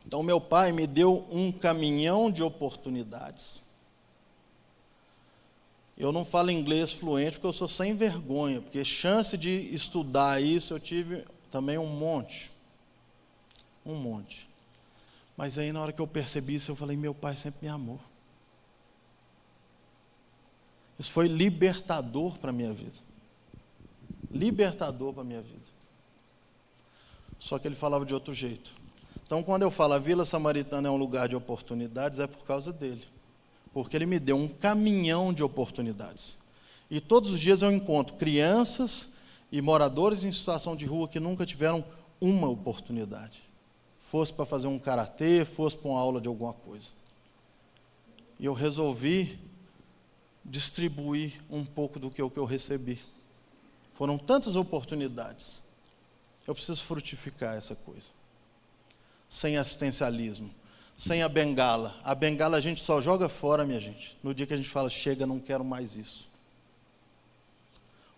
Então, 0.04 0.20
meu 0.20 0.40
pai 0.40 0.72
me 0.72 0.84
deu 0.84 1.24
um 1.30 1.52
caminhão 1.52 2.28
de 2.28 2.42
oportunidades. 2.42 3.62
Eu 5.96 6.10
não 6.10 6.24
falo 6.24 6.50
inglês 6.50 6.92
fluente 6.92 7.34
porque 7.34 7.46
eu 7.46 7.52
sou 7.52 7.68
sem 7.68 7.94
vergonha, 7.94 8.60
porque 8.60 8.84
chance 8.84 9.38
de 9.38 9.72
estudar 9.72 10.42
isso 10.42 10.74
eu 10.74 10.80
tive 10.80 11.24
também 11.52 11.78
um 11.78 11.86
monte 11.86 12.51
um 13.84 13.94
monte. 13.94 14.48
Mas 15.36 15.58
aí, 15.58 15.72
na 15.72 15.80
hora 15.80 15.92
que 15.92 16.00
eu 16.00 16.06
percebi 16.06 16.54
isso, 16.54 16.70
eu 16.70 16.76
falei: 16.76 16.96
meu 16.96 17.14
pai 17.14 17.36
sempre 17.36 17.60
me 17.62 17.68
amou. 17.68 18.00
Isso 20.98 21.10
foi 21.10 21.26
libertador 21.26 22.38
para 22.38 22.50
a 22.50 22.52
minha 22.52 22.72
vida. 22.72 22.98
Libertador 24.30 25.12
para 25.12 25.22
a 25.22 25.26
minha 25.26 25.42
vida. 25.42 25.72
Só 27.38 27.58
que 27.58 27.66
ele 27.66 27.74
falava 27.74 28.06
de 28.06 28.14
outro 28.14 28.32
jeito. 28.34 28.72
Então, 29.24 29.42
quando 29.42 29.62
eu 29.62 29.70
falo 29.70 29.94
a 29.94 29.98
Vila 29.98 30.24
Samaritana 30.24 30.88
é 30.88 30.90
um 30.90 30.96
lugar 30.96 31.28
de 31.28 31.34
oportunidades, 31.34 32.18
é 32.18 32.26
por 32.26 32.44
causa 32.44 32.72
dele. 32.72 33.04
Porque 33.72 33.96
ele 33.96 34.06
me 34.06 34.20
deu 34.20 34.36
um 34.36 34.46
caminhão 34.46 35.32
de 35.32 35.42
oportunidades. 35.42 36.36
E 36.90 37.00
todos 37.00 37.30
os 37.30 37.40
dias 37.40 37.62
eu 37.62 37.72
encontro 37.72 38.16
crianças 38.16 39.08
e 39.50 39.60
moradores 39.62 40.24
em 40.24 40.30
situação 40.30 40.76
de 40.76 40.84
rua 40.84 41.08
que 41.08 41.18
nunca 41.18 41.46
tiveram 41.46 41.84
uma 42.20 42.48
oportunidade 42.48 43.42
fosse 44.12 44.30
para 44.30 44.44
fazer 44.44 44.66
um 44.66 44.78
karatê, 44.78 45.42
fosse 45.42 45.74
para 45.74 45.88
uma 45.88 45.98
aula 45.98 46.20
de 46.20 46.28
alguma 46.28 46.52
coisa. 46.52 46.88
E 48.38 48.44
eu 48.44 48.52
resolvi 48.52 49.38
distribuir 50.44 51.40
um 51.48 51.64
pouco 51.64 51.98
do 51.98 52.10
que 52.10 52.20
eu, 52.20 52.28
que 52.28 52.38
eu 52.38 52.44
recebi. 52.44 53.00
Foram 53.94 54.18
tantas 54.18 54.54
oportunidades. 54.54 55.62
Eu 56.46 56.54
preciso 56.54 56.84
frutificar 56.84 57.56
essa 57.56 57.74
coisa. 57.74 58.08
Sem 59.30 59.56
assistencialismo, 59.56 60.54
sem 60.94 61.22
a 61.22 61.28
bengala. 61.28 61.98
A 62.04 62.14
bengala 62.14 62.58
a 62.58 62.60
gente 62.60 62.82
só 62.82 63.00
joga 63.00 63.30
fora, 63.30 63.64
minha 63.64 63.80
gente. 63.80 64.18
No 64.22 64.34
dia 64.34 64.46
que 64.46 64.52
a 64.52 64.58
gente 64.58 64.68
fala, 64.68 64.90
chega, 64.90 65.26
não 65.26 65.40
quero 65.40 65.64
mais 65.64 65.96
isso. 65.96 66.28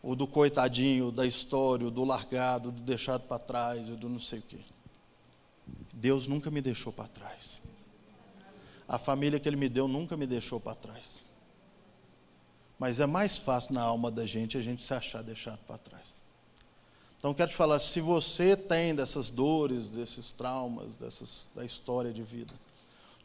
O 0.03 0.17
do 0.17 0.27
coitadinho, 0.27 1.13
da 1.13 1.25
história, 1.25 1.89
do 1.89 2.03
largado, 2.03 2.73
do 2.73 2.83
deixado 2.83 3.29
para 3.29 3.39
trás, 3.39 3.87
do 3.87 4.09
não 4.09 4.19
sei 4.19 4.41
o 4.41 4.43
quê. 4.43 4.59
Deus 5.93 6.27
nunca 6.27 6.51
me 6.51 6.61
deixou 6.61 6.93
para 6.93 7.09
trás. 7.09 7.61
A 8.87 8.99
família 8.99 9.41
que 9.41 9.49
Ele 9.49 9.57
me 9.57 9.69
deu 9.69 9.89
nunca 9.89 10.17
me 10.17 10.27
deixou 10.27 10.61
para 10.61 10.75
trás. 10.75 11.23
Mas 12.79 13.01
é 13.01 13.07
mais 13.07 13.37
fácil 13.37 13.75
na 13.75 13.83
alma 13.83 14.11
da 14.11 14.27
gente 14.27 14.59
a 14.59 14.61
gente 14.61 14.85
se 14.85 14.93
achar 14.93 15.23
deixado 15.23 15.61
para 15.67 15.79
trás. 15.79 16.15
Então 17.19 17.33
quero 17.33 17.51
te 17.51 17.57
falar, 17.57 17.81
se 17.81 18.01
você 18.01 18.55
tem 18.55 18.95
dessas 18.95 19.31
dores, 19.31 19.89
desses 19.89 20.31
traumas, 20.31 20.95
dessas, 20.97 21.47
da 21.55 21.65
história 21.65 22.13
de 22.13 22.23
vida, 22.23 22.53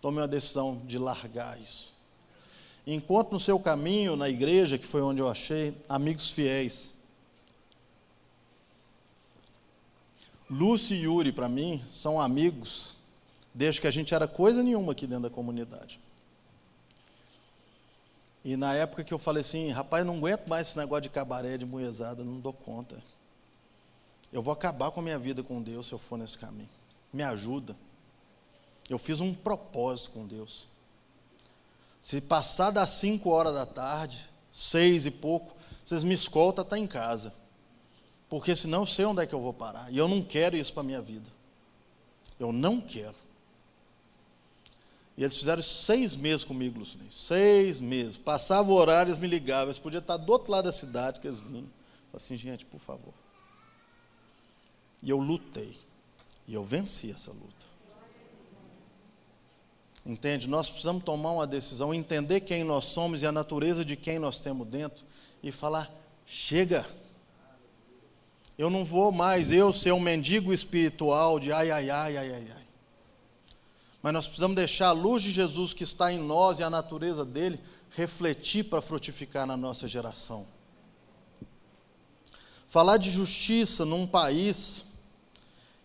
tome 0.02 0.20
uma 0.20 0.28
decisão 0.28 0.82
de 0.86 0.98
largar 0.98 1.60
isso. 1.62 1.94
Encontre 2.88 3.34
no 3.34 3.40
seu 3.40 3.60
caminho, 3.60 4.16
na 4.16 4.30
igreja, 4.30 4.78
que 4.78 4.86
foi 4.86 5.02
onde 5.02 5.20
eu 5.20 5.28
achei, 5.28 5.76
amigos 5.90 6.32
fiéis. 6.32 6.90
Lúcio 10.50 10.96
e 10.96 11.02
Yuri, 11.02 11.32
para 11.32 11.48
mim, 11.48 11.84
são 11.90 12.20
amigos 12.20 12.96
desde 13.54 13.82
que 13.82 13.88
a 13.88 13.92
gente 13.92 14.14
era 14.14 14.28
coisa 14.28 14.64
nenhuma 14.64 14.94
aqui 14.94 15.06
dentro 15.06 15.24
da 15.24 15.30
comunidade. 15.30 16.00
E 18.44 18.56
na 18.56 18.74
época 18.74 19.04
que 19.04 19.14
eu 19.14 19.20
falei 19.20 19.42
assim, 19.42 19.70
rapaz, 19.70 20.06
não 20.06 20.18
aguento 20.18 20.48
mais 20.48 20.70
esse 20.70 20.78
negócio 20.78 21.04
de 21.04 21.10
cabaré, 21.10 21.58
de 21.58 21.66
moezada, 21.66 22.24
não 22.24 22.40
dou 22.40 22.54
conta. 22.54 22.98
Eu 24.32 24.42
vou 24.42 24.54
acabar 24.54 24.92
com 24.92 25.00
a 25.00 25.04
minha 25.04 25.20
vida 25.20 25.44
com 25.44 25.62
Deus 25.62 25.88
se 25.88 25.94
eu 25.94 26.00
for 26.00 26.18
nesse 26.18 26.38
caminho. 26.38 26.70
Me 27.12 27.24
ajuda. 27.24 27.76
Eu 28.90 28.98
fiz 28.98 29.20
um 29.20 29.34
propósito 29.34 30.12
com 30.12 30.26
Deus. 30.26 30.68
Se 32.02 32.22
passar 32.22 32.72
das 32.72 32.92
5 32.92 33.30
horas 33.30 33.54
da 33.54 33.66
tarde, 33.66 34.30
seis 34.52 35.06
e 35.06 35.12
pouco, 35.12 35.56
vocês 35.84 36.04
me 36.04 36.14
escoltam 36.14 36.64
até 36.64 36.78
em 36.78 36.88
casa. 36.88 37.34
Porque 38.30 38.56
senão 38.56 38.82
eu 38.82 38.86
sei 38.86 39.06
onde 39.06 39.24
é 39.24 39.26
que 39.26 39.34
eu 39.34 39.42
vou 39.42 39.54
parar. 39.54 39.92
E 39.92 39.98
eu 39.98 40.08
não 40.08 40.22
quero 40.22 40.56
isso 40.56 40.72
para 40.72 40.82
a 40.82 40.86
minha 40.86 41.02
vida. 41.02 41.26
Eu 42.40 42.52
não 42.52 42.80
quero. 42.80 43.16
E 45.18 45.24
eles 45.24 45.36
fizeram 45.36 45.62
seis 45.62 46.16
meses 46.16 46.46
comigo, 46.46 46.80
Lucinei. 46.80 47.08
Seis 47.10 47.82
meses. 47.82 48.16
Passava 48.16 48.72
o 48.72 48.74
horário, 48.74 49.10
eles 49.10 49.20
me 49.20 49.28
ligavam. 49.28 49.66
Eles 49.66 49.80
podiam 49.80 50.00
estar 50.00 50.16
do 50.16 50.32
outro 50.32 50.52
lado 50.52 50.66
da 50.66 50.72
cidade 50.72 51.20
que 51.20 51.28
eles 51.28 51.40
vinham. 51.40 51.68
Assim, 52.14 52.38
gente, 52.38 52.66
por 52.66 52.80
favor. 52.80 53.14
E 55.02 55.10
eu 55.10 55.18
lutei. 55.18 55.78
E 56.48 56.54
eu 56.54 56.64
venci 56.64 57.12
essa 57.12 57.32
luta. 57.32 57.68
Entende? 60.06 60.48
Nós 60.48 60.70
precisamos 60.70 61.04
tomar 61.04 61.32
uma 61.32 61.46
decisão, 61.46 61.94
entender 61.94 62.40
quem 62.42 62.64
nós 62.64 62.86
somos 62.86 63.22
e 63.22 63.26
a 63.26 63.32
natureza 63.32 63.84
de 63.84 63.96
quem 63.96 64.20
nós 64.20 64.40
temos 64.40 64.68
dentro 64.68 65.04
e 65.44 65.52
falar: 65.52 65.92
chega. 66.26 66.88
Eu 68.60 68.70
não 68.70 68.84
vou 68.84 69.10
mais 69.10 69.54
eu 69.54 69.72
ser 69.72 69.94
um 69.94 70.02
mendigo 70.02 70.52
espiritual 70.52 71.40
de 71.40 71.50
ai, 71.50 71.72
ai, 71.72 71.90
ai, 71.90 72.18
ai, 72.18 72.34
ai, 72.34 72.48
ai. 72.58 72.68
Mas 74.02 74.12
nós 74.12 74.26
precisamos 74.26 74.58
deixar 74.58 74.90
a 74.90 74.92
luz 74.92 75.24
de 75.24 75.32
Jesus 75.32 75.74
que 75.74 75.86
está 75.86 76.12
em 76.12 76.18
nós 76.18 76.60
e 76.60 76.64
a 76.64 76.70
natureza 76.70 77.24
dele 77.24 77.58
refletir 77.92 78.66
para 78.66 78.82
frutificar 78.82 79.48
na 79.48 79.56
nossa 79.56 79.88
geração. 79.88 80.46
Falar 82.68 82.98
de 82.98 83.10
justiça 83.10 83.86
num 83.86 84.06
país 84.06 84.84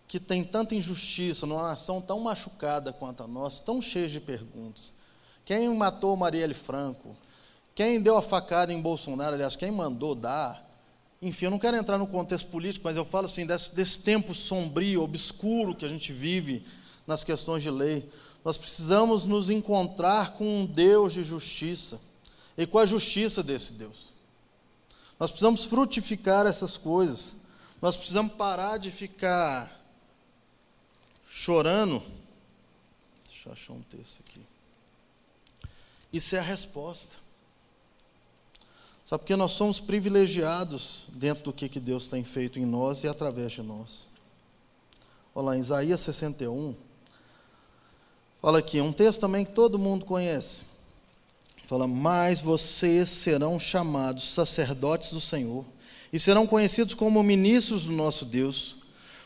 que 0.05 0.19
tem 0.19 0.43
tanta 0.43 0.75
injustiça, 0.75 1.45
numa 1.45 1.69
nação 1.69 2.01
tão 2.01 2.19
machucada 2.19 2.91
quanto 2.91 3.23
a 3.23 3.27
nossa, 3.27 3.63
tão 3.63 3.81
cheia 3.81 4.09
de 4.09 4.19
perguntas. 4.19 4.93
Quem 5.45 5.73
matou 5.73 6.17
Marielle 6.17 6.53
Franco? 6.53 7.15
Quem 7.73 8.01
deu 8.01 8.17
a 8.17 8.21
facada 8.21 8.73
em 8.73 8.81
Bolsonaro? 8.81 9.35
Aliás, 9.35 9.55
quem 9.55 9.71
mandou 9.71 10.13
dar? 10.13 10.64
Enfim, 11.25 11.45
eu 11.45 11.51
não 11.51 11.57
quero 11.57 11.75
entrar 11.75 11.97
no 11.97 12.05
contexto 12.05 12.47
político, 12.49 12.85
mas 12.85 12.95
eu 12.95 13.03
falo 13.03 13.25
assim, 13.25 13.47
desse, 13.47 13.73
desse 13.73 13.99
tempo 13.99 14.35
sombrio, 14.35 15.01
obscuro 15.01 15.73
que 15.73 15.83
a 15.83 15.89
gente 15.89 16.13
vive 16.13 16.63
nas 17.07 17.23
questões 17.23 17.63
de 17.63 17.71
lei. 17.71 18.07
Nós 18.43 18.57
precisamos 18.57 19.25
nos 19.25 19.49
encontrar 19.49 20.33
com 20.33 20.61
um 20.61 20.67
Deus 20.67 21.13
de 21.13 21.23
justiça 21.23 21.99
e 22.55 22.67
com 22.67 22.77
a 22.77 22.85
justiça 22.85 23.41
desse 23.41 23.73
Deus. 23.73 24.13
Nós 25.19 25.31
precisamos 25.31 25.65
frutificar 25.65 26.45
essas 26.45 26.77
coisas. 26.77 27.33
Nós 27.81 27.97
precisamos 27.97 28.33
parar 28.33 28.77
de 28.77 28.91
ficar 28.91 29.81
chorando. 31.27 32.03
Deixa 33.27 33.49
eu 33.49 33.53
achar 33.53 33.73
um 33.73 33.81
texto 33.81 34.21
aqui. 34.29 34.41
Isso 36.13 36.35
é 36.35 36.39
a 36.39 36.43
resposta. 36.43 37.24
Sabe 39.05 39.21
porque 39.21 39.35
nós 39.35 39.51
somos 39.51 39.79
privilegiados 39.79 41.05
dentro 41.09 41.45
do 41.45 41.53
que, 41.53 41.69
que 41.69 41.79
Deus 41.79 42.07
tem 42.07 42.23
feito 42.23 42.59
em 42.59 42.65
nós 42.65 43.03
e 43.03 43.07
através 43.07 43.53
de 43.53 43.61
nós. 43.61 44.07
Olha 45.33 45.45
lá, 45.45 45.57
Isaías 45.57 46.01
61, 46.01 46.75
Fala 48.45 48.59
aqui, 48.59 48.79
um 48.79 48.93
texto 48.93 49.21
também 49.21 49.43
que 49.43 49.53
todo 49.53 49.79
mundo 49.79 50.05
conhece. 50.05 50.65
Fala, 51.65 51.87
mas 51.87 52.41
vocês 52.41 53.09
serão 53.09 53.59
chamados 53.59 54.35
sacerdotes 54.35 55.11
do 55.11 55.19
Senhor 55.19 55.65
e 56.13 56.19
serão 56.19 56.45
conhecidos 56.45 56.93
como 56.93 57.23
ministros 57.23 57.85
do 57.85 57.91
nosso 57.91 58.23
Deus. 58.23 58.75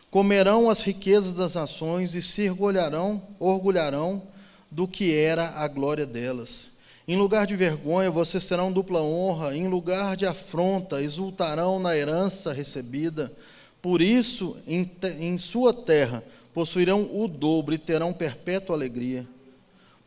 Comerão 0.10 0.70
as 0.70 0.80
riquezas 0.80 1.34
das 1.34 1.56
nações 1.56 2.16
e 2.16 2.22
se 2.22 2.50
orgulharão, 2.50 3.22
orgulharão 3.38 4.24
do 4.72 4.88
que 4.88 5.14
era 5.14 5.50
a 5.50 5.68
glória 5.68 6.06
delas. 6.06 6.70
Em 7.10 7.16
lugar 7.16 7.48
de 7.48 7.56
vergonha, 7.56 8.12
vocês 8.12 8.48
terão 8.48 8.72
dupla 8.72 9.02
honra, 9.02 9.58
em 9.58 9.68
lugar 9.68 10.16
de 10.16 10.28
afronta, 10.28 11.02
exultarão 11.02 11.80
na 11.80 11.98
herança 11.98 12.54
recebida. 12.54 13.34
Por 13.82 14.00
isso, 14.00 14.56
em, 14.68 14.88
em 15.20 15.36
sua 15.36 15.74
terra, 15.74 16.24
possuirão 16.54 17.10
o 17.12 17.28
dobro 17.28 17.74
e 17.74 17.80
terão 17.80 18.14
perpétua 18.14 18.76
alegria. 18.76 19.26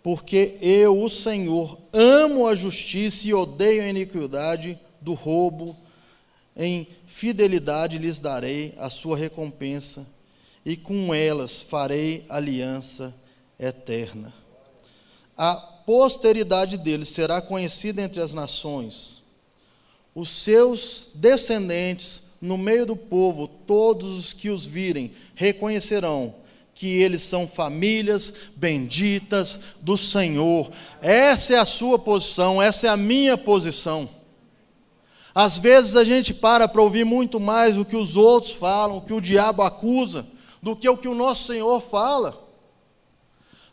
Porque 0.00 0.56
eu, 0.62 1.02
o 1.02 1.10
Senhor, 1.10 1.76
amo 1.92 2.46
a 2.46 2.54
justiça 2.54 3.26
e 3.26 3.34
odeio 3.34 3.82
a 3.82 3.88
iniquidade 3.88 4.78
do 5.00 5.12
roubo. 5.12 5.76
Em 6.56 6.86
fidelidade 7.08 7.98
lhes 7.98 8.20
darei 8.20 8.74
a 8.78 8.88
sua 8.88 9.16
recompensa, 9.16 10.06
e 10.64 10.76
com 10.76 11.12
elas 11.12 11.60
farei 11.60 12.24
aliança 12.28 13.12
eterna. 13.58 14.32
A 15.36 15.71
posteridade 15.86 16.76
deles 16.76 17.08
será 17.08 17.40
conhecida 17.40 18.02
entre 18.02 18.20
as 18.20 18.32
nações. 18.32 19.22
Os 20.14 20.30
seus 20.30 21.10
descendentes 21.14 22.22
no 22.40 22.58
meio 22.58 22.84
do 22.84 22.96
povo, 22.96 23.46
todos 23.46 24.18
os 24.18 24.32
que 24.32 24.50
os 24.50 24.66
virem 24.66 25.12
reconhecerão 25.34 26.34
que 26.74 26.88
eles 26.88 27.22
são 27.22 27.46
famílias 27.46 28.32
benditas 28.56 29.58
do 29.80 29.96
Senhor. 29.96 30.70
Essa 31.00 31.54
é 31.54 31.58
a 31.58 31.64
sua 31.64 31.98
posição, 31.98 32.60
essa 32.60 32.86
é 32.86 32.90
a 32.90 32.96
minha 32.96 33.36
posição. 33.36 34.08
Às 35.34 35.56
vezes 35.56 35.96
a 35.96 36.04
gente 36.04 36.34
para 36.34 36.66
para 36.66 36.82
ouvir 36.82 37.04
muito 37.04 37.38
mais 37.38 37.78
o 37.78 37.84
que 37.84 37.96
os 37.96 38.16
outros 38.16 38.52
falam, 38.52 38.98
o 38.98 39.00
que 39.00 39.12
o 39.12 39.20
diabo 39.20 39.62
acusa, 39.62 40.26
do 40.62 40.74
que 40.74 40.88
o 40.88 40.96
que 40.96 41.08
o 41.08 41.14
nosso 41.14 41.46
Senhor 41.46 41.80
fala. 41.80 42.41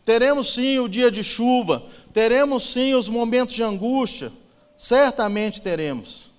Teremos 0.10 0.54
sim 0.54 0.80
o 0.80 0.88
dia 0.88 1.12
de 1.12 1.24
chuva, 1.24 1.86
teremos 2.12 2.72
sim 2.74 2.96
os 2.96 3.08
momentos 3.08 3.56
de 3.56 3.62
angústia, 3.62 4.32
certamente 4.76 5.62
teremos 5.62 6.30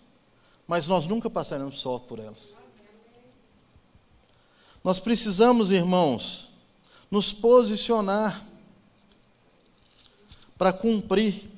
mas 0.71 0.87
nós 0.87 1.05
nunca 1.05 1.29
passaremos 1.29 1.81
só 1.81 1.99
por 1.99 2.21
elas. 2.21 2.55
Nós 4.85 5.01
precisamos, 5.01 5.73
irmãos, 5.73 6.49
nos 7.11 7.33
posicionar 7.33 8.47
para 10.57 10.73
cumprir 10.73 11.51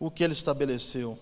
o 0.00 0.10
que 0.10 0.24
ele 0.24 0.32
estabeleceu. 0.32 1.18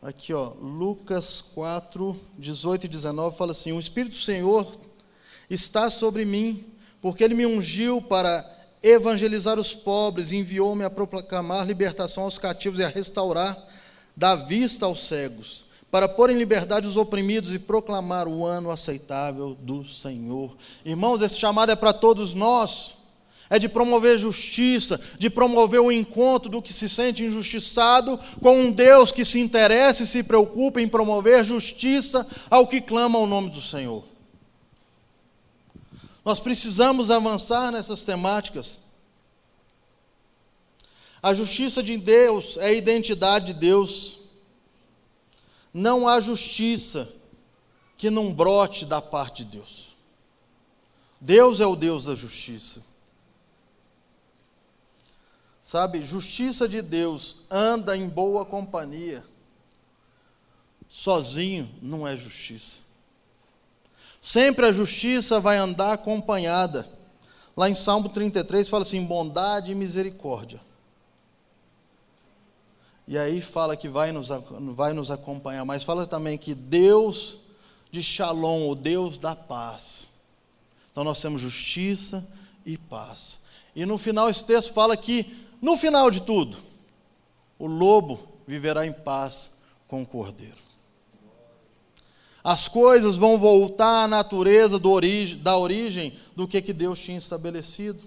Aqui, 0.00 0.32
ó, 0.32 0.50
Lucas 0.50 1.40
4, 1.52 2.16
18 2.38 2.86
e 2.86 2.88
19 2.88 3.36
fala 3.36 3.50
assim: 3.50 3.72
O 3.72 3.80
Espírito 3.80 4.18
do 4.18 4.22
Senhor 4.22 4.72
está 5.50 5.90
sobre 5.90 6.24
mim, 6.24 6.64
porque 7.02 7.24
ele 7.24 7.34
me 7.34 7.44
ungiu 7.44 8.00
para 8.00 8.55
evangelizar 8.88 9.58
os 9.58 9.74
pobres, 9.74 10.30
enviou-me 10.30 10.84
a 10.84 10.90
proclamar 10.90 11.66
libertação 11.66 12.24
aos 12.24 12.38
cativos 12.38 12.78
e 12.78 12.84
a 12.84 12.88
restaurar 12.88 13.56
dá 14.16 14.34
vista 14.34 14.86
aos 14.86 15.06
cegos, 15.06 15.64
para 15.90 16.08
pôr 16.08 16.30
em 16.30 16.38
liberdade 16.38 16.86
os 16.86 16.96
oprimidos 16.96 17.52
e 17.52 17.58
proclamar 17.58 18.26
o 18.26 18.46
ano 18.46 18.70
aceitável 18.70 19.56
do 19.60 19.84
Senhor. 19.84 20.56
Irmãos, 20.84 21.20
esse 21.20 21.38
chamado 21.38 21.70
é 21.70 21.76
para 21.76 21.92
todos 21.92 22.32
nós. 22.32 22.94
É 23.48 23.60
de 23.60 23.68
promover 23.68 24.18
justiça, 24.18 25.00
de 25.20 25.30
promover 25.30 25.80
o 25.80 25.92
encontro 25.92 26.50
do 26.50 26.60
que 26.60 26.72
se 26.72 26.88
sente 26.88 27.22
injustiçado 27.22 28.18
com 28.42 28.58
um 28.58 28.72
Deus 28.72 29.12
que 29.12 29.24
se 29.24 29.38
interessa 29.38 30.02
e 30.02 30.06
se 30.06 30.24
preocupa 30.24 30.80
em 30.80 30.88
promover 30.88 31.44
justiça 31.44 32.26
ao 32.50 32.66
que 32.66 32.80
clama 32.80 33.20
o 33.20 33.26
nome 33.26 33.50
do 33.50 33.60
Senhor. 33.60 34.02
Nós 36.26 36.40
precisamos 36.40 37.08
avançar 37.08 37.70
nessas 37.70 38.02
temáticas. 38.02 38.80
A 41.22 41.32
justiça 41.32 41.84
de 41.84 41.96
Deus 41.96 42.56
é 42.56 42.66
a 42.66 42.72
identidade 42.72 43.52
de 43.52 43.54
Deus. 43.54 44.18
Não 45.72 46.08
há 46.08 46.18
justiça 46.18 47.08
que 47.96 48.10
não 48.10 48.34
brote 48.34 48.84
da 48.84 49.00
parte 49.00 49.44
de 49.44 49.52
Deus. 49.58 49.94
Deus 51.20 51.60
é 51.60 51.66
o 51.66 51.76
Deus 51.76 52.06
da 52.06 52.16
justiça. 52.16 52.84
Sabe, 55.62 56.04
justiça 56.04 56.68
de 56.68 56.82
Deus 56.82 57.38
anda 57.48 57.96
em 57.96 58.08
boa 58.08 58.44
companhia. 58.44 59.24
Sozinho 60.88 61.72
não 61.80 62.06
é 62.06 62.16
justiça. 62.16 62.85
Sempre 64.26 64.66
a 64.66 64.72
justiça 64.72 65.38
vai 65.38 65.56
andar 65.56 65.92
acompanhada. 65.92 66.84
Lá 67.56 67.70
em 67.70 67.76
Salmo 67.76 68.08
33 68.08 68.68
fala 68.68 68.82
assim: 68.82 69.04
bondade 69.04 69.70
e 69.70 69.74
misericórdia. 69.74 70.60
E 73.06 73.16
aí 73.16 73.40
fala 73.40 73.76
que 73.76 73.88
vai 73.88 74.10
nos, 74.10 74.28
vai 74.74 74.92
nos 74.92 75.12
acompanhar, 75.12 75.64
mas 75.64 75.84
fala 75.84 76.08
também 76.08 76.36
que 76.36 76.56
Deus 76.56 77.38
de 77.92 78.02
Shalom, 78.02 78.68
o 78.68 78.74
Deus 78.74 79.16
da 79.16 79.36
paz. 79.36 80.08
Então 80.90 81.04
nós 81.04 81.22
temos 81.22 81.40
justiça 81.40 82.26
e 82.64 82.76
paz. 82.76 83.38
E 83.76 83.86
no 83.86 83.96
final 83.96 84.28
esse 84.28 84.44
texto 84.44 84.72
fala 84.72 84.96
que, 84.96 85.46
no 85.62 85.76
final 85.76 86.10
de 86.10 86.20
tudo, 86.20 86.58
o 87.60 87.68
lobo 87.68 88.18
viverá 88.44 88.84
em 88.84 88.92
paz 88.92 89.52
com 89.86 90.02
o 90.02 90.06
cordeiro 90.06 90.65
as 92.46 92.68
coisas 92.68 93.16
vão 93.16 93.36
voltar 93.36 94.04
à 94.04 94.06
natureza 94.06 94.78
da 94.78 95.56
origem 95.58 96.16
do 96.36 96.46
que, 96.46 96.62
que 96.62 96.72
Deus 96.72 96.96
tinha 96.96 97.18
estabelecido. 97.18 98.04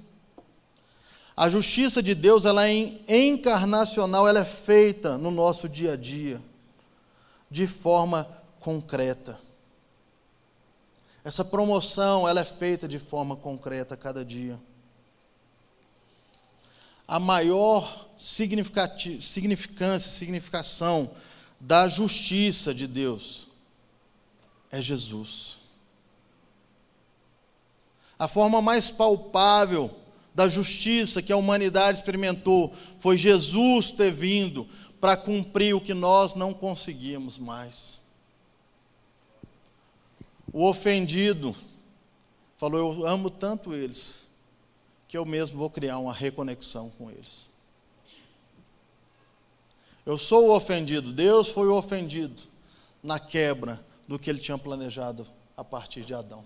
A 1.36 1.50
justiça 1.50 2.02
de 2.02 2.16
Deus 2.16 2.46
ela 2.46 2.66
é 2.70 2.96
encarnacional, 3.10 4.26
ela 4.26 4.40
é 4.40 4.46
feita 4.46 5.18
no 5.18 5.30
nosso 5.30 5.68
dia 5.68 5.92
a 5.92 5.98
dia, 5.98 6.42
de 7.52 7.68
forma 7.68 8.30
concreta. 8.62 9.38
Essa 11.22 11.44
promoção 11.44 12.26
ela 12.26 12.40
é 12.40 12.46
feita 12.46 12.88
de 12.88 12.98
forma 12.98 13.36
concreta 13.36 13.96
a 13.96 13.98
cada 13.98 14.24
dia. 14.24 14.58
A 17.06 17.20
maior 17.20 18.08
significância, 18.16 19.20
significação 20.00 21.12
da 21.60 21.90
justiça 21.90 22.74
de 22.74 22.88
Deus 22.88 23.49
é 24.72 24.82
Jesus. 24.82 25.60
A 28.18 28.28
forma 28.28 28.62
mais 28.62 28.90
palpável 28.90 29.96
da 30.36 30.48
justiça 30.48 31.22
que 31.22 31.32
a 31.32 31.38
humanidade 31.38 32.00
experimentou 32.00 32.74
foi 32.98 33.18
Jesus 33.18 33.92
ter 33.92 34.12
vindo 34.12 34.68
para 35.00 35.16
cumprir 35.16 35.74
o 35.74 35.82
que 35.82 35.94
nós 35.94 36.36
não 36.36 36.54
conseguimos 36.54 37.38
mais. 37.38 37.98
O 40.52 40.66
ofendido 40.66 41.56
falou: 42.58 42.94
Eu 42.94 43.08
amo 43.08 43.30
tanto 43.30 43.74
eles, 43.74 44.22
que 45.08 45.18
eu 45.18 45.26
mesmo 45.26 45.58
vou 45.58 45.70
criar 45.70 45.98
uma 46.00 46.14
reconexão 46.14 46.90
com 46.98 47.10
eles. 47.10 47.48
Eu 50.06 50.18
sou 50.18 50.50
o 50.50 50.56
ofendido, 50.56 51.14
Deus 51.14 51.48
foi 51.48 51.68
o 51.68 51.76
ofendido 51.76 52.42
na 53.02 53.20
quebra 53.20 53.86
do 54.10 54.18
que 54.18 54.28
ele 54.28 54.40
tinha 54.40 54.58
planejado 54.58 55.28
a 55.56 55.64
partir 55.64 56.04
de 56.04 56.16
Adão. 56.16 56.44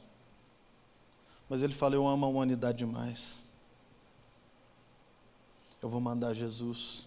Mas 1.48 1.62
ele 1.62 1.74
falou: 1.74 1.96
Eu 1.96 2.06
amo 2.06 2.26
a 2.26 2.30
humanidade 2.30 2.80
demais. 2.80 3.38
Eu 5.82 5.88
vou 5.88 6.02
mandar 6.02 6.34
Jesus. 6.34 7.06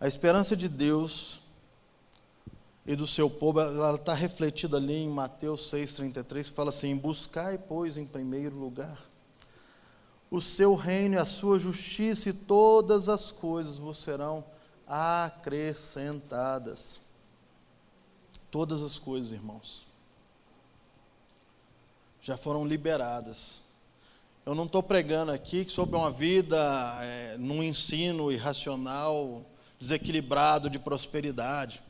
A 0.00 0.08
esperança 0.08 0.56
de 0.56 0.68
Deus 0.68 1.38
e 2.84 2.96
do 2.96 3.06
seu 3.06 3.30
povo, 3.30 3.60
ela 3.60 3.94
está 3.94 4.14
refletida 4.14 4.78
ali 4.78 4.96
em 4.96 5.08
Mateus 5.08 5.72
6,33, 5.72 6.46
que 6.46 6.50
fala 6.50 6.70
assim: 6.70 6.96
Buscai, 6.96 7.56
pois, 7.56 7.96
em 7.96 8.04
primeiro 8.04 8.56
lugar 8.56 8.98
o 10.28 10.40
seu 10.40 10.74
reino 10.74 11.14
e 11.14 11.18
a 11.18 11.24
sua 11.24 11.60
justiça, 11.60 12.30
e 12.30 12.32
todas 12.32 13.08
as 13.08 13.30
coisas 13.30 13.76
vos 13.76 13.98
serão 13.98 14.44
acrescentadas. 14.84 17.03
Todas 18.54 18.84
as 18.84 18.96
coisas, 18.96 19.32
irmãos, 19.32 19.82
já 22.22 22.36
foram 22.36 22.64
liberadas. 22.64 23.58
Eu 24.46 24.54
não 24.54 24.66
estou 24.66 24.80
pregando 24.80 25.32
aqui 25.32 25.68
sobre 25.68 25.96
uma 25.96 26.08
vida 26.08 26.56
é, 27.02 27.36
num 27.36 27.64
ensino 27.64 28.30
irracional, 28.30 29.42
desequilibrado 29.76 30.70
de 30.70 30.78
prosperidade. 30.78 31.82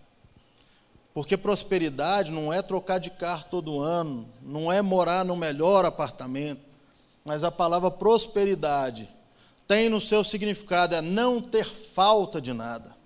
Porque 1.12 1.36
prosperidade 1.36 2.32
não 2.32 2.50
é 2.50 2.62
trocar 2.62 2.96
de 2.96 3.10
carro 3.10 3.44
todo 3.50 3.80
ano, 3.80 4.26
não 4.40 4.72
é 4.72 4.80
morar 4.80 5.22
no 5.22 5.36
melhor 5.36 5.84
apartamento, 5.84 6.62
mas 7.26 7.44
a 7.44 7.50
palavra 7.50 7.90
prosperidade 7.90 9.06
tem 9.68 9.90
no 9.90 10.00
seu 10.00 10.24
significado 10.24 10.94
é 10.94 11.02
não 11.02 11.42
ter 11.42 11.66
falta 11.66 12.40
de 12.40 12.54
nada. 12.54 12.96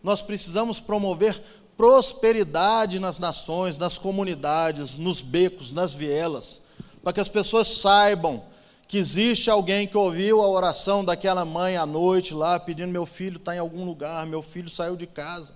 Nós 0.00 0.22
precisamos 0.22 0.78
promover 0.78 1.42
prosperidade 1.76 2.98
nas 2.98 3.18
nações, 3.18 3.76
nas 3.76 3.98
comunidades, 3.98 4.96
nos 4.96 5.20
becos, 5.20 5.70
nas 5.70 5.94
vielas, 5.94 6.60
para 7.02 7.12
que 7.12 7.20
as 7.20 7.28
pessoas 7.28 7.68
saibam 7.68 8.44
que 8.86 8.98
existe 8.98 9.50
alguém 9.50 9.86
que 9.86 9.96
ouviu 9.96 10.42
a 10.42 10.48
oração 10.48 11.04
daquela 11.04 11.44
mãe 11.44 11.76
à 11.76 11.86
noite 11.86 12.34
lá, 12.34 12.60
pedindo: 12.60 12.92
meu 12.92 13.06
filho 13.06 13.36
está 13.36 13.54
em 13.54 13.58
algum 13.58 13.84
lugar, 13.84 14.26
meu 14.26 14.42
filho 14.42 14.68
saiu 14.68 14.96
de 14.96 15.06
casa. 15.06 15.54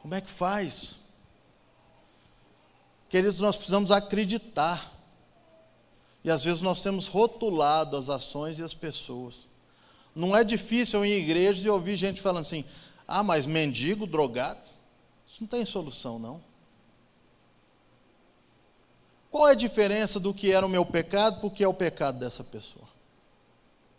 Como 0.00 0.14
é 0.14 0.20
que 0.20 0.30
faz? 0.30 0.96
Queridos, 3.08 3.40
nós 3.40 3.56
precisamos 3.56 3.90
acreditar. 3.90 4.90
E 6.24 6.30
às 6.30 6.42
vezes 6.42 6.62
nós 6.62 6.82
temos 6.82 7.06
rotulado 7.06 7.96
as 7.96 8.08
ações 8.08 8.58
e 8.58 8.62
as 8.62 8.74
pessoas. 8.74 9.46
Não 10.14 10.36
é 10.36 10.42
difícil 10.42 11.04
ir 11.04 11.12
em 11.12 11.22
igrejas 11.22 11.64
e 11.64 11.68
ouvir 11.68 11.96
gente 11.96 12.20
falando 12.20 12.42
assim: 12.42 12.64
ah, 13.18 13.22
mas 13.22 13.44
mendigo, 13.44 14.06
drogado, 14.06 14.62
isso 15.26 15.42
não 15.42 15.46
tem 15.46 15.66
solução, 15.66 16.18
não. 16.18 16.42
Qual 19.30 19.48
é 19.48 19.52
a 19.52 19.54
diferença 19.54 20.18
do 20.18 20.32
que 20.32 20.50
era 20.50 20.64
o 20.64 20.68
meu 20.68 20.84
pecado 20.86 21.38
para 21.38 21.46
o 21.46 21.50
que 21.50 21.62
é 21.62 21.68
o 21.68 21.74
pecado 21.74 22.18
dessa 22.18 22.42
pessoa? 22.42 22.86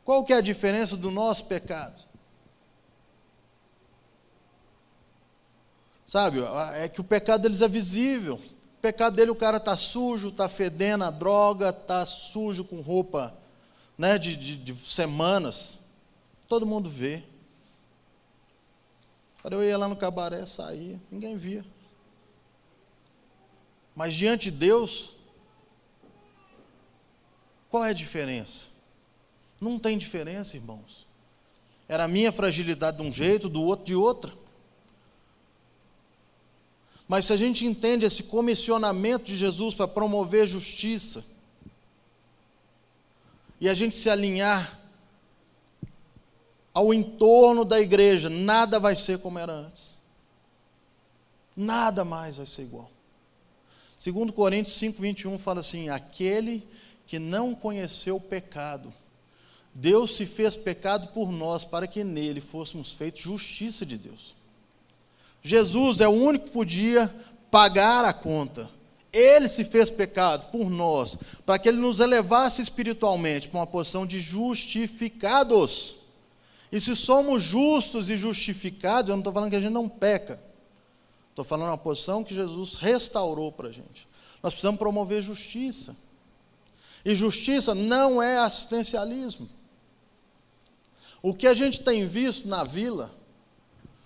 Qual 0.03 0.23
que 0.23 0.33
é 0.33 0.37
a 0.37 0.41
diferença 0.41 0.97
do 0.97 1.11
nosso 1.11 1.45
pecado? 1.45 2.03
Sabe, 6.03 6.39
é 6.75 6.89
que 6.89 6.99
o 6.99 7.03
pecado 7.03 7.41
deles 7.41 7.61
é 7.61 7.67
visível. 7.67 8.35
O 8.77 8.81
pecado 8.81 9.15
dele, 9.15 9.29
o 9.29 9.35
cara 9.35 9.57
está 9.57 9.77
sujo, 9.77 10.29
está 10.29 10.49
fedendo 10.49 11.03
a 11.03 11.11
droga, 11.11 11.69
está 11.69 12.03
sujo 12.03 12.63
com 12.63 12.81
roupa 12.81 13.35
né, 13.95 14.17
de, 14.17 14.35
de, 14.35 14.57
de 14.57 14.75
semanas. 14.85 15.77
Todo 16.47 16.65
mundo 16.65 16.89
vê. 16.89 17.23
Eu 19.43 19.63
ia 19.63 19.77
lá 19.77 19.87
no 19.87 19.95
cabaré, 19.95 20.45
saía, 20.45 20.99
ninguém 21.11 21.37
via. 21.37 21.65
Mas 23.95 24.15
diante 24.15 24.49
de 24.49 24.57
Deus, 24.57 25.15
qual 27.69 27.83
é 27.85 27.89
a 27.89 27.93
diferença? 27.93 28.67
Não 29.59 29.77
tem 29.77 29.97
diferença, 29.97 30.55
irmãos. 30.55 31.05
Era 31.87 32.05
a 32.05 32.07
minha 32.07 32.31
fragilidade 32.31 32.97
de 32.97 33.03
um 33.03 33.11
jeito, 33.11 33.49
do 33.49 33.61
outro 33.61 33.85
de 33.85 33.95
outra. 33.95 34.33
Mas 37.07 37.25
se 37.25 37.33
a 37.33 37.37
gente 37.37 37.65
entende 37.65 38.05
esse 38.05 38.23
comissionamento 38.23 39.25
de 39.25 39.35
Jesus 39.35 39.73
para 39.73 39.87
promover 39.87 40.47
justiça, 40.47 41.23
e 43.59 43.69
a 43.69 43.73
gente 43.73 43.95
se 43.95 44.09
alinhar 44.09 44.79
ao 46.73 46.93
entorno 46.93 47.63
da 47.63 47.79
igreja, 47.79 48.29
nada 48.29 48.79
vai 48.79 48.95
ser 48.95 49.19
como 49.19 49.37
era 49.37 49.53
antes. 49.53 49.95
Nada 51.55 52.03
mais 52.03 52.37
vai 52.37 52.45
ser 52.45 52.63
igual. 52.63 52.89
Segundo 53.97 54.33
Coríntios 54.33 54.75
5, 54.75 55.01
21 55.01 55.37
fala 55.37 55.59
assim: 55.59 55.89
aquele 55.89 56.67
que 57.05 57.19
não 57.19 57.53
conheceu 57.53 58.15
o 58.15 58.21
pecado, 58.21 58.93
Deus 59.73 60.15
se 60.15 60.25
fez 60.25 60.57
pecado 60.57 61.07
por 61.13 61.31
nós, 61.31 61.63
para 61.63 61.87
que 61.87 62.03
nele 62.03 62.41
fôssemos 62.41 62.91
feitos 62.91 63.21
justiça 63.21 63.85
de 63.85 63.97
Deus. 63.97 64.35
Jesus 65.41 65.99
é 66.01 66.07
o 66.07 66.11
único 66.11 66.45
que 66.45 66.51
podia 66.51 67.13
pagar 67.51 68.03
a 68.05 68.13
conta. 68.13 68.69
Ele 69.11 69.47
se 69.47 69.63
fez 69.63 69.91
pecado 69.91 70.49
por 70.51 70.69
nós, 70.69 71.17
para 71.45 71.59
que 71.59 71.69
ele 71.69 71.77
nos 71.77 71.99
elevasse 71.99 72.61
espiritualmente 72.61 73.47
para 73.47 73.59
uma 73.59 73.67
posição 73.67 74.07
de 74.07 74.19
justificados. 74.19 75.95
E 76.73 76.81
se 76.81 76.95
somos 76.95 77.43
justos 77.43 78.09
e 78.09 78.17
justificados, 78.17 79.07
eu 79.07 79.15
não 79.15 79.19
estou 79.19 79.31
falando 79.31 79.51
que 79.51 79.55
a 79.55 79.59
gente 79.59 79.71
não 79.71 79.87
peca. 79.87 80.41
Estou 81.29 81.45
falando 81.45 81.69
uma 81.69 81.77
posição 81.77 82.23
que 82.23 82.33
Jesus 82.33 82.77
restaurou 82.77 83.51
para 83.51 83.67
a 83.67 83.71
gente. 83.71 84.07
Nós 84.41 84.53
precisamos 84.53 84.79
promover 84.79 85.21
justiça. 85.21 85.95
E 87.05 87.13
justiça 87.13 87.75
não 87.75 88.23
é 88.23 88.39
assistencialismo. 88.39 89.47
O 91.21 91.35
que 91.35 91.45
a 91.45 91.53
gente 91.53 91.79
tem 91.83 92.07
visto 92.07 92.47
na 92.47 92.63
vila 92.63 93.11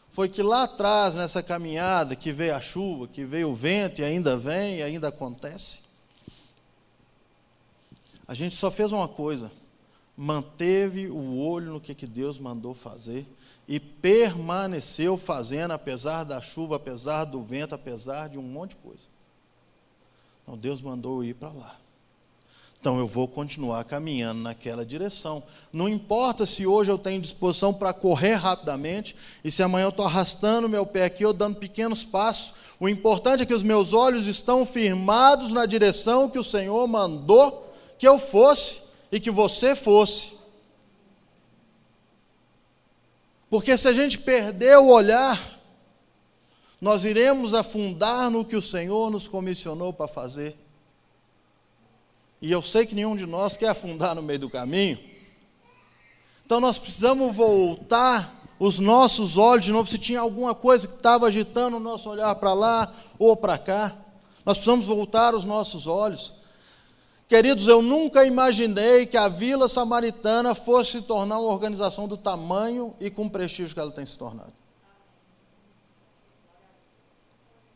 foi 0.09 0.27
que 0.27 0.43
lá 0.43 0.63
atrás, 0.63 1.15
nessa 1.15 1.41
caminhada, 1.41 2.17
que 2.17 2.33
veio 2.33 2.53
a 2.53 2.59
chuva, 2.59 3.07
que 3.07 3.23
veio 3.23 3.49
o 3.49 3.55
vento 3.55 4.01
e 4.01 4.03
ainda 4.03 4.35
vem 4.35 4.79
e 4.79 4.83
ainda 4.83 5.07
acontece, 5.07 5.79
a 8.27 8.33
gente 8.33 8.57
só 8.57 8.69
fez 8.69 8.91
uma 8.91 9.07
coisa: 9.07 9.49
manteve 10.17 11.07
o 11.07 11.37
olho 11.37 11.71
no 11.73 11.79
que, 11.79 11.93
que 11.93 12.07
Deus 12.07 12.39
mandou 12.39 12.73
fazer 12.73 13.25
e 13.67 13.79
permaneceu 13.79 15.17
fazendo, 15.17 15.71
apesar 15.71 16.23
da 16.23 16.41
chuva, 16.41 16.77
apesar 16.77 17.25
do 17.25 17.41
vento, 17.41 17.75
apesar 17.75 18.27
de 18.27 18.39
um 18.39 18.41
monte 18.41 18.71
de 18.71 18.77
coisa. 18.77 19.03
Então 20.41 20.57
Deus 20.57 20.81
mandou 20.81 21.17
eu 21.17 21.29
ir 21.29 21.33
para 21.35 21.49
lá. 21.49 21.75
Então 22.79 22.99
eu 22.99 23.05
vou 23.05 23.27
continuar 23.27 23.83
caminhando 23.83 24.41
naquela 24.41 24.85
direção. 24.85 25.43
Não 25.73 25.89
importa 25.89 26.45
se 26.45 26.65
hoje 26.65 26.91
eu 26.91 26.97
tenho 26.97 27.21
disposição 27.21 27.73
para 27.73 27.91
correr 27.91 28.35
rapidamente 28.35 29.15
e 29.43 29.51
se 29.51 29.61
amanhã 29.61 29.85
eu 29.85 29.89
estou 29.89 30.05
arrastando 30.05 30.69
meu 30.69 30.85
pé 30.85 31.05
aqui 31.05 31.25
ou 31.25 31.33
dando 31.33 31.57
pequenos 31.57 32.05
passos. 32.05 32.53
O 32.79 32.87
importante 32.87 33.43
é 33.43 33.45
que 33.45 33.53
os 33.53 33.63
meus 33.63 33.93
olhos 33.93 34.25
estão 34.25 34.65
firmados 34.65 35.51
na 35.51 35.65
direção 35.65 36.29
que 36.29 36.39
o 36.39 36.43
Senhor 36.43 36.87
mandou 36.87 37.73
que 37.99 38.07
eu 38.07 38.17
fosse 38.17 38.86
e 39.11 39.19
que 39.19 39.31
você 39.31 39.75
fosse. 39.75 40.35
Porque 43.49 43.77
se 43.77 43.87
a 43.87 43.93
gente 43.93 44.17
perder 44.17 44.77
o 44.77 44.87
olhar, 44.87 45.59
nós 46.81 47.03
iremos 47.03 47.53
afundar 47.53 48.29
no 48.29 48.45
que 48.45 48.55
o 48.55 48.61
Senhor 48.61 49.09
nos 49.09 49.27
comissionou 49.27 49.93
para 49.93 50.07
fazer. 50.07 50.57
E 52.41 52.51
eu 52.51 52.61
sei 52.61 52.85
que 52.85 52.93
nenhum 52.93 53.15
de 53.15 53.25
nós 53.25 53.57
quer 53.57 53.69
afundar 53.69 54.13
no 54.13 54.21
meio 54.21 54.39
do 54.39 54.49
caminho. 54.49 54.99
Então 56.45 56.59
nós 56.59 56.77
precisamos 56.77 57.35
voltar 57.35 58.37
os 58.59 58.79
nossos 58.79 59.37
olhos 59.37 59.65
de 59.65 59.71
novo, 59.71 59.89
se 59.89 59.97
tinha 59.97 60.19
alguma 60.19 60.53
coisa 60.53 60.87
que 60.87 60.95
estava 60.95 61.27
agitando 61.27 61.77
o 61.77 61.79
nosso 61.79 62.09
olhar 62.09 62.33
para 62.35 62.53
lá 62.53 62.93
ou 63.17 63.35
para 63.35 63.57
cá. 63.57 63.95
Nós 64.45 64.57
precisamos 64.57 64.85
voltar 64.85 65.35
os 65.35 65.45
nossos 65.45 65.87
olhos. 65.87 66.33
Queridos, 67.27 67.67
eu 67.67 67.81
nunca 67.81 68.23
imaginei 68.23 69.05
que 69.05 69.17
a 69.17 69.27
Vila 69.27 69.67
Samaritana 69.67 70.55
fosse 70.55 70.91
se 70.91 71.01
tornar 71.01 71.39
uma 71.39 71.51
organização 71.51 72.07
do 72.07 72.15
tamanho 72.15 72.95
e 73.01 73.09
com 73.09 73.25
o 73.25 73.29
prestígio 73.29 73.73
que 73.73 73.79
ela 73.79 73.91
tem 73.91 74.05
se 74.05 74.17
tornado. 74.17 74.53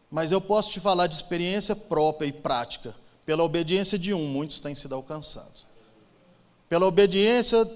Mas 0.10 0.32
eu 0.32 0.40
posso 0.40 0.72
te 0.72 0.80
falar 0.80 1.08
de 1.08 1.16
experiência 1.16 1.76
própria 1.76 2.28
e 2.28 2.32
prática. 2.32 2.96
Pela 3.26 3.44
obediência 3.44 4.00
de 4.00 4.14
um, 4.14 4.26
muitos 4.26 4.60
têm 4.60 4.74
sido 4.74 4.96
alcançados. 4.96 5.66
Pela 6.70 6.86
obediência 6.86 7.70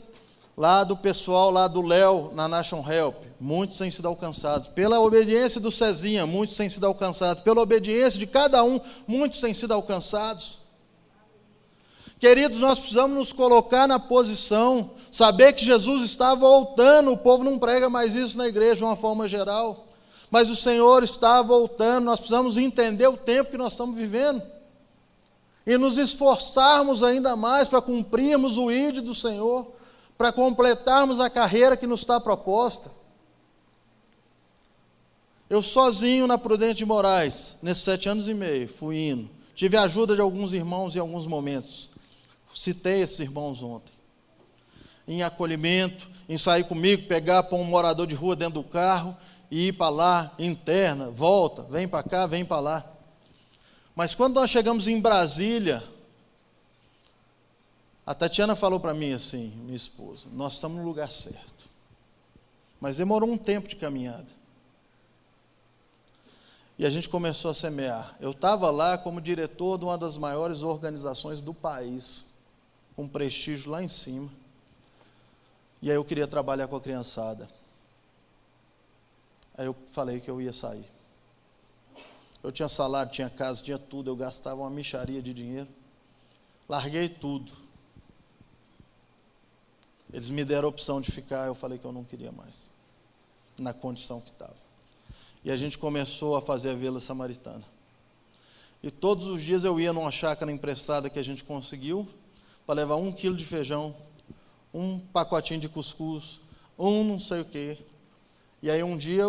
lá 0.55 0.85
do 0.85 0.95
pessoal 0.95 1.51
lá 1.51 1.67
do 1.67 1.81
Léo 1.81 2.31
na 2.33 2.47
National 2.47 2.89
Help, 2.89 3.17
muitos 3.39 3.77
têm 3.77 3.91
sido 3.91 4.07
alcançados. 4.07 4.69
Pela 4.69 5.01
obediência 5.01 5.59
do 5.59 5.71
Cezinha, 5.71 6.25
muitos 6.25 6.55
têm 6.55 6.69
sido 6.69 6.85
alcançados. 6.85 7.43
Pela 7.43 7.61
obediência 7.61 8.17
de 8.17 8.27
cada 8.27 8.63
um, 8.63 8.79
muitos 9.05 9.41
têm 9.41 9.53
sido 9.53 9.73
alcançados. 9.73 10.64
Queridos, 12.25 12.57
nós 12.57 12.79
precisamos 12.79 13.15
nos 13.15 13.31
colocar 13.31 13.87
na 13.87 13.99
posição, 13.99 14.89
saber 15.11 15.53
que 15.53 15.63
Jesus 15.63 16.01
está 16.01 16.33
voltando. 16.33 17.11
O 17.11 17.17
povo 17.17 17.43
não 17.43 17.59
prega 17.59 17.87
mais 17.87 18.15
isso 18.15 18.35
na 18.35 18.47
igreja 18.47 18.77
de 18.77 18.83
uma 18.83 18.95
forma 18.95 19.27
geral, 19.27 19.85
mas 20.31 20.49
o 20.49 20.55
Senhor 20.55 21.03
está 21.03 21.43
voltando. 21.43 22.05
Nós 22.05 22.19
precisamos 22.19 22.57
entender 22.57 23.07
o 23.07 23.15
tempo 23.15 23.51
que 23.51 23.59
nós 23.59 23.73
estamos 23.73 23.95
vivendo 23.95 24.41
e 25.67 25.77
nos 25.77 25.99
esforçarmos 25.99 27.03
ainda 27.03 27.35
mais 27.35 27.67
para 27.67 27.79
cumprirmos 27.79 28.57
o 28.57 28.71
ID 28.71 29.01
do 29.01 29.13
Senhor, 29.13 29.71
para 30.17 30.31
completarmos 30.31 31.19
a 31.19 31.29
carreira 31.29 31.77
que 31.77 31.85
nos 31.85 31.99
está 31.99 32.19
proposta. 32.19 32.89
Eu 35.47 35.61
sozinho 35.61 36.25
na 36.25 36.39
Prudente 36.39 36.77
de 36.77 36.85
Moraes, 36.85 37.55
nesses 37.61 37.83
sete 37.83 38.09
anos 38.09 38.27
e 38.27 38.33
meio, 38.33 38.67
fui 38.67 39.09
indo. 39.09 39.29
Tive 39.53 39.77
a 39.77 39.83
ajuda 39.83 40.15
de 40.15 40.21
alguns 40.21 40.53
irmãos 40.53 40.95
em 40.95 40.99
alguns 40.99 41.27
momentos. 41.27 41.93
Citei 42.55 43.01
esses 43.01 43.19
irmãos 43.19 43.61
ontem. 43.61 43.93
Em 45.05 45.21
acolhimento, 45.21 46.09
em 46.27 46.37
sair 46.37 46.63
comigo, 46.63 47.05
pegar 47.05 47.43
para 47.43 47.57
um 47.57 47.65
morador 47.65 48.07
de 48.07 48.15
rua 48.15 48.33
dentro 48.33 48.55
do 48.55 48.63
carro 48.63 49.15
e 49.51 49.67
ir 49.67 49.73
para 49.73 49.89
lá, 49.89 50.31
interna, 50.39 51.11
volta, 51.11 51.63
vem 51.63 51.85
para 51.85 52.01
cá, 52.01 52.25
vem 52.25 52.45
para 52.45 52.61
lá. 52.61 52.93
Mas 53.93 54.15
quando 54.15 54.35
nós 54.35 54.49
chegamos 54.49 54.87
em 54.87 54.99
Brasília, 55.01 55.83
a 58.05 58.15
Tatiana 58.15 58.55
falou 58.55 58.79
para 58.79 58.93
mim 58.93 59.11
assim, 59.11 59.49
minha 59.65 59.75
esposa, 59.75 60.27
nós 60.31 60.53
estamos 60.53 60.77
no 60.77 60.85
lugar 60.85 61.11
certo. 61.11 61.65
Mas 62.79 62.97
demorou 62.97 63.29
um 63.29 63.37
tempo 63.37 63.67
de 63.67 63.75
caminhada. 63.75 64.27
E 66.79 66.85
a 66.85 66.89
gente 66.89 67.09
começou 67.09 67.51
a 67.51 67.53
semear. 67.53 68.15
Eu 68.19 68.31
estava 68.31 68.71
lá 68.71 68.97
como 68.97 69.19
diretor 69.21 69.77
de 69.77 69.85
uma 69.85 69.97
das 69.97 70.17
maiores 70.17 70.61
organizações 70.61 71.41
do 71.41 71.53
país, 71.53 72.25
com 72.95 73.07
prestígio 73.07 73.71
lá 73.71 73.83
em 73.83 73.87
cima. 73.87 74.29
E 75.81 75.89
aí 75.89 75.95
eu 75.95 76.05
queria 76.05 76.27
trabalhar 76.27 76.67
com 76.67 76.75
a 76.75 76.81
criançada. 76.81 77.47
Aí 79.57 79.65
eu 79.65 79.75
falei 79.91 80.19
que 80.19 80.29
eu 80.29 80.41
ia 80.41 80.53
sair. 80.53 80.85
Eu 82.41 82.51
tinha 82.51 82.69
salário, 82.69 83.11
tinha 83.11 83.29
casa, 83.29 83.61
tinha 83.61 83.77
tudo, 83.77 84.09
eu 84.09 84.15
gastava 84.15 84.61
uma 84.61 84.69
micharia 84.69 85.21
de 85.21 85.33
dinheiro. 85.33 85.67
Larguei 86.69 87.09
tudo. 87.09 87.51
Eles 90.13 90.29
me 90.29 90.45
deram 90.45 90.67
a 90.67 90.69
opção 90.69 91.01
de 91.01 91.11
ficar, 91.11 91.47
eu 91.47 91.55
falei 91.55 91.77
que 91.77 91.85
eu 91.85 91.91
não 91.91 92.03
queria 92.03 92.31
mais, 92.31 92.69
na 93.57 93.73
condição 93.73 94.21
que 94.21 94.29
estava. 94.29 94.55
E 95.43 95.51
a 95.51 95.57
gente 95.57 95.77
começou 95.77 96.35
a 96.35 96.41
fazer 96.41 96.69
a 96.69 96.75
Vila 96.75 97.01
Samaritana. 97.01 97.63
E 98.81 98.89
todos 98.89 99.27
os 99.27 99.41
dias 99.41 99.63
eu 99.63 99.79
ia 99.79 99.91
numa 99.91 100.11
chácara 100.11 100.51
emprestada 100.51 101.09
que 101.09 101.19
a 101.19 101.23
gente 101.23 101.43
conseguiu, 101.43 102.07
para 102.65 102.75
levar 102.75 102.95
um 102.95 103.11
quilo 103.11 103.35
de 103.35 103.45
feijão, 103.45 103.95
um 104.73 104.99
pacotinho 104.99 105.59
de 105.59 105.69
cuscuz, 105.69 106.39
um 106.77 107.03
não 107.03 107.19
sei 107.19 107.41
o 107.41 107.45
quê. 107.45 107.77
E 108.61 108.69
aí 108.69 108.81
um 108.83 108.97
dia 108.97 109.25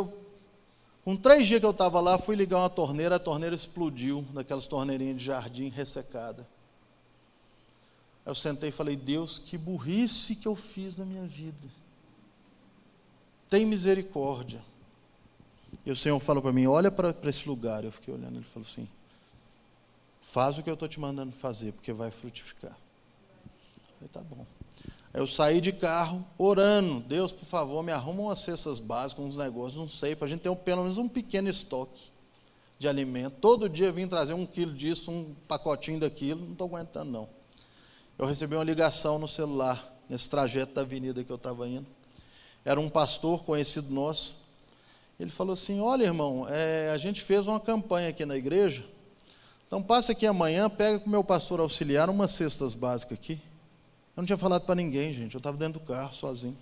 com 1.07 1.15
três 1.17 1.47
dias 1.47 1.61
que 1.61 1.67
eu 1.67 1.71
estava 1.71 2.01
lá, 2.01 2.19
fui 2.19 2.35
ligar 2.35 2.59
uma 2.59 2.69
torneira, 2.69 3.15
a 3.15 3.19
torneira 3.21 3.55
explodiu, 3.55 4.23
daquelas 4.35 4.67
torneirinhas 4.67 5.19
de 5.19 5.25
jardim 5.25 5.69
ressecada. 5.69 6.45
Eu 8.25 8.35
sentei 8.35 8.71
e 8.71 8.73
falei, 8.73 8.97
Deus, 8.97 9.39
que 9.39 9.57
burrice 9.57 10.35
que 10.35 10.49
eu 10.49 10.57
fiz 10.57 10.97
na 10.97 11.05
minha 11.05 11.25
vida. 11.25 11.69
Tem 13.49 13.65
misericórdia. 13.65 14.61
E 15.85 15.93
o 15.93 15.95
Senhor 15.95 16.19
falou 16.19 16.43
para 16.43 16.53
mim, 16.53 16.67
olha 16.67 16.91
para 16.91 17.15
esse 17.31 17.49
lugar. 17.49 17.85
Eu 17.85 17.93
fiquei 17.93 18.13
olhando, 18.13 18.39
ele 18.39 18.45
falou 18.45 18.67
assim, 18.69 18.89
faz 20.21 20.59
o 20.59 20.63
que 20.65 20.69
eu 20.69 20.75
estou 20.75 20.89
te 20.89 20.99
mandando 20.99 21.31
fazer, 21.31 21.71
porque 21.71 21.93
vai 21.93 22.11
frutificar. 22.11 22.77
Falei, 23.99 24.09
tá 24.13 24.21
bom. 24.21 24.47
Eu 25.13 25.27
saí 25.27 25.61
de 25.61 25.73
carro 25.73 26.25
orando, 26.37 27.01
Deus, 27.01 27.33
por 27.33 27.47
favor, 27.47 27.83
me 27.83 27.91
arruma 27.91 28.25
umas 28.25 28.41
cestas 28.41 28.79
básicas, 28.79 29.25
uns 29.25 29.37
negócios, 29.37 29.81
não 29.81 29.89
sei, 29.89 30.15
para 30.15 30.27
a 30.27 30.29
gente 30.29 30.41
ter 30.41 30.51
um, 30.51 30.57
pelo 30.57 30.83
menos 30.83 30.99
um 30.99 31.09
pequeno 31.09 31.49
estoque 31.49 32.11
de 32.79 32.87
alimento. 32.87 33.37
Todo 33.41 33.69
dia 33.69 33.91
vim 33.91 34.07
trazer 34.07 34.35
um 34.35 34.45
quilo 34.45 34.75
disso, 34.75 35.11
um 35.11 35.35
pacotinho 35.49 35.99
daquilo, 35.99 36.45
não 36.45 36.53
estou 36.53 36.67
aguentando 36.67 37.11
não. 37.11 37.29
Eu 38.19 38.27
recebi 38.27 38.55
uma 38.55 38.65
ligação 38.65 39.19
no 39.19 39.27
celular, 39.27 39.91
nesse 40.09 40.29
trajeto 40.29 40.75
da 40.75 40.83
avenida 40.83 41.25
que 41.25 41.31
eu 41.31 41.37
estava 41.37 41.67
indo. 41.67 41.87
Era 42.65 42.79
um 42.81 42.91
pastor 42.91 43.43
conhecido 43.45 43.93
nosso. 43.93 44.37
Ele 45.19 45.31
falou 45.31 45.55
assim: 45.55 45.81
Olha, 45.81 46.05
irmão, 46.05 46.47
é, 46.49 46.91
a 46.91 46.99
gente 46.99 47.23
fez 47.23 47.47
uma 47.47 47.61
campanha 47.61 48.11
aqui 48.11 48.27
na 48.27 48.37
igreja. 48.37 48.85
Então 49.67 49.83
passa 49.83 50.13
aqui 50.13 50.27
amanhã, 50.27 50.69
pega 50.69 50.99
com 50.99 51.07
o 51.07 51.11
meu 51.11 51.25
pastor 51.25 51.61
auxiliar 51.61 52.11
umas 52.11 52.33
cestas 52.33 52.75
básicas 52.75 53.19
aqui. 53.19 53.41
Eu 54.17 54.23
não 54.23 54.27
tinha 54.27 54.39
falado 54.39 54.63
para 54.63 54.75
ninguém, 54.75 55.13
gente. 55.13 55.35
Eu 55.35 55.39
estava 55.39 55.59
dentro 55.59 55.79
do 55.79 55.87
carro, 55.87 56.15
sozinho. 56.15 56.57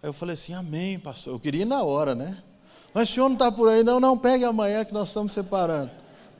Aí 0.00 0.08
eu 0.08 0.12
falei 0.12 0.34
assim, 0.34 0.54
amém, 0.54 1.00
pastor. 1.00 1.34
Eu 1.34 1.40
queria 1.40 1.62
ir 1.62 1.64
na 1.64 1.82
hora, 1.82 2.14
né? 2.14 2.40
Mas 2.94 3.08
o 3.08 3.12
senhor 3.12 3.28
não 3.28 3.34
está 3.34 3.50
por 3.50 3.68
aí, 3.68 3.82
não, 3.82 3.98
não, 3.98 4.16
pegue 4.16 4.44
amanhã 4.44 4.84
que 4.84 4.92
nós 4.92 5.08
estamos 5.08 5.32
separando. 5.32 5.90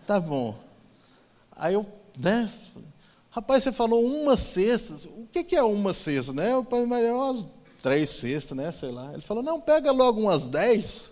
Tá 0.07 0.21
bom. 0.21 0.57
Aí 1.51 1.75
eu, 1.75 1.85
né? 2.17 2.49
Rapaz, 3.31 3.65
você 3.65 3.73
falou 3.73 4.05
uma 4.05 4.37
cesta. 4.37 5.09
O 5.09 5.27
que, 5.27 5.43
que 5.43 5.57
é 5.57 5.63
uma 5.63 5.93
cesta, 5.93 6.33
né? 6.33 6.53
Eu 6.53 6.65
falei, 6.65 7.11
umas 7.11 7.45
três 7.83 8.09
cestas, 8.11 8.57
né? 8.57 8.71
Sei 8.71 8.93
lá. 8.93 9.13
Ele 9.13 9.23
falou, 9.23 9.43
não, 9.43 9.61
pega 9.61 9.91
logo 9.91 10.21
umas 10.21 10.47
dez. 10.47 11.11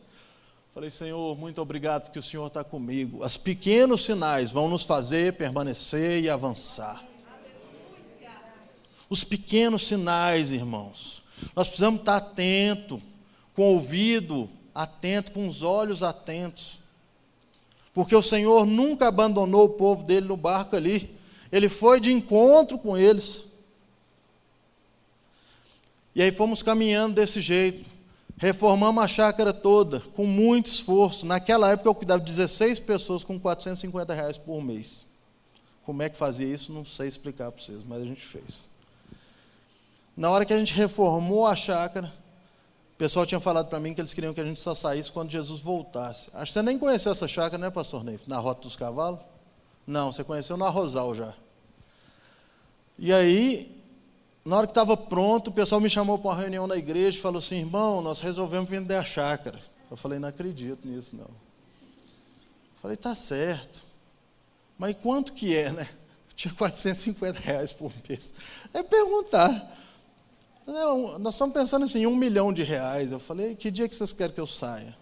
Falei, 0.72 0.90
Senhor, 0.90 1.36
muito 1.36 1.60
obrigado 1.60 2.04
porque 2.04 2.20
o 2.20 2.22
Senhor 2.22 2.46
está 2.46 2.62
comigo. 2.62 3.24
Os 3.24 3.36
pequenos 3.36 4.04
sinais 4.04 4.52
vão 4.52 4.68
nos 4.68 4.84
fazer 4.84 5.32
permanecer 5.32 6.22
e 6.22 6.30
avançar. 6.30 7.09
Os 9.10 9.24
pequenos 9.24 9.88
sinais, 9.88 10.52
irmãos. 10.52 11.20
Nós 11.54 11.66
precisamos 11.66 12.00
estar 12.00 12.16
atento, 12.16 13.02
com 13.52 13.62
o 13.62 13.74
ouvido 13.74 14.48
atento, 14.72 15.32
com 15.32 15.48
os 15.48 15.62
olhos 15.62 16.04
atentos. 16.04 16.78
Porque 17.92 18.14
o 18.14 18.22
Senhor 18.22 18.64
nunca 18.64 19.08
abandonou 19.08 19.64
o 19.64 19.70
povo 19.70 20.04
dele 20.04 20.26
no 20.26 20.36
barco 20.36 20.76
ali. 20.76 21.18
Ele 21.50 21.68
foi 21.68 22.00
de 22.00 22.12
encontro 22.12 22.78
com 22.78 22.96
eles. 22.96 23.42
E 26.14 26.22
aí 26.22 26.30
fomos 26.30 26.62
caminhando 26.62 27.16
desse 27.16 27.40
jeito. 27.40 27.84
Reformamos 28.36 29.02
a 29.02 29.08
chácara 29.08 29.52
toda, 29.52 30.00
com 30.00 30.24
muito 30.24 30.68
esforço. 30.68 31.26
Naquela 31.26 31.72
época 31.72 31.88
eu 31.88 31.94
cuidava 31.94 32.20
de 32.20 32.30
16 32.30 32.78
pessoas 32.78 33.24
com 33.24 33.38
450 33.38 34.14
reais 34.14 34.38
por 34.38 34.62
mês. 34.62 35.04
Como 35.84 36.00
é 36.02 36.08
que 36.08 36.16
fazia 36.16 36.46
isso? 36.46 36.72
Não 36.72 36.84
sei 36.84 37.08
explicar 37.08 37.50
para 37.50 37.62
vocês, 37.62 37.82
mas 37.84 38.00
a 38.00 38.06
gente 38.06 38.22
fez. 38.22 38.69
Na 40.20 40.28
hora 40.28 40.44
que 40.44 40.52
a 40.52 40.58
gente 40.58 40.74
reformou 40.74 41.46
a 41.46 41.56
chácara, 41.56 42.12
o 42.94 42.98
pessoal 42.98 43.24
tinha 43.24 43.40
falado 43.40 43.70
para 43.70 43.80
mim 43.80 43.94
que 43.94 44.02
eles 44.02 44.12
queriam 44.12 44.34
que 44.34 44.40
a 44.42 44.44
gente 44.44 44.60
só 44.60 44.74
saísse 44.74 45.10
quando 45.10 45.30
Jesus 45.30 45.62
voltasse. 45.62 46.28
Acho 46.34 46.52
que 46.52 46.52
você 46.52 46.62
nem 46.62 46.78
conheceu 46.78 47.10
essa 47.10 47.26
chácara, 47.26 47.56
né, 47.56 47.70
pastor 47.70 48.04
Neif? 48.04 48.28
Na 48.28 48.36
Rota 48.36 48.60
dos 48.60 48.76
Cavalos? 48.76 49.20
Não, 49.86 50.12
você 50.12 50.22
conheceu 50.22 50.58
na 50.58 50.68
Rosal 50.68 51.14
já. 51.14 51.32
E 52.98 53.10
aí, 53.14 53.82
na 54.44 54.58
hora 54.58 54.66
que 54.66 54.72
estava 54.72 54.94
pronto, 54.94 55.48
o 55.48 55.52
pessoal 55.54 55.80
me 55.80 55.88
chamou 55.88 56.18
para 56.18 56.32
uma 56.32 56.36
reunião 56.36 56.66
na 56.66 56.76
igreja 56.76 57.16
e 57.16 57.22
falou 57.22 57.38
assim: 57.38 57.56
irmão, 57.56 58.02
nós 58.02 58.20
resolvemos 58.20 58.68
vender 58.68 58.96
a 58.96 59.04
chácara. 59.04 59.58
Eu 59.90 59.96
falei: 59.96 60.18
não 60.18 60.28
acredito 60.28 60.86
nisso, 60.86 61.16
não. 61.16 61.24
Eu 61.24 62.82
falei: 62.82 62.98
tá 62.98 63.14
certo. 63.14 63.82
Mas 64.76 64.94
quanto 65.02 65.32
que 65.32 65.56
é, 65.56 65.72
né? 65.72 65.88
Tinha 66.36 66.52
450 66.52 67.40
reais 67.40 67.72
por 67.72 67.90
mês. 68.06 68.34
É 68.74 68.82
perguntar. 68.82 69.79
Não, 70.70 71.18
nós 71.18 71.34
estamos 71.34 71.52
pensando 71.52 71.84
assim, 71.84 72.06
um 72.06 72.14
milhão 72.14 72.52
de 72.52 72.62
reais. 72.62 73.10
Eu 73.10 73.18
falei: 73.18 73.56
que 73.56 73.72
dia 73.72 73.88
que 73.88 73.94
vocês 73.94 74.12
querem 74.12 74.32
que 74.32 74.40
eu 74.40 74.46
saia? 74.46 74.96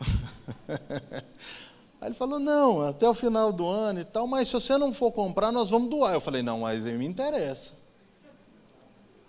Aí 2.00 2.08
ele 2.08 2.14
falou: 2.14 2.38
não, 2.38 2.80
até 2.80 3.06
o 3.06 3.12
final 3.12 3.52
do 3.52 3.66
ano 3.66 4.00
e 4.00 4.04
tal, 4.04 4.26
mas 4.26 4.48
se 4.48 4.54
você 4.54 4.78
não 4.78 4.94
for 4.94 5.12
comprar, 5.12 5.52
nós 5.52 5.68
vamos 5.68 5.90
doar. 5.90 6.14
Eu 6.14 6.22
falei: 6.22 6.42
não, 6.42 6.60
mas 6.60 6.84
me 6.84 7.04
interessa. 7.04 7.74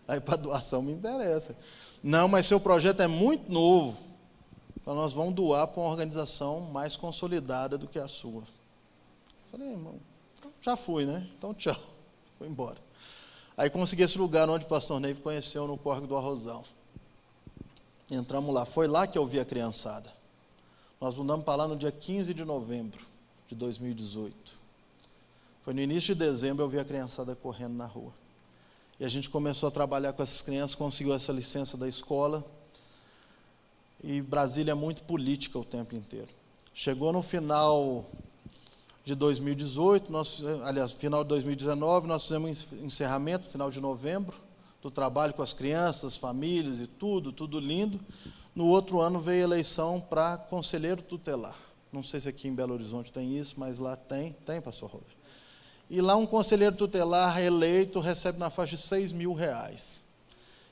Aí 0.07 0.21
para 0.21 0.37
doação 0.37 0.81
me 0.81 0.93
interessa. 0.93 1.53
Não, 2.01 2.29
mas 2.29 2.45
seu 2.45 2.59
projeto 2.59 3.01
é 3.01 3.07
muito 3.07 3.51
novo. 3.51 3.97
Então 4.79 4.95
nós 4.95 5.11
vamos 5.11 5.33
doar 5.33 5.67
para 5.67 5.81
uma 5.81 5.89
organização 5.89 6.61
mais 6.61 6.95
consolidada 6.95 7.77
do 7.77 7.85
que 7.85 7.99
a 7.99 8.07
sua. 8.07 8.43
Eu 8.43 9.51
falei, 9.51 9.71
irmão, 9.71 9.95
já 10.61 10.77
fui, 10.77 11.05
né? 11.05 11.27
Então 11.37 11.53
tchau. 11.53 11.75
Fui 12.37 12.47
embora. 12.47 12.86
Aí 13.57 13.71
consegui 13.71 14.03
esse 14.03 14.19
lugar 14.19 14.47
onde 14.47 14.65
o 14.65 14.67
pastor 14.67 14.99
Neive 14.99 15.19
conheceu 15.19 15.67
no 15.67 15.79
Córrego 15.79 16.05
do 16.05 16.15
Arrozão. 16.15 16.63
Entramos 18.09 18.53
lá. 18.53 18.65
Foi 18.65 18.87
lá 18.87 19.07
que 19.07 19.17
eu 19.17 19.25
vi 19.25 19.39
a 19.39 19.45
criançada. 19.45 20.13
Nós 21.01 21.15
mudamos 21.15 21.43
para 21.43 21.55
lá 21.55 21.67
no 21.67 21.75
dia 21.75 21.91
15 21.91 22.35
de 22.35 22.45
novembro 22.45 23.03
de 23.47 23.55
2018. 23.55 24.35
Foi 25.63 25.73
no 25.73 25.81
início 25.81 26.13
de 26.13 26.19
dezembro 26.19 26.63
eu 26.63 26.69
vi 26.69 26.79
a 26.79 26.85
criançada 26.85 27.35
correndo 27.35 27.73
na 27.73 27.87
rua. 27.87 28.13
E 28.99 29.05
a 29.05 29.09
gente 29.09 29.29
começou 29.29 29.67
a 29.67 29.71
trabalhar 29.71 30.13
com 30.13 30.21
essas 30.21 30.41
crianças, 30.41 30.75
conseguiu 30.75 31.13
essa 31.13 31.31
licença 31.31 31.75
da 31.75 31.87
escola. 31.87 32.45
E 34.03 34.21
Brasília 34.21 34.71
é 34.71 34.75
muito 34.75 35.01
política 35.03 35.57
o 35.57 35.65
tempo 35.65 35.95
inteiro. 35.95 36.29
Chegou 36.73 37.11
no 37.11 37.23
final 37.23 38.05
de 39.07 39.15
2018, 39.15 40.11
nós, 40.11 40.43
aliás, 40.65 40.91
final 40.91 41.23
de 41.23 41.29
2019, 41.29 42.05
nós 42.07 42.23
fizemos 42.23 42.67
encerramento, 42.73 43.47
final 43.47 43.71
de 43.71 43.79
novembro, 43.79 44.35
do 44.81 44.91
trabalho 44.91 45.33
com 45.33 45.41
as 45.41 45.53
crianças, 45.53 46.17
famílias 46.17 46.81
e 46.81 46.87
tudo, 46.87 47.31
tudo 47.31 47.57
lindo. 47.57 48.01
No 48.53 48.67
outro 48.67 48.99
ano 48.99 49.17
veio 49.17 49.43
a 49.43 49.43
eleição 49.45 50.01
para 50.01 50.37
conselheiro 50.37 51.01
tutelar. 51.01 51.55
Não 51.89 52.03
sei 52.03 52.19
se 52.19 52.27
aqui 52.27 52.49
em 52.49 52.53
Belo 52.53 52.73
Horizonte 52.73 53.13
tem 53.13 53.37
isso, 53.37 53.53
mas 53.57 53.79
lá 53.79 53.95
tem. 53.95 54.33
Tem, 54.45 54.59
pastor 54.59 54.89
Robert? 54.89 55.15
E 55.89 56.01
lá 56.01 56.17
um 56.17 56.25
conselheiro 56.25 56.75
tutelar 56.75 57.41
eleito 57.41 58.01
recebe 58.01 58.37
na 58.37 58.49
faixa 58.49 58.75
de 58.75 58.81
6 58.81 59.13
mil 59.13 59.31
reais. 59.31 60.01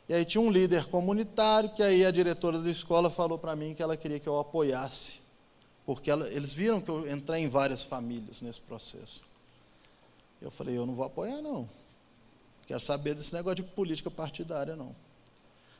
E 0.09 0.13
aí 0.13 0.25
tinha 0.25 0.41
um 0.41 0.51
líder 0.51 0.88
comunitário 0.88 1.69
que 1.69 1.81
aí 1.81 2.05
a 2.05 2.11
diretora 2.11 2.59
da 2.59 2.69
escola 2.69 3.09
falou 3.09 3.38
para 3.38 3.55
mim 3.55 3.73
que 3.73 3.81
ela 3.81 3.95
queria 3.95 4.19
que 4.19 4.27
eu 4.27 4.38
apoiasse. 4.38 5.23
Porque 5.86 6.09
ela, 6.09 6.27
eles 6.29 6.51
viram 6.51 6.81
que 6.81 6.89
eu 6.89 7.09
entrei 7.11 7.43
em 7.43 7.49
várias 7.49 7.81
famílias 7.81 8.41
nesse 8.41 8.59
processo. 8.59 9.21
Eu 10.41 10.51
falei, 10.51 10.77
eu 10.77 10.86
não 10.86 10.95
vou 10.95 11.05
apoiar 11.05 11.41
não. 11.41 11.69
Quero 12.65 12.79
saber 12.79 13.13
desse 13.13 13.33
negócio 13.33 13.57
de 13.57 13.63
política 13.63 14.09
partidária 14.09 14.75
não. 14.75 14.95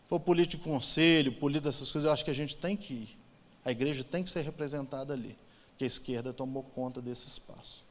For 0.08 0.20
político 0.20 0.64
de 0.64 0.70
conselho, 0.70 1.32
política 1.34 1.70
essas 1.70 1.92
coisas, 1.92 2.08
eu 2.08 2.14
acho 2.14 2.24
que 2.24 2.32
a 2.32 2.36
gente 2.36 2.56
tem 2.56 2.78
que 2.78 2.94
ir. 2.94 3.18
A 3.64 3.72
igreja 3.72 4.04
tem 4.04 4.24
que 4.24 4.30
ser 4.30 4.42
representada 4.42 5.14
ali. 5.14 5.36
Porque 5.72 5.84
a 5.84 5.88
esquerda 5.88 6.32
tomou 6.32 6.62
conta 6.64 7.02
desse 7.02 7.28
espaço 7.28 7.86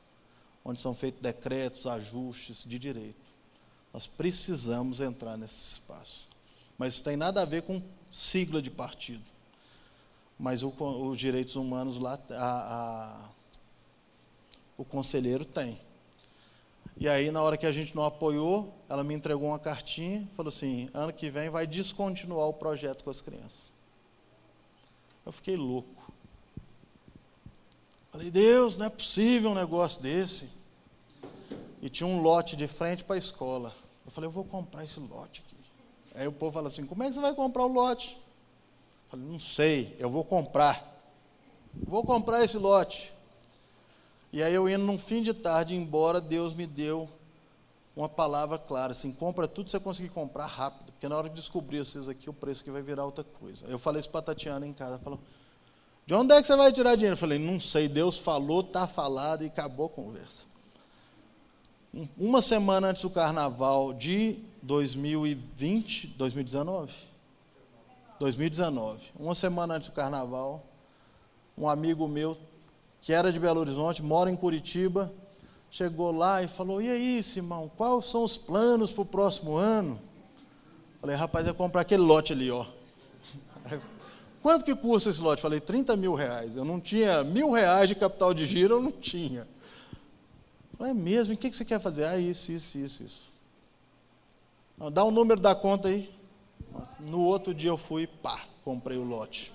onde 0.65 0.81
são 0.81 0.95
feitos 0.95 1.21
decretos, 1.21 1.87
ajustes 1.87 2.65
de 2.65 2.79
direito. 2.79 3.35
Nós 3.93 4.07
precisamos 4.07 5.01
entrar 5.01 5.37
nesse 5.37 5.63
espaço. 5.73 6.27
Mas 6.79 6.95
isso 6.95 7.05
tem 7.05 7.17
nada 7.17 7.43
a 7.43 7.45
ver 7.45 7.63
com 7.63 7.83
sigla 8.09 8.63
de 8.63 8.71
partido. 8.71 9.23
Mas 10.39 10.63
o, 10.63 10.69
os 10.69 11.19
direitos 11.19 11.57
humanos 11.57 11.99
lá, 11.99 12.19
a, 12.31 12.35
a, 12.35 13.31
o 14.77 14.85
conselheiro 14.85 15.45
tem. 15.45 15.81
E 16.97 17.09
aí, 17.09 17.31
na 17.31 17.43
hora 17.43 17.57
que 17.57 17.67
a 17.67 17.73
gente 17.73 17.95
não 17.95 18.05
apoiou, 18.05 18.73
ela 18.89 19.03
me 19.03 19.15
entregou 19.15 19.49
uma 19.49 19.59
cartinha, 19.59 20.29
falou 20.37 20.49
assim: 20.49 20.89
ano 20.95 21.13
que 21.13 21.31
vem 21.31 21.51
vai 21.51 21.67
descontinuar 21.67 22.49
o 22.49 22.55
projeto 22.55 23.03
com 23.03 23.11
as 23.11 23.21
crianças. 23.21 23.73
Eu 25.27 25.33
fiquei 25.33 25.57
louco. 25.57 26.13
Falei, 28.13 28.31
Deus, 28.31 28.77
não 28.77 28.87
é 28.87 28.91
possível 28.91 29.51
um 29.51 29.55
negócio 29.55 30.01
desse. 30.01 30.49
E 31.83 31.89
tinha 31.89 32.07
um 32.07 32.23
lote 32.23 32.55
de 32.55 32.69
frente 32.69 33.03
para 33.03 33.17
a 33.17 33.19
escola. 33.19 33.75
Eu 34.05 34.13
falei, 34.13 34.29
eu 34.29 34.33
vou 34.33 34.45
comprar 34.45 34.85
esse 34.85 35.01
lote 35.01 35.43
aqui. 35.45 35.57
Aí 36.15 36.29
o 36.29 36.33
povo 36.33 36.53
fala 36.53 36.69
assim, 36.69 36.87
como 36.87 37.03
é 37.03 37.09
que 37.09 37.15
você 37.15 37.21
vai 37.21 37.35
comprar 37.35 37.65
o 37.65 37.73
lote? 37.73 38.17
Falei, 39.15 39.29
não 39.29 39.39
sei, 39.39 39.95
eu 40.01 40.11
vou 40.11 40.25
comprar. 40.25 40.93
Vou 41.73 42.03
comprar 42.03 42.43
esse 42.43 42.59
lote. 42.59 43.13
E 44.33 44.43
aí 44.43 44.53
eu 44.53 44.69
indo 44.69 44.85
num 44.85 44.99
fim 44.99 45.23
de 45.23 45.33
tarde 45.33 45.77
embora, 45.77 46.21
Deus 46.21 46.53
me 46.53 46.67
deu 46.67 47.09
uma 47.95 48.09
palavra 48.09 48.59
clara, 48.59 48.91
assim, 48.91 49.13
compra 49.13 49.47
tudo 49.47 49.67
que 49.67 49.71
você 49.71 49.79
conseguir 49.79 50.09
comprar 50.09 50.47
rápido, 50.47 50.91
porque 50.91 51.09
na 51.09 51.17
hora 51.17 51.29
de 51.29 51.37
descobrir 51.37 51.79
vocês 51.79 52.09
aqui, 52.09 52.29
o 52.29 52.33
preço 52.33 52.65
que 52.65 52.73
vai 52.73 52.83
virar 52.83 53.05
outra 53.05 53.23
coisa. 53.23 53.65
Eu 53.67 53.79
falei 53.79 54.01
isso 54.01 54.11
para 54.11 54.19
a 54.19 54.23
Tatiana 54.25 54.67
em 54.67 54.73
casa, 54.73 54.99
falou, 54.99 55.21
de 56.05 56.13
onde 56.13 56.35
é 56.35 56.41
que 56.41 56.49
você 56.49 56.57
vai 56.57 56.73
tirar 56.73 56.97
dinheiro? 56.97 57.15
Eu 57.15 57.19
falei, 57.19 57.39
não 57.39 57.61
sei, 57.61 57.87
Deus 57.87 58.19
falou, 58.19 58.63
está 58.63 58.89
falado 58.89 59.45
e 59.45 59.47
acabou 59.47 59.87
a 59.87 59.91
conversa. 59.91 60.43
Uma 62.19 62.43
semana 62.43 62.89
antes 62.89 63.03
do 63.03 63.11
carnaval 63.11 63.95
de 63.95 64.41
2020, 64.61 66.09
2019? 66.09 67.14
2019. 68.19 69.13
Uma 69.19 69.35
semana 69.35 69.75
antes 69.75 69.89
do 69.89 69.95
carnaval, 69.95 70.65
um 71.57 71.69
amigo 71.69 72.07
meu, 72.09 72.37
que 73.01 73.13
era 73.13 73.33
de 73.33 73.39
Belo 73.39 73.61
Horizonte, 73.61 74.03
mora 74.03 74.31
em 74.31 74.37
Curitiba, 74.37 75.13
chegou 75.71 76.11
lá 76.11 76.43
e 76.43 76.49
falou: 76.49 76.81
E 76.81 76.89
aí, 76.89 77.23
Simão, 77.23 77.71
quais 77.77 78.07
são 78.07 78.25
os 78.25 78.37
planos 78.37 78.91
para 78.91 79.03
o 79.03 79.07
próximo 79.07 79.57
ano? 79.57 80.01
Falei, 81.01 81.17
rapaz, 81.17 81.47
é 81.47 81.53
comprar 81.53 81.83
aquele 81.83 82.03
lote 82.03 82.33
ali, 82.33 82.51
ó. 82.51 82.65
Quanto 84.41 84.65
que 84.65 84.75
custa 84.75 85.11
esse 85.11 85.21
lote? 85.21 85.43
Falei, 85.43 85.61
30 85.61 85.97
mil 85.97 86.15
reais. 86.15 86.57
Eu 86.57 86.65
não 86.65 86.81
tinha 86.81 87.23
mil 87.23 87.51
reais 87.51 87.89
de 87.89 87.95
capital 87.95 88.33
de 88.33 88.47
giro, 88.47 88.77
eu 88.77 88.81
não 88.81 88.91
tinha. 88.91 89.47
Falei, 90.79 90.93
é 90.93 90.95
mesmo? 90.95 91.35
E 91.35 91.37
o 91.37 91.39
que 91.39 91.53
você 91.53 91.65
quer 91.65 91.79
fazer? 91.79 92.05
Ah, 92.05 92.17
isso, 92.17 92.53
isso, 92.53 92.79
isso, 92.79 93.03
isso. 93.03 93.23
dá 94.91 95.05
o 95.05 95.11
número 95.11 95.41
da 95.41 95.55
conta 95.55 95.89
aí. 95.89 96.11
No 96.99 97.21
outro 97.21 97.55
dia 97.55 97.71
eu 97.71 97.79
fui, 97.79 98.07
pá, 98.07 98.45
comprei 98.65 98.97
o 98.97 99.05
lote. 99.05 99.53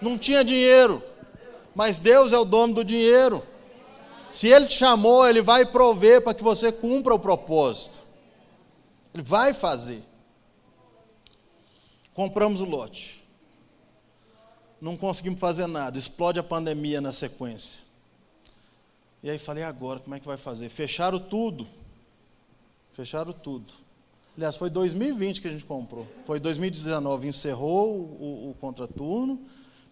Não 0.00 0.18
tinha 0.18 0.44
dinheiro, 0.44 1.02
mas 1.74 1.98
Deus 1.98 2.32
é 2.32 2.38
o 2.38 2.44
dono 2.44 2.74
do 2.74 2.84
dinheiro. 2.84 3.42
Se 4.30 4.48
Ele 4.48 4.66
te 4.66 4.74
chamou, 4.74 5.26
Ele 5.26 5.42
vai 5.42 5.64
prover 5.64 6.22
para 6.22 6.34
que 6.34 6.42
você 6.42 6.72
cumpra 6.72 7.14
o 7.14 7.18
propósito. 7.18 7.98
Ele 9.12 9.22
vai 9.22 9.54
fazer. 9.54 10.02
Compramos 12.12 12.60
o 12.60 12.64
lote 12.64 13.24
não 14.84 14.98
conseguimos 14.98 15.40
fazer 15.40 15.66
nada, 15.66 15.96
explode 15.96 16.38
a 16.38 16.42
pandemia 16.42 17.00
na 17.00 17.10
sequência. 17.10 17.80
E 19.22 19.30
aí 19.30 19.38
falei, 19.38 19.64
agora, 19.64 19.98
como 19.98 20.14
é 20.14 20.20
que 20.20 20.26
vai 20.26 20.36
fazer? 20.36 20.68
Fecharam 20.68 21.18
tudo. 21.18 21.66
Fecharam 22.92 23.32
tudo. 23.32 23.72
Aliás, 24.36 24.56
foi 24.56 24.68
2020 24.68 25.40
que 25.40 25.48
a 25.48 25.50
gente 25.50 25.64
comprou. 25.64 26.06
Foi 26.24 26.40
2019, 26.40 27.28
encerrou 27.28 27.96
o, 27.96 28.50
o 28.50 28.54
contraturno. 28.60 29.40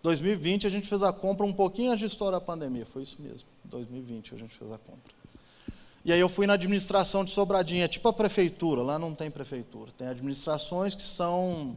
2020 0.02 0.66
a 0.66 0.70
gente 0.70 0.88
fez 0.88 1.02
a 1.02 1.12
compra 1.12 1.46
um 1.46 1.52
pouquinho 1.52 1.92
antes 1.92 2.00
de 2.00 2.06
estourar 2.06 2.38
a 2.38 2.40
pandemia, 2.40 2.84
foi 2.84 3.02
isso 3.02 3.22
mesmo. 3.22 3.46
2020 3.64 4.34
a 4.34 4.38
gente 4.38 4.54
fez 4.54 4.70
a 4.72 4.78
compra. 4.78 5.12
E 6.04 6.12
aí 6.12 6.18
eu 6.18 6.28
fui 6.28 6.48
na 6.48 6.54
administração 6.54 7.24
de 7.24 7.30
Sobradinha, 7.30 7.86
tipo 7.86 8.08
a 8.08 8.12
prefeitura, 8.12 8.82
lá 8.82 8.98
não 8.98 9.14
tem 9.14 9.30
prefeitura, 9.30 9.92
tem 9.96 10.08
administrações 10.08 10.96
que 10.96 11.02
são 11.02 11.76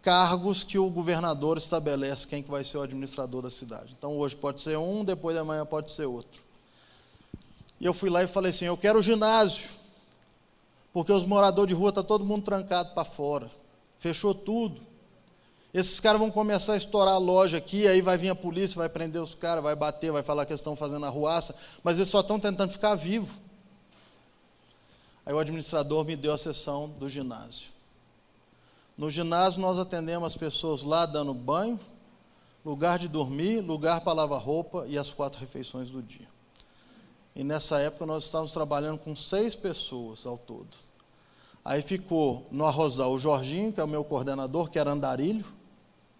cargos 0.00 0.62
que 0.62 0.78
o 0.78 0.88
governador 0.88 1.58
estabelece 1.58 2.24
quem 2.28 2.40
que 2.40 2.50
vai 2.50 2.64
ser 2.64 2.78
o 2.78 2.82
administrador 2.82 3.42
da 3.42 3.50
cidade. 3.50 3.96
Então 3.98 4.16
hoje 4.16 4.36
pode 4.36 4.62
ser 4.62 4.78
um, 4.78 5.04
depois 5.04 5.34
da 5.34 5.44
manhã 5.44 5.66
pode 5.66 5.90
ser 5.90 6.06
outro. 6.06 6.40
E 7.80 7.84
eu 7.84 7.92
fui 7.92 8.08
lá 8.08 8.22
e 8.22 8.28
falei 8.28 8.50
assim: 8.50 8.66
eu 8.66 8.76
quero 8.76 9.00
o 9.00 9.02
ginásio, 9.02 9.68
porque 10.92 11.12
os 11.12 11.26
moradores 11.26 11.68
de 11.68 11.74
rua 11.74 11.90
estão 11.90 12.02
tá 12.02 12.08
todo 12.08 12.24
mundo 12.24 12.44
trancado 12.44 12.94
para 12.94 13.04
fora, 13.04 13.50
fechou 13.96 14.34
tudo. 14.34 14.80
Esses 15.72 16.00
caras 16.00 16.18
vão 16.18 16.30
começar 16.30 16.72
a 16.72 16.76
estourar 16.76 17.14
a 17.14 17.18
loja 17.18 17.58
aqui, 17.58 17.86
aí 17.86 18.00
vai 18.00 18.16
vir 18.16 18.30
a 18.30 18.34
polícia, 18.34 18.76
vai 18.76 18.88
prender 18.88 19.20
os 19.20 19.34
caras, 19.34 19.62
vai 19.62 19.76
bater, 19.76 20.10
vai 20.10 20.22
falar 20.22 20.46
que 20.46 20.52
eles 20.52 20.60
estão 20.60 20.74
fazendo 20.74 21.04
arruaça, 21.04 21.54
mas 21.82 21.98
eles 21.98 22.08
só 22.08 22.20
estão 22.20 22.40
tentando 22.40 22.72
ficar 22.72 22.94
vivos. 22.94 23.30
Aí 25.26 25.34
o 25.34 25.38
administrador 25.38 26.06
me 26.06 26.16
deu 26.16 26.32
a 26.32 26.38
sessão 26.38 26.88
do 26.88 27.06
ginásio. 27.06 27.68
No 28.96 29.10
ginásio 29.10 29.60
nós 29.60 29.78
atendemos 29.78 30.26
as 30.26 30.36
pessoas 30.36 30.82
lá 30.82 31.04
dando 31.04 31.34
banho, 31.34 31.78
lugar 32.64 32.98
de 32.98 33.08
dormir, 33.08 33.60
lugar 33.60 34.00
para 34.00 34.14
lavar 34.14 34.40
roupa 34.40 34.86
e 34.88 34.96
as 34.96 35.10
quatro 35.10 35.38
refeições 35.38 35.90
do 35.90 36.02
dia. 36.02 36.26
E 37.38 37.44
nessa 37.44 37.78
época 37.78 38.04
nós 38.04 38.24
estávamos 38.24 38.52
trabalhando 38.52 38.98
com 38.98 39.14
seis 39.14 39.54
pessoas 39.54 40.26
ao 40.26 40.36
todo. 40.36 40.66
Aí 41.64 41.82
ficou 41.82 42.48
no 42.50 42.66
Arrozal 42.66 43.12
o 43.12 43.18
Jorginho, 43.18 43.72
que 43.72 43.80
é 43.80 43.84
o 43.84 43.86
meu 43.86 44.02
coordenador, 44.02 44.68
que 44.68 44.76
era 44.76 44.90
andarilho. 44.90 45.44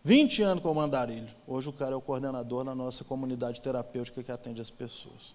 20 0.05 0.43
anos 0.43 0.63
como 0.63 0.81
andarilho. 0.81 1.27
Hoje 1.45 1.71
o 1.71 1.73
cara 1.73 1.95
é 1.95 1.97
o 1.97 2.01
coordenador 2.01 2.63
na 2.63 2.73
nossa 2.73 3.03
comunidade 3.03 3.61
terapêutica 3.61 4.23
que 4.23 4.31
atende 4.31 4.61
as 4.61 4.71
pessoas. 4.71 5.35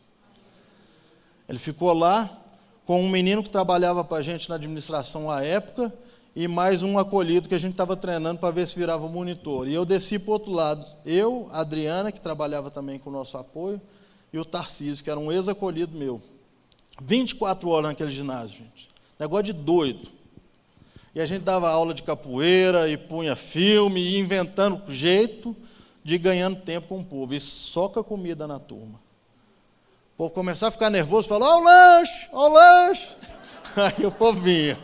Ele 1.50 1.60
ficou 1.60 1.92
lá 1.92 2.42
com 2.86 3.02
um 3.02 3.10
menino 3.10 3.44
que 3.44 3.50
trabalhava 3.50 4.06
para 4.06 4.20
a 4.20 4.22
gente 4.22 4.48
na 4.48 4.56
administração 4.56 5.30
à 5.30 5.44
época 5.44 5.94
e 6.34 6.48
mais 6.48 6.82
um 6.82 6.98
acolhido 6.98 7.50
que 7.50 7.56
a 7.56 7.60
gente 7.60 7.74
estava 7.74 7.98
treinando 7.98 8.40
para 8.40 8.52
ver 8.52 8.66
se 8.70 8.80
virava 8.80 9.06
monitor. 9.10 9.68
E 9.68 9.74
eu 9.74 9.84
desci 9.84 10.18
para 10.18 10.30
o 10.30 10.34
outro 10.34 10.54
lado. 10.54 10.86
Eu, 11.06 11.50
a 11.52 11.60
Adriana, 11.60 12.10
que 12.10 12.22
trabalhava 12.22 12.72
também 12.72 12.98
com 12.98 13.10
o 13.10 13.14
nosso 13.14 13.38
apoio, 13.38 13.82
e 14.34 14.40
o 14.40 14.44
Tarcísio, 14.44 15.04
que 15.04 15.12
era 15.12 15.20
um 15.20 15.32
ex-acolhido 15.32 15.96
meu. 15.96 16.20
24 17.00 17.70
horas 17.70 17.90
naquele 17.90 18.10
ginásio, 18.10 18.58
gente. 18.58 18.90
Negócio 19.20 19.44
de 19.44 19.54
doido. 19.54 20.10
E 21.14 21.22
a 21.22 21.26
gente 21.28 21.44
dava 21.44 21.70
aula 21.70 21.94
de 21.94 22.02
capoeira 22.02 22.90
e 22.90 22.98
punha 22.98 23.36
filme, 23.36 24.02
e 24.02 24.18
inventando 24.18 24.92
jeito 24.92 25.56
de 26.04 26.18
ganhando 26.18 26.60
tempo 26.62 26.88
com 26.88 27.00
o 27.00 27.06
povo. 27.06 27.36
E 27.36 27.40
soca 27.40 28.04
comida 28.04 28.48
na 28.48 28.58
turma. 28.58 29.00
O 30.16 30.18
povo 30.18 30.32
começava 30.32 30.70
a 30.70 30.72
ficar 30.72 30.90
nervoso, 30.90 31.28
falava, 31.28 31.54
ó 31.54 31.60
o 31.60 31.64
lanche, 31.64 32.30
ó 32.32 32.50
o 32.50 32.54
lanche. 32.54 33.08
Aí 33.78 34.06
o 34.06 34.12
povo 34.12 34.42
vinha. 34.42 34.78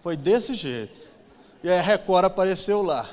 Foi 0.00 0.16
desse 0.16 0.54
jeito. 0.54 1.08
E 1.62 1.68
aí 1.68 1.78
a 1.78 1.82
Record 1.82 2.24
apareceu 2.24 2.82
lá. 2.82 3.08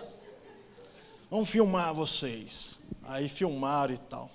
Vamos 1.29 1.49
filmar 1.49 1.93
vocês. 1.93 2.75
Aí 3.03 3.27
filmaram 3.27 3.93
e 3.93 3.97
tal. 3.97 4.29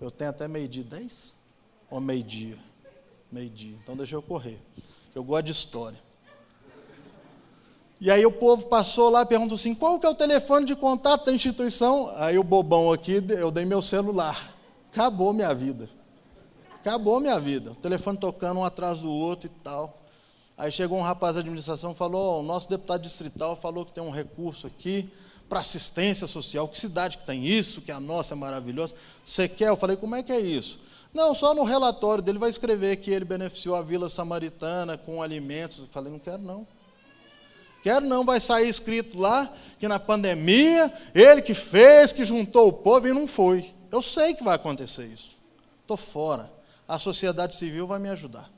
Eu 0.00 0.10
tenho 0.10 0.30
até 0.30 0.46
meio-dia 0.46 0.84
10? 0.84 1.34
Ou 1.90 2.00
meio-dia? 2.00 2.56
Meio-dia. 3.30 3.76
Então 3.82 3.96
deixa 3.96 4.14
eu 4.14 4.22
correr. 4.22 4.60
Eu 5.14 5.24
gosto 5.24 5.46
de 5.46 5.52
história. 5.52 5.98
E 8.00 8.10
aí 8.10 8.24
o 8.24 8.32
povo 8.32 8.66
passou 8.66 9.10
lá 9.10 9.22
e 9.22 9.26
perguntou 9.26 9.56
assim: 9.56 9.74
qual 9.74 9.98
que 9.98 10.06
é 10.06 10.08
o 10.08 10.14
telefone 10.14 10.64
de 10.64 10.74
contato 10.74 11.26
da 11.26 11.32
instituição? 11.32 12.10
Aí 12.16 12.38
o 12.38 12.44
bobão 12.44 12.92
aqui, 12.92 13.22
eu 13.28 13.50
dei 13.50 13.64
meu 13.64 13.82
celular. 13.82 14.54
Acabou 14.90 15.32
minha 15.32 15.54
vida. 15.54 15.90
Acabou 16.76 17.20
minha 17.20 17.38
vida. 17.38 17.72
O 17.72 17.76
telefone 17.76 18.16
tocando 18.16 18.60
um 18.60 18.64
atrás 18.64 19.00
do 19.00 19.10
outro 19.10 19.48
e 19.48 19.62
tal. 19.62 19.98
Aí 20.56 20.72
chegou 20.72 20.98
um 20.98 21.02
rapaz 21.02 21.34
da 21.34 21.40
administração 21.40 21.92
e 21.92 21.94
falou: 21.94 22.36
oh, 22.36 22.40
o 22.40 22.42
nosso 22.42 22.70
deputado 22.70 23.02
distrital 23.02 23.54
falou 23.54 23.84
que 23.84 23.92
tem 23.92 24.02
um 24.02 24.10
recurso 24.10 24.66
aqui 24.66 25.12
para 25.50 25.60
assistência 25.60 26.28
social. 26.28 26.68
Que 26.68 26.78
cidade 26.78 27.18
que 27.18 27.26
tem 27.26 27.44
isso? 27.44 27.82
Que 27.82 27.90
a 27.90 27.98
nossa 27.98 28.34
é 28.34 28.36
maravilhosa. 28.36 28.94
Você 29.24 29.48
quer? 29.48 29.68
Eu 29.68 29.76
falei: 29.76 29.96
como 29.96 30.14
é 30.14 30.22
que 30.22 30.32
é 30.32 30.40
isso? 30.40 30.78
Não, 31.12 31.34
só 31.34 31.52
no 31.52 31.64
relatório 31.64 32.22
dele 32.22 32.38
vai 32.38 32.48
escrever 32.48 32.96
que 32.98 33.10
ele 33.10 33.24
beneficiou 33.24 33.74
a 33.74 33.82
vila 33.82 34.08
samaritana 34.08 34.96
com 34.96 35.20
alimentos. 35.20 35.80
Eu 35.80 35.88
falei: 35.88 36.12
não 36.12 36.20
quero 36.20 36.40
não. 36.40 36.66
Quero 37.82 38.06
não, 38.06 38.24
vai 38.24 38.38
sair 38.40 38.68
escrito 38.68 39.18
lá 39.18 39.52
que 39.78 39.88
na 39.88 39.98
pandemia 39.98 40.92
ele 41.14 41.42
que 41.42 41.54
fez, 41.54 42.12
que 42.12 42.24
juntou 42.24 42.68
o 42.68 42.72
povo 42.72 43.08
e 43.08 43.12
não 43.12 43.26
foi. 43.26 43.74
Eu 43.90 44.02
sei 44.02 44.34
que 44.34 44.44
vai 44.44 44.54
acontecer 44.54 45.06
isso. 45.06 45.36
Estou 45.82 45.96
fora. 45.96 46.52
A 46.86 46.98
sociedade 46.98 47.56
civil 47.56 47.86
vai 47.86 47.98
me 47.98 48.08
ajudar. 48.08 48.48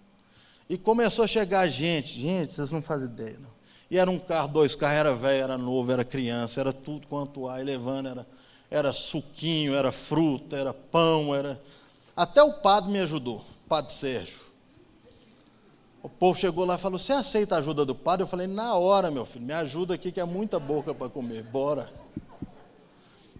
E 0.68 0.76
começou 0.76 1.24
a 1.24 1.28
chegar 1.28 1.66
gente, 1.68 2.20
gente, 2.20 2.54
vocês 2.54 2.70
não 2.70 2.82
fazem 2.82 3.06
ideia, 3.06 3.38
não. 3.38 3.50
E 3.92 3.98
era 3.98 4.10
um 4.10 4.18
carro, 4.18 4.48
dois 4.48 4.74
carros, 4.74 4.96
era 4.96 5.14
velho, 5.14 5.42
era 5.42 5.58
novo, 5.58 5.92
era 5.92 6.02
criança, 6.02 6.58
era 6.58 6.72
tudo 6.72 7.06
quanto 7.06 7.46
há, 7.46 7.60
e 7.60 7.64
levando, 7.64 8.08
era, 8.08 8.26
era 8.70 8.90
suquinho, 8.90 9.74
era 9.74 9.92
fruta, 9.92 10.56
era 10.56 10.72
pão, 10.72 11.34
era. 11.34 11.60
Até 12.16 12.42
o 12.42 12.54
padre 12.54 12.90
me 12.90 13.00
ajudou, 13.00 13.44
o 13.66 13.68
padre 13.68 13.92
Sérgio. 13.92 14.40
O 16.02 16.08
povo 16.08 16.38
chegou 16.38 16.64
lá 16.64 16.76
e 16.76 16.78
falou: 16.78 16.98
Você 16.98 17.12
aceita 17.12 17.54
a 17.54 17.58
ajuda 17.58 17.84
do 17.84 17.94
padre? 17.94 18.22
Eu 18.22 18.26
falei: 18.26 18.46
Na 18.46 18.74
hora, 18.76 19.10
meu 19.10 19.26
filho, 19.26 19.44
me 19.44 19.52
ajuda 19.52 19.92
aqui 19.92 20.10
que 20.10 20.20
é 20.20 20.24
muita 20.24 20.58
boca 20.58 20.94
para 20.94 21.10
comer, 21.10 21.42
bora. 21.42 21.92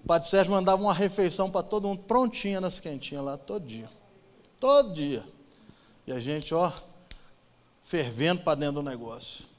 O 0.04 0.06
padre 0.06 0.28
Sérgio 0.28 0.52
mandava 0.52 0.82
uma 0.82 0.92
refeição 0.92 1.50
para 1.50 1.62
todo 1.62 1.88
mundo, 1.88 2.02
prontinha 2.02 2.60
nas 2.60 2.78
quentinhas 2.78 3.24
lá, 3.24 3.38
todo 3.38 3.66
dia. 3.66 3.88
Todo 4.60 4.92
dia. 4.92 5.24
E 6.06 6.12
a 6.12 6.20
gente, 6.20 6.54
ó, 6.54 6.70
fervendo 7.82 8.42
para 8.42 8.56
dentro 8.56 8.82
do 8.82 8.82
negócio. 8.82 9.50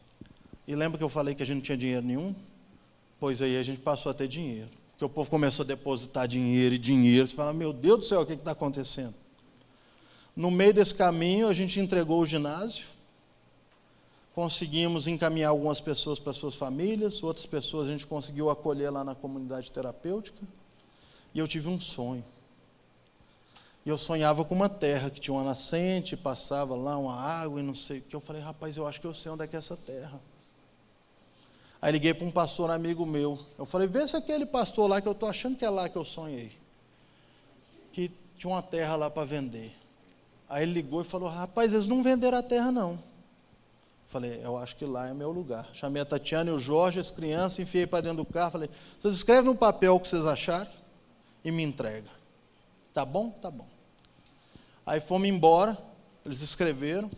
E 0.67 0.75
lembra 0.75 0.97
que 0.97 1.03
eu 1.03 1.09
falei 1.09 1.35
que 1.35 1.43
a 1.43 1.45
gente 1.45 1.55
não 1.55 1.63
tinha 1.63 1.77
dinheiro 1.77 2.05
nenhum? 2.05 2.35
Pois 3.19 3.41
aí 3.41 3.57
a 3.57 3.63
gente 3.63 3.81
passou 3.81 4.09
a 4.09 4.13
ter 4.13 4.27
dinheiro. 4.27 4.69
Porque 4.91 5.05
o 5.05 5.09
povo 5.09 5.29
começou 5.29 5.63
a 5.63 5.67
depositar 5.67 6.27
dinheiro 6.27 6.75
e 6.75 6.77
dinheiro. 6.77 7.27
Você 7.27 7.35
fala, 7.35 7.51
meu 7.51 7.73
Deus 7.73 7.99
do 7.99 8.05
céu, 8.05 8.21
o 8.21 8.25
que 8.25 8.33
está 8.33 8.51
acontecendo? 8.51 9.15
No 10.35 10.49
meio 10.49 10.73
desse 10.73 10.95
caminho, 10.95 11.47
a 11.47 11.53
gente 11.53 11.79
entregou 11.79 12.21
o 12.21 12.25
ginásio. 12.25 12.85
Conseguimos 14.33 15.05
encaminhar 15.05 15.49
algumas 15.49 15.79
pessoas 15.79 16.17
para 16.17 16.33
suas 16.33 16.55
famílias, 16.55 17.21
outras 17.21 17.45
pessoas 17.45 17.87
a 17.87 17.91
gente 17.91 18.07
conseguiu 18.07 18.49
acolher 18.49 18.89
lá 18.89 19.03
na 19.03 19.13
comunidade 19.13 19.71
terapêutica. 19.71 20.41
E 21.33 21.39
eu 21.39 21.47
tive 21.47 21.67
um 21.67 21.79
sonho. 21.79 22.23
E 23.85 23.89
eu 23.89 23.97
sonhava 23.97 24.43
com 24.45 24.55
uma 24.55 24.69
terra 24.69 25.09
que 25.09 25.19
tinha 25.19 25.33
uma 25.33 25.43
nascente, 25.43 26.15
passava 26.15 26.75
lá 26.75 26.97
uma 26.97 27.15
água 27.15 27.59
e 27.59 27.63
não 27.63 27.75
sei 27.75 27.99
o 27.99 28.01
que. 28.01 28.15
Eu 28.15 28.21
falei, 28.21 28.41
rapaz, 28.41 28.77
eu 28.77 28.87
acho 28.87 28.99
que 28.99 29.05
eu 29.05 29.13
sei 29.13 29.31
onde 29.31 29.43
é 29.43 29.47
que 29.47 29.55
é 29.55 29.59
essa 29.59 29.75
terra. 29.75 30.19
Aí 31.83 31.91
liguei 31.91 32.13
para 32.13 32.25
um 32.25 32.31
pastor 32.31 32.71
amigo 32.71 33.05
meu. 33.05 33.37
Eu 33.57 33.65
falei, 33.65 33.89
vê 33.89 34.07
se 34.07 34.15
aquele 34.15 34.45
pastor 34.45 34.89
lá 34.89 35.01
que 35.01 35.07
eu 35.07 35.11
estou 35.11 35.27
achando 35.27 35.57
que 35.57 35.65
é 35.65 35.69
lá 35.69 35.89
que 35.89 35.97
eu 35.97 36.05
sonhei. 36.05 36.57
Que 37.91 38.09
tinha 38.37 38.53
uma 38.53 38.61
terra 38.61 38.95
lá 38.95 39.09
para 39.09 39.25
vender. 39.25 39.75
Aí 40.47 40.63
ele 40.63 40.71
ligou 40.71 41.01
e 41.01 41.03
falou, 41.03 41.27
rapaz, 41.27 41.73
eles 41.73 41.85
não 41.85 42.01
venderam 42.01 42.37
a 42.37 42.41
terra 42.41 42.71
não. 42.71 42.97
Falei, 44.07 44.39
eu 44.41 44.55
acho 44.57 44.77
que 44.77 44.85
lá 44.85 45.09
é 45.09 45.13
meu 45.13 45.29
lugar. 45.29 45.67
Chamei 45.73 46.01
a 46.01 46.05
Tatiana 46.05 46.51
e 46.51 46.53
o 46.53 46.57
Jorge, 46.57 47.01
as 47.01 47.11
crianças, 47.11 47.59
enfiei 47.59 47.85
para 47.85 47.99
dentro 47.99 48.23
do 48.23 48.31
carro. 48.31 48.51
Falei, 48.51 48.69
vocês 48.97 49.15
escrevem 49.15 49.51
no 49.51 49.55
papel 49.57 49.95
o 49.95 49.99
que 49.99 50.07
vocês 50.07 50.25
acharam 50.25 50.71
e 51.43 51.51
me 51.51 51.63
entrega. 51.63 52.09
Tá 52.93 53.03
bom? 53.03 53.29
Tá 53.29 53.51
bom. 53.51 53.67
Aí 54.85 55.01
fomos 55.01 55.27
embora, 55.27 55.77
eles 56.25 56.41
escreveram. 56.41 57.11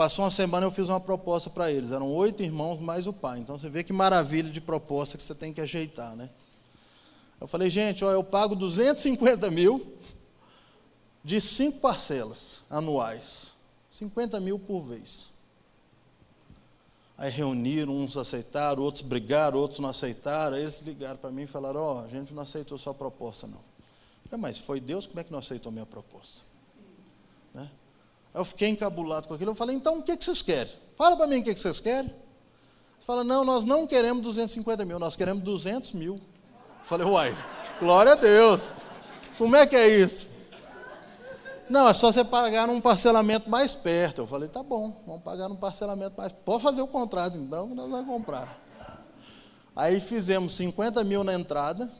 Passou 0.00 0.24
uma 0.24 0.30
semana, 0.30 0.64
eu 0.64 0.70
fiz 0.70 0.88
uma 0.88 0.98
proposta 0.98 1.50
para 1.50 1.70
eles. 1.70 1.92
Eram 1.92 2.10
oito 2.10 2.42
irmãos 2.42 2.80
mais 2.80 3.06
o 3.06 3.12
pai. 3.12 3.38
Então 3.38 3.58
você 3.58 3.68
vê 3.68 3.84
que 3.84 3.92
maravilha 3.92 4.50
de 4.50 4.58
proposta 4.58 5.18
que 5.18 5.22
você 5.22 5.34
tem 5.34 5.52
que 5.52 5.60
ajeitar, 5.60 6.16
né? 6.16 6.30
Eu 7.38 7.46
falei, 7.46 7.68
gente, 7.68 8.02
ó, 8.02 8.10
eu 8.10 8.24
pago 8.24 8.56
250 8.56 9.50
mil 9.50 9.94
de 11.22 11.38
cinco 11.38 11.80
parcelas 11.80 12.62
anuais. 12.70 13.52
50 13.90 14.40
mil 14.40 14.58
por 14.58 14.80
vez. 14.80 15.28
Aí 17.18 17.30
reuniram, 17.30 17.94
uns 17.94 18.16
aceitaram, 18.16 18.82
outros 18.82 19.04
brigaram, 19.04 19.58
outros 19.58 19.80
não 19.80 19.90
aceitaram. 19.90 20.56
Aí 20.56 20.62
eles 20.62 20.80
ligaram 20.80 21.18
para 21.18 21.30
mim 21.30 21.42
e 21.42 21.46
falaram: 21.46 21.78
Ó, 21.78 21.94
oh, 21.96 22.04
a 22.06 22.08
gente 22.08 22.32
não 22.32 22.42
aceitou 22.42 22.78
sua 22.78 22.94
proposta, 22.94 23.46
não. 23.46 23.60
Eu 24.24 24.30
falei, 24.30 24.40
mas 24.40 24.56
foi 24.56 24.80
Deus, 24.80 25.06
como 25.06 25.20
é 25.20 25.24
que 25.24 25.30
não 25.30 25.40
aceitou 25.40 25.70
minha 25.70 25.84
proposta? 25.84 26.40
Né? 27.52 27.70
Eu 28.32 28.44
fiquei 28.44 28.68
encabulado 28.68 29.28
com 29.28 29.34
aquilo. 29.34 29.50
Eu 29.50 29.54
falei, 29.54 29.76
então 29.76 29.98
o 29.98 30.02
que, 30.02 30.16
que 30.16 30.24
vocês 30.24 30.42
querem? 30.42 30.72
Fala 30.96 31.16
para 31.16 31.26
mim 31.26 31.38
o 31.38 31.42
que, 31.42 31.54
que 31.54 31.60
vocês 31.60 31.80
querem. 31.80 32.12
Fala, 33.00 33.24
não, 33.24 33.44
nós 33.44 33.64
não 33.64 33.86
queremos 33.86 34.22
250 34.22 34.84
mil, 34.84 34.98
nós 34.98 35.16
queremos 35.16 35.42
200 35.42 35.92
mil. 35.92 36.14
Eu 36.14 36.84
falei, 36.84 37.06
uai, 37.06 37.36
glória 37.80 38.12
a 38.12 38.14
Deus. 38.14 38.60
Como 39.36 39.56
é 39.56 39.66
que 39.66 39.74
é 39.74 39.88
isso? 39.88 40.28
Não, 41.68 41.88
é 41.88 41.94
só 41.94 42.12
você 42.12 42.24
pagar 42.24 42.66
num 42.66 42.80
parcelamento 42.80 43.48
mais 43.48 43.74
perto. 43.74 44.22
Eu 44.22 44.26
falei, 44.26 44.48
tá 44.48 44.62
bom, 44.62 45.00
vamos 45.06 45.22
pagar 45.22 45.48
num 45.48 45.56
parcelamento 45.56 46.14
mais 46.16 46.32
Pode 46.32 46.62
fazer 46.62 46.82
o 46.82 46.88
contrato 46.88 47.38
então, 47.38 47.68
que 47.68 47.74
nós 47.74 47.88
vamos 47.88 48.06
comprar. 48.06 48.58
Aí 49.74 50.00
fizemos 50.00 50.56
50 50.56 51.02
mil 51.04 51.24
na 51.24 51.32
entrada. 51.32 51.90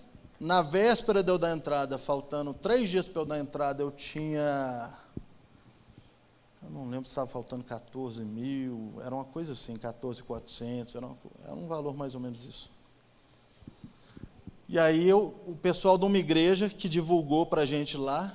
Na 0.40 0.62
véspera 0.62 1.22
de 1.22 1.30
eu 1.30 1.38
dar 1.38 1.54
entrada, 1.54 1.98
faltando 1.98 2.54
três 2.54 2.88
dias 2.88 3.06
para 3.06 3.22
eu 3.22 3.26
dar 3.26 3.38
entrada, 3.38 3.82
eu 3.82 3.90
tinha. 3.90 4.90
Eu 6.70 6.74
não 6.74 6.88
lembro 6.88 7.06
se 7.06 7.10
estava 7.10 7.26
faltando 7.26 7.64
14 7.64 8.24
mil, 8.24 8.94
era 9.04 9.12
uma 9.12 9.24
coisa 9.24 9.52
assim, 9.52 9.76
14,400, 9.76 10.94
era, 10.94 11.08
era 11.42 11.54
um 11.54 11.66
valor 11.66 11.96
mais 11.96 12.14
ou 12.14 12.20
menos 12.20 12.44
isso. 12.44 12.70
E 14.68 14.78
aí 14.78 15.08
eu, 15.08 15.34
o 15.48 15.56
pessoal 15.56 15.98
de 15.98 16.04
uma 16.04 16.16
igreja 16.16 16.68
que 16.68 16.88
divulgou 16.88 17.44
para 17.44 17.62
a 17.62 17.66
gente 17.66 17.96
lá, 17.96 18.32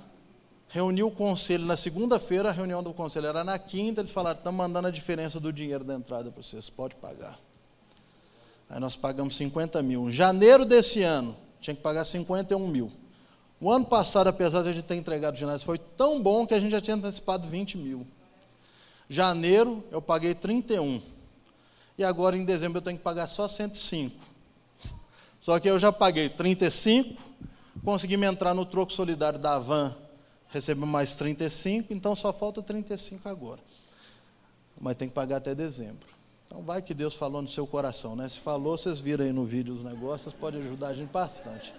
reuniu 0.68 1.08
o 1.08 1.12
conselho 1.12 1.66
na 1.66 1.78
segunda-feira, 1.78 2.50
a 2.50 2.52
reunião 2.52 2.84
do 2.84 2.94
conselho 2.94 3.28
era 3.28 3.42
na 3.42 3.58
quinta, 3.58 4.02
eles 4.02 4.12
falaram, 4.12 4.38
estamos 4.38 4.58
mandando 4.58 4.90
a 4.90 4.92
diferença 4.92 5.40
do 5.40 5.54
dinheiro 5.54 5.86
da 5.86 5.96
entrada 5.96 6.30
para 6.30 6.44
vocês, 6.44 6.70
pode 6.70 6.98
pagar. 6.98 7.40
Aí 8.70 8.82
nós 8.82 8.98
pagamos 8.98 9.38
50 9.38 9.82
mil. 9.82 10.10
Em 10.10 10.12
janeiro 10.12 10.66
desse 10.66 11.04
ano, 11.04 11.38
tinha 11.62 11.74
que 11.74 11.82
pagar 11.82 12.04
51 12.04 12.68
mil. 12.68 12.92
O 13.62 13.72
ano 13.72 13.86
passado, 13.86 14.28
apesar 14.28 14.62
de 14.64 14.70
a 14.70 14.74
gente 14.74 14.84
ter 14.84 14.96
entregado 14.96 15.36
o 15.36 15.38
ginásio, 15.38 15.66
foi 15.66 15.78
tão 15.78 16.22
bom 16.22 16.46
que 16.46 16.54
a 16.54 16.60
gente 16.60 16.72
já 16.72 16.82
tinha 16.82 16.98
antecipado 16.98 17.48
20 17.48 17.78
mil. 17.78 18.06
Janeiro, 19.08 19.84
eu 19.92 20.02
paguei 20.02 20.34
31. 20.34 21.02
E 21.98 22.04
agora, 22.04 22.38
em 22.38 22.44
dezembro, 22.44 22.80
eu 22.80 22.82
tenho 22.82 22.98
que 22.98 23.04
pagar 23.04 23.28
só 23.28 23.48
105. 23.48 24.16
Só 25.40 25.60
que 25.60 25.70
eu 25.70 25.80
já 25.80 25.92
paguei 25.92 26.28
35, 26.28 27.22
consegui 27.84 28.18
me 28.18 28.26
entrar 28.26 28.54
no 28.54 28.66
troco 28.66 28.92
solidário 28.92 29.38
da 29.38 29.60
van 29.60 29.96
recebeu 30.56 30.88
mais 30.88 31.16
35, 31.16 31.94
então 31.94 32.16
só 32.16 32.32
falta 32.32 32.62
35 32.62 33.28
agora. 33.28 33.60
Mas 34.80 34.96
tem 34.96 35.10
que 35.10 35.14
pagar 35.14 35.38
até 35.38 35.54
dezembro. 35.54 36.08
Então 36.48 36.62
vai 36.62 36.82
que 36.82 36.94
Deus 36.94 37.14
falou 37.14 37.42
no 37.42 37.48
seu 37.48 37.68
coração, 37.68 38.16
né? 38.16 38.30
Se 38.30 38.40
falou, 38.40 38.78
vocês 38.78 39.00
viram 39.00 39.26
aí 39.26 39.34
no 39.34 39.46
vídeo 39.46 39.74
os 39.74 39.84
negócios, 39.84 40.34
pode 40.34 40.58
ajudar 40.58 40.90
a 40.90 40.94
gente 40.94 41.10
bastante. 41.10 41.74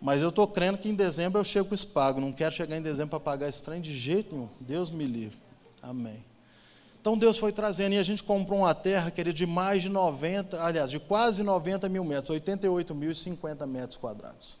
Mas 0.00 0.22
eu 0.22 0.30
estou 0.30 0.46
crendo 0.46 0.78
que 0.78 0.88
em 0.88 0.94
dezembro 0.94 1.38
eu 1.40 1.44
chego 1.44 1.68
com 1.68 1.74
isso 1.74 1.86
pago. 1.88 2.20
Não 2.20 2.32
quero 2.32 2.54
chegar 2.54 2.76
em 2.76 2.82
dezembro 2.82 3.10
para 3.10 3.20
pagar 3.20 3.48
esse 3.48 3.62
trem 3.62 3.80
de 3.80 3.94
jeito 3.94 4.34
nenhum. 4.34 4.48
Deus 4.60 4.90
me 4.90 5.04
livre. 5.04 5.38
Amém. 5.84 6.24
Então 7.00 7.18
Deus 7.18 7.36
foi 7.36 7.52
trazendo 7.52 7.92
e 7.92 7.98
a 7.98 8.02
gente 8.02 8.22
comprou 8.22 8.60
uma 8.60 8.74
terra 8.74 9.10
que 9.10 9.20
era 9.20 9.32
de 9.32 9.44
mais 9.44 9.82
de 9.82 9.90
90, 9.90 10.62
aliás, 10.62 10.90
de 10.90 10.98
quase 10.98 11.42
90 11.42 11.86
mil 11.90 12.02
metros, 12.02 12.30
88 12.30 12.94
mil 12.94 13.10
e 13.10 13.14
50 13.14 13.66
metros 13.66 13.96
quadrados. 13.96 14.56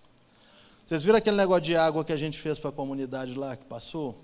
Vocês 0.84 1.02
viram 1.02 1.16
aquele 1.16 1.36
negócio 1.38 1.62
de 1.62 1.74
água 1.74 2.04
que 2.04 2.12
a 2.12 2.16
gente 2.16 2.38
fez 2.38 2.58
para 2.58 2.68
a 2.68 2.72
comunidade 2.72 3.32
lá 3.34 3.56
que 3.56 3.64
passou? 3.64 4.22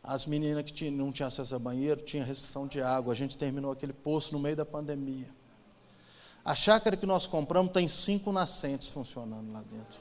As 0.00 0.24
meninas 0.24 0.62
que 0.62 0.72
tinham, 0.72 0.94
não 0.94 1.10
tinham 1.10 1.26
acesso 1.26 1.52
a 1.52 1.58
banheiro, 1.58 2.00
tinha 2.00 2.22
restrição 2.22 2.68
de 2.68 2.80
água. 2.80 3.12
A 3.12 3.16
gente 3.16 3.36
terminou 3.36 3.72
aquele 3.72 3.92
poço 3.92 4.32
no 4.32 4.38
meio 4.38 4.54
da 4.54 4.64
pandemia. 4.64 5.28
A 6.44 6.54
chácara 6.54 6.96
que 6.96 7.04
nós 7.04 7.26
compramos 7.26 7.72
tem 7.72 7.88
cinco 7.88 8.30
nascentes 8.30 8.88
funcionando 8.88 9.52
lá 9.52 9.62
dentro. 9.62 9.98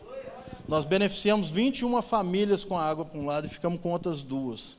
Nós 0.68 0.86
beneficiamos 0.86 1.50
21 1.50 2.00
famílias 2.04 2.64
com 2.64 2.78
água 2.78 3.04
para 3.04 3.20
um 3.20 3.26
lado 3.26 3.48
e 3.48 3.50
ficamos 3.50 3.80
com 3.80 3.90
outras 3.92 4.22
duas. 4.22 4.78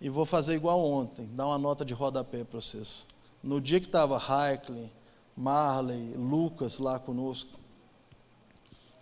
E 0.00 0.08
vou 0.08 0.24
fazer 0.24 0.54
igual 0.54 0.84
ontem, 0.84 1.26
dar 1.32 1.46
uma 1.46 1.58
nota 1.58 1.84
de 1.84 1.92
rodapé 1.92 2.44
para 2.44 2.60
vocês. 2.60 3.06
No 3.42 3.60
dia 3.60 3.80
que 3.80 3.86
estava 3.86 4.16
Heikley, 4.16 4.90
Marley, 5.36 6.12
Lucas 6.14 6.78
lá 6.78 6.98
conosco, 6.98 7.58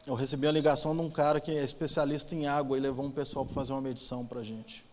eu 0.06 0.14
recebi 0.14 0.46
a 0.46 0.52
ligação 0.52 0.94
de 0.94 1.02
um 1.02 1.10
cara 1.10 1.40
que 1.40 1.50
é 1.50 1.64
especialista 1.64 2.34
em 2.34 2.46
água 2.46 2.76
e 2.76 2.80
levou 2.80 3.04
um 3.04 3.10
pessoal 3.10 3.44
para 3.44 3.54
fazer 3.54 3.72
uma 3.72 3.80
medição 3.80 4.24
para 4.24 4.40
a 4.40 4.44
gente. 4.44 4.84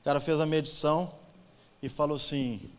O 0.00 0.04
cara 0.04 0.20
fez 0.20 0.40
a 0.40 0.46
medição 0.46 1.12
e 1.82 1.88
falou 1.88 2.16
assim: 2.16 2.70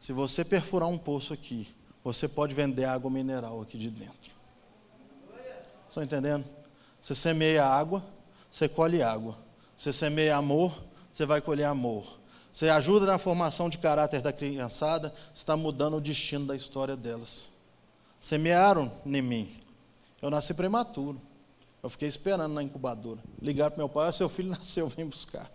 se 0.00 0.12
você 0.12 0.44
perfurar 0.44 0.88
um 0.88 0.98
poço 0.98 1.32
aqui, 1.32 1.68
você 2.02 2.26
pode 2.26 2.54
vender 2.54 2.84
água 2.84 3.10
mineral 3.10 3.62
aqui 3.62 3.78
de 3.78 3.88
dentro. 3.88 4.32
Estão 5.88 6.02
entendendo? 6.02 6.44
Você 7.00 7.14
semeia 7.14 7.64
água, 7.64 8.02
você 8.50 8.68
colhe 8.68 9.02
água. 9.02 9.36
Você 9.76 9.92
semeia 9.92 10.36
amor, 10.36 10.82
você 11.12 11.26
vai 11.26 11.40
colher 11.40 11.66
amor. 11.66 12.18
Você 12.50 12.68
ajuda 12.68 13.06
na 13.06 13.18
formação 13.18 13.68
de 13.68 13.78
caráter 13.78 14.20
da 14.20 14.32
criançada, 14.32 15.14
você 15.32 15.42
está 15.42 15.56
mudando 15.56 15.96
o 15.96 16.00
destino 16.00 16.46
da 16.46 16.56
história 16.56 16.96
delas. 16.96 17.48
Semearam 18.18 18.90
em 19.04 19.22
mim, 19.22 19.56
eu 20.20 20.30
nasci 20.30 20.54
prematuro. 20.54 21.20
Eu 21.82 21.90
fiquei 21.90 22.08
esperando 22.08 22.54
na 22.54 22.62
incubadora. 22.62 23.18
Ligaram 23.40 23.72
para 23.72 23.78
meu 23.78 23.88
pai, 23.88 24.12
seu 24.12 24.28
filho 24.28 24.50
nasceu, 24.52 24.88
vem 24.88 25.06
buscar. 25.06 25.50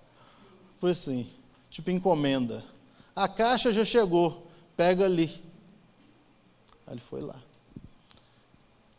Foi 0.79 0.91
assim, 0.91 1.29
tipo 1.69 1.89
encomenda. 1.89 2.63
A 3.15 3.27
caixa 3.27 3.71
já 3.71 3.85
chegou, 3.85 4.47
pega 4.75 5.05
ali. 5.05 5.41
Aí 6.85 6.93
ele 6.93 7.01
foi 7.01 7.21
lá. 7.21 7.41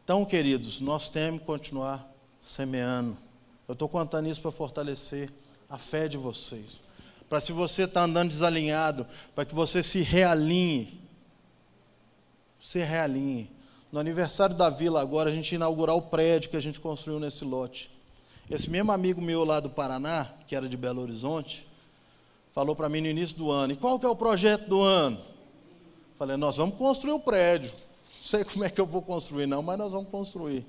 Então, 0.02 0.24
queridos, 0.24 0.80
nós 0.80 1.10
temos 1.10 1.40
que 1.40 1.46
continuar 1.46 2.10
semeando. 2.40 3.16
Eu 3.68 3.74
estou 3.74 3.88
contando 3.88 4.26
isso 4.28 4.40
para 4.40 4.50
fortalecer 4.50 5.30
a 5.68 5.78
fé 5.78 6.08
de 6.08 6.16
vocês. 6.16 6.80
Para 7.28 7.40
se 7.40 7.52
você 7.52 7.82
está 7.82 8.02
andando 8.02 8.30
desalinhado, 8.30 9.06
para 9.34 9.44
que 9.44 9.54
você 9.54 9.82
se 9.82 10.00
realinhe. 10.00 11.00
Se 12.58 12.80
realinhe. 12.80 13.50
No 13.92 13.98
aniversário 13.98 14.56
da 14.56 14.70
vila 14.70 15.00
agora, 15.00 15.30
a 15.30 15.32
gente 15.32 15.54
inaugurar 15.54 15.94
o 15.94 16.02
prédio 16.02 16.50
que 16.50 16.56
a 16.56 16.60
gente 16.60 16.80
construiu 16.80 17.20
nesse 17.20 17.44
lote. 17.44 17.90
Esse 18.50 18.70
mesmo 18.70 18.92
amigo 18.92 19.20
meu 19.20 19.44
lá 19.44 19.60
do 19.60 19.68
Paraná, 19.68 20.26
que 20.46 20.56
era 20.56 20.68
de 20.68 20.76
Belo 20.76 21.02
Horizonte, 21.02 21.66
falou 22.54 22.74
para 22.74 22.88
mim 22.88 23.02
no 23.02 23.06
início 23.06 23.36
do 23.36 23.50
ano, 23.50 23.74
e 23.74 23.76
qual 23.76 23.98
que 23.98 24.06
é 24.06 24.08
o 24.08 24.16
projeto 24.16 24.68
do 24.68 24.82
ano? 24.82 25.20
Falei, 26.18 26.36
nós 26.36 26.56
vamos 26.56 26.76
construir 26.76 27.12
o 27.12 27.20
prédio. 27.20 27.72
Não 28.18 28.22
sei 28.22 28.44
como 28.44 28.64
é 28.64 28.70
que 28.70 28.80
eu 28.80 28.86
vou 28.86 29.00
construir, 29.00 29.46
não, 29.46 29.62
mas 29.62 29.78
nós 29.78 29.90
vamos 29.90 30.10
construir. 30.10 30.66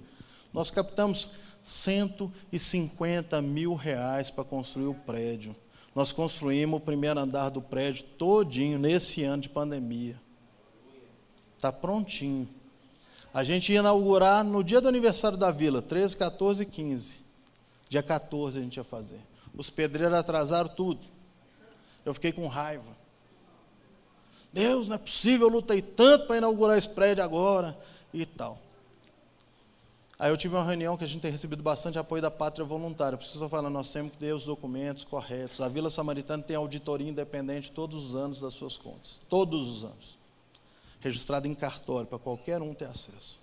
Nós 0.53 0.71
captamos 0.71 1.31
150 1.63 3.41
mil 3.41 3.73
reais 3.75 4.31
para 4.31 4.43
construir 4.43 4.87
o 4.87 4.93
prédio. 4.93 5.55
Nós 5.93 6.11
construímos 6.11 6.79
o 6.79 6.83
primeiro 6.83 7.19
andar 7.19 7.49
do 7.49 7.61
prédio 7.61 8.03
todinho 8.17 8.79
nesse 8.79 9.23
ano 9.23 9.41
de 9.41 9.49
pandemia. 9.49 10.19
Está 11.57 11.71
prontinho. 11.71 12.47
A 13.33 13.43
gente 13.43 13.71
ia 13.71 13.79
inaugurar 13.79 14.43
no 14.43 14.63
dia 14.63 14.81
do 14.81 14.87
aniversário 14.87 15.37
da 15.37 15.51
vila, 15.51 15.81
13, 15.81 16.15
14 16.17 16.63
e 16.63 16.65
15. 16.65 17.19
Dia 17.87 18.01
14 18.01 18.59
a 18.59 18.61
gente 18.61 18.77
ia 18.77 18.83
fazer. 18.83 19.19
Os 19.55 19.69
pedreiros 19.69 20.17
atrasaram 20.17 20.69
tudo. 20.69 21.01
Eu 22.05 22.13
fiquei 22.13 22.31
com 22.31 22.47
raiva. 22.47 22.97
Deus, 24.51 24.87
não 24.87 24.95
é 24.95 24.99
possível, 24.99 25.47
eu 25.47 25.53
lutei 25.53 25.81
tanto 25.81 26.25
para 26.25 26.37
inaugurar 26.37 26.77
esse 26.77 26.89
prédio 26.89 27.23
agora 27.23 27.77
e 28.13 28.25
tal. 28.25 28.59
Aí 30.19 30.29
eu 30.29 30.37
tive 30.37 30.53
uma 30.53 30.63
reunião 30.65 30.97
que 30.97 31.05
a 31.05 31.07
gente 31.07 31.21
tem 31.21 31.31
recebido 31.31 31.63
bastante 31.63 31.97
apoio 31.97 32.21
da 32.21 32.29
pátria 32.29 32.65
voluntária. 32.65 33.17
Preciso 33.17 33.47
falar, 33.47 33.69
nós 33.69 33.89
temos 33.89 34.11
que 34.11 34.17
ter 34.17 34.35
os 34.35 34.43
documentos 34.43 35.05
corretos. 35.05 35.61
A 35.61 35.69
Vila 35.69 35.89
Samaritana 35.89 36.43
tem 36.43 36.57
auditoria 36.57 37.09
independente 37.09 37.71
todos 37.71 38.03
os 38.03 38.15
anos 38.15 38.41
das 38.41 38.53
suas 38.53 38.77
contas. 38.77 39.21
Todos 39.29 39.65
os 39.65 39.83
anos 39.85 40.19
registrado 40.99 41.47
em 41.47 41.55
cartório, 41.55 42.07
para 42.07 42.19
qualquer 42.19 42.61
um 42.61 42.73
ter 42.73 42.85
acesso. 42.85 43.39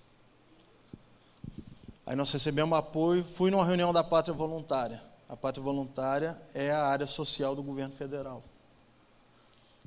Aí 2.04 2.14
nós 2.14 2.30
recebemos 2.30 2.76
apoio, 2.78 3.24
fui 3.24 3.50
numa 3.50 3.64
reunião 3.64 3.92
da 3.92 4.04
Pátria 4.04 4.34
Voluntária. 4.34 5.02
A 5.28 5.36
Pátria 5.36 5.62
Voluntária 5.62 6.40
é 6.54 6.70
a 6.70 6.84
área 6.86 7.06
social 7.06 7.56
do 7.56 7.62
governo 7.62 7.92
federal. 7.94 8.42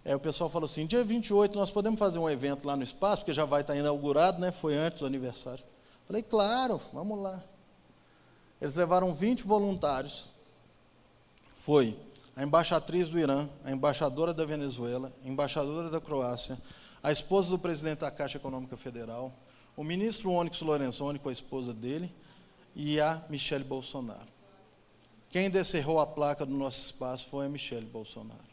Aí 0.04 0.14
o 0.14 0.20
pessoal 0.20 0.50
falou 0.50 0.66
assim: 0.66 0.86
dia 0.86 1.04
28 1.04 1.58
nós 1.58 1.70
podemos 1.70 1.98
fazer 1.98 2.20
um 2.20 2.30
evento 2.30 2.66
lá 2.68 2.76
no 2.76 2.84
espaço, 2.84 3.22
porque 3.22 3.34
já 3.34 3.46
vai 3.46 3.62
estar 3.62 3.76
inaugurado, 3.76 4.40
né? 4.40 4.52
Foi 4.52 4.76
antes 4.76 5.00
do 5.00 5.06
aniversário. 5.06 5.64
Falei, 6.10 6.24
claro, 6.24 6.82
vamos 6.92 7.20
lá. 7.20 7.40
Eles 8.60 8.74
levaram 8.74 9.14
20 9.14 9.44
voluntários. 9.44 10.26
Foi 11.60 11.96
a 12.36 12.42
embaixatriz 12.42 13.10
do 13.10 13.20
Irã, 13.20 13.48
a 13.64 13.72
embaixadora 13.72 14.34
da 14.34 14.44
Venezuela, 14.44 15.14
a 15.24 15.28
embaixadora 15.28 15.88
da 15.88 16.02
Croácia, 16.02 16.60
a 17.04 17.12
esposa 17.12 17.52
do 17.52 17.60
presidente 17.60 18.00
da 18.00 18.10
Caixa 18.10 18.38
Econômica 18.38 18.76
Federal, 18.76 19.32
o 19.78 19.84
ministro 19.84 20.32
Onyx 20.32 20.60
Lorenzoni 20.62 21.20
com 21.20 21.30
a 21.30 21.32
esposa 21.32 21.76
dele 21.76 22.12
e 22.76 23.00
a 23.00 23.24
Michele 23.30 23.64
Bolsonaro. 23.64 24.30
Quem 25.30 25.48
descerrou 25.48 26.00
a 26.00 26.08
placa 26.08 26.44
do 26.44 26.56
nosso 26.56 26.82
espaço 26.82 27.28
foi 27.28 27.46
a 27.46 27.50
Michele 27.50 27.86
Bolsonaro. 27.86 28.50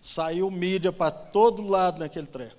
Saiu 0.00 0.50
mídia 0.50 0.92
para 0.94 1.10
todo 1.10 1.60
lado 1.60 1.98
naquele 1.98 2.26
treco. 2.26 2.57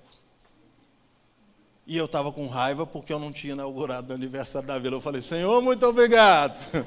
E 1.90 1.96
eu 1.96 2.04
estava 2.04 2.30
com 2.30 2.46
raiva 2.46 2.86
porque 2.86 3.12
eu 3.12 3.18
não 3.18 3.32
tinha 3.32 3.52
inaugurado 3.52 4.12
o 4.12 4.14
aniversário 4.14 4.68
da 4.68 4.78
vila. 4.78 4.94
Eu 4.94 5.00
falei, 5.00 5.20
Senhor, 5.20 5.60
muito 5.60 5.84
obrigado. 5.84 6.56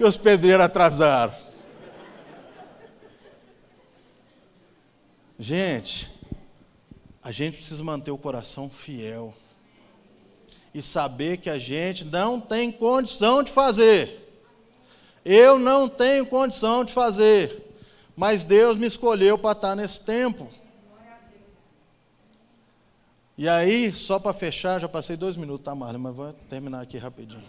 E 0.00 0.02
os 0.02 0.16
pedreiros 0.16 0.64
atrasaram. 0.64 1.32
Gente, 5.38 6.10
a 7.22 7.30
gente 7.30 7.58
precisa 7.58 7.84
manter 7.84 8.10
o 8.10 8.18
coração 8.18 8.68
fiel 8.68 9.32
e 10.74 10.82
saber 10.82 11.36
que 11.36 11.48
a 11.48 11.58
gente 11.58 12.04
não 12.04 12.40
tem 12.40 12.72
condição 12.72 13.40
de 13.40 13.52
fazer. 13.52 14.34
Eu 15.24 15.60
não 15.60 15.88
tenho 15.88 16.26
condição 16.26 16.82
de 16.82 16.92
fazer, 16.92 17.72
mas 18.16 18.44
Deus 18.44 18.76
me 18.76 18.88
escolheu 18.88 19.38
para 19.38 19.52
estar 19.52 19.76
nesse 19.76 20.00
tempo. 20.00 20.50
E 23.36 23.48
aí, 23.48 23.92
só 23.92 24.18
para 24.18 24.32
fechar, 24.32 24.80
já 24.80 24.88
passei 24.88 25.16
dois 25.16 25.36
minutos, 25.36 25.64
tá, 25.64 25.74
Marlon? 25.74 25.98
Mas 25.98 26.14
vou 26.14 26.32
terminar 26.48 26.80
aqui 26.80 26.96
rapidinho. 26.98 27.42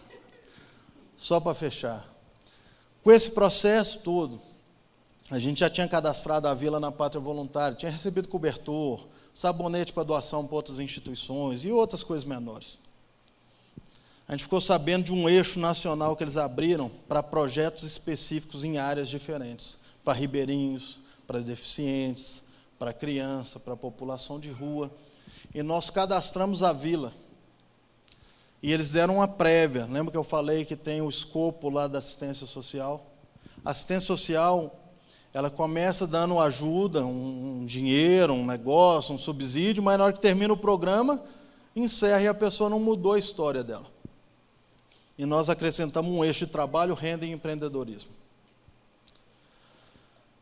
Só 1.15 1.39
para 1.39 1.53
fechar. 1.53 2.11
Com 3.03 3.11
esse 3.11 3.29
processo 3.29 3.99
todo, 3.99 4.41
a 5.29 5.37
gente 5.37 5.59
já 5.59 5.69
tinha 5.69 5.87
cadastrado 5.87 6.47
a 6.47 6.53
vila 6.53 6.79
na 6.79 6.91
pátria 6.91 7.21
voluntária, 7.21 7.77
tinha 7.77 7.91
recebido 7.91 8.27
cobertor, 8.27 9.07
sabonete 9.31 9.93
para 9.93 10.03
doação 10.03 10.45
para 10.45 10.55
outras 10.55 10.79
instituições 10.79 11.63
e 11.63 11.71
outras 11.71 12.01
coisas 12.01 12.25
menores. 12.25 12.79
A 14.27 14.31
gente 14.31 14.43
ficou 14.43 14.59
sabendo 14.59 15.05
de 15.05 15.13
um 15.13 15.29
eixo 15.29 15.59
nacional 15.59 16.15
que 16.15 16.23
eles 16.23 16.35
abriram 16.35 16.89
para 17.07 17.21
projetos 17.21 17.83
específicos 17.83 18.63
em 18.63 18.79
áreas 18.79 19.07
diferentes, 19.07 19.77
para 20.03 20.13
ribeirinhos, 20.13 20.99
para 21.27 21.39
deficientes, 21.39 22.43
para 22.79 22.91
criança, 22.91 23.59
para 23.59 23.75
população 23.75 24.39
de 24.39 24.49
rua. 24.49 24.91
E 25.53 25.63
nós 25.63 25.89
cadastramos 25.89 26.61
a 26.63 26.73
vila. 26.73 27.13
E 28.61 28.71
eles 28.71 28.91
deram 28.91 29.17
uma 29.17 29.27
prévia. 29.27 29.85
Lembra 29.85 30.11
que 30.11 30.17
eu 30.17 30.23
falei 30.23 30.65
que 30.65 30.75
tem 30.75 31.01
o 31.01 31.09
escopo 31.09 31.69
lá 31.69 31.87
da 31.87 31.99
assistência 31.99 32.47
social? 32.47 33.05
A 33.63 33.71
assistência 33.71 34.07
social, 34.07 34.75
ela 35.33 35.49
começa 35.49 36.07
dando 36.07 36.39
ajuda, 36.39 37.05
um 37.05 37.65
dinheiro, 37.65 38.33
um 38.33 38.45
negócio, 38.45 39.13
um 39.13 39.17
subsídio, 39.17 39.83
mas 39.83 39.97
na 39.97 40.05
hora 40.05 40.13
que 40.13 40.19
termina 40.19 40.53
o 40.53 40.57
programa, 40.57 41.23
encerra 41.75 42.21
e 42.21 42.27
a 42.27 42.33
pessoa 42.33 42.69
não 42.69 42.79
mudou 42.79 43.13
a 43.13 43.19
história 43.19 43.63
dela. 43.63 43.85
E 45.17 45.25
nós 45.25 45.49
acrescentamos 45.49 46.11
um 46.11 46.23
eixo 46.23 46.45
de 46.45 46.51
trabalho, 46.51 46.93
renda 46.93 47.25
e 47.25 47.31
empreendedorismo. 47.31 48.11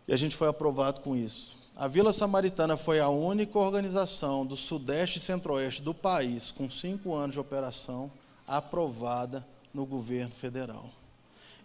E 0.07 0.13
a 0.13 0.17
gente 0.17 0.35
foi 0.35 0.47
aprovado 0.47 1.01
com 1.01 1.15
isso. 1.15 1.62
A 1.75 1.87
Vila 1.87 2.13
Samaritana 2.13 2.77
foi 2.77 2.99
a 2.99 3.09
única 3.09 3.57
organização 3.57 4.45
do 4.45 4.55
Sudeste 4.55 5.17
e 5.17 5.21
Centro-Oeste 5.21 5.81
do 5.81 5.91
país, 5.91 6.51
com 6.51 6.69
cinco 6.69 7.15
anos 7.15 7.33
de 7.33 7.39
operação, 7.39 8.11
aprovada 8.47 9.43
no 9.73 9.83
governo 9.83 10.35
federal. 10.35 10.87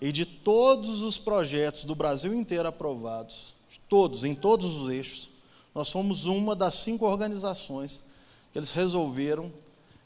E 0.00 0.10
de 0.10 0.24
todos 0.24 1.02
os 1.02 1.18
projetos 1.18 1.84
do 1.84 1.94
Brasil 1.94 2.32
inteiro 2.32 2.66
aprovados, 2.66 3.52
todos, 3.86 4.24
em 4.24 4.34
todos 4.34 4.78
os 4.78 4.90
eixos, 4.90 5.28
nós 5.74 5.90
fomos 5.90 6.24
uma 6.24 6.56
das 6.56 6.76
cinco 6.76 7.04
organizações 7.04 8.02
que 8.50 8.58
eles 8.58 8.72
resolveram 8.72 9.52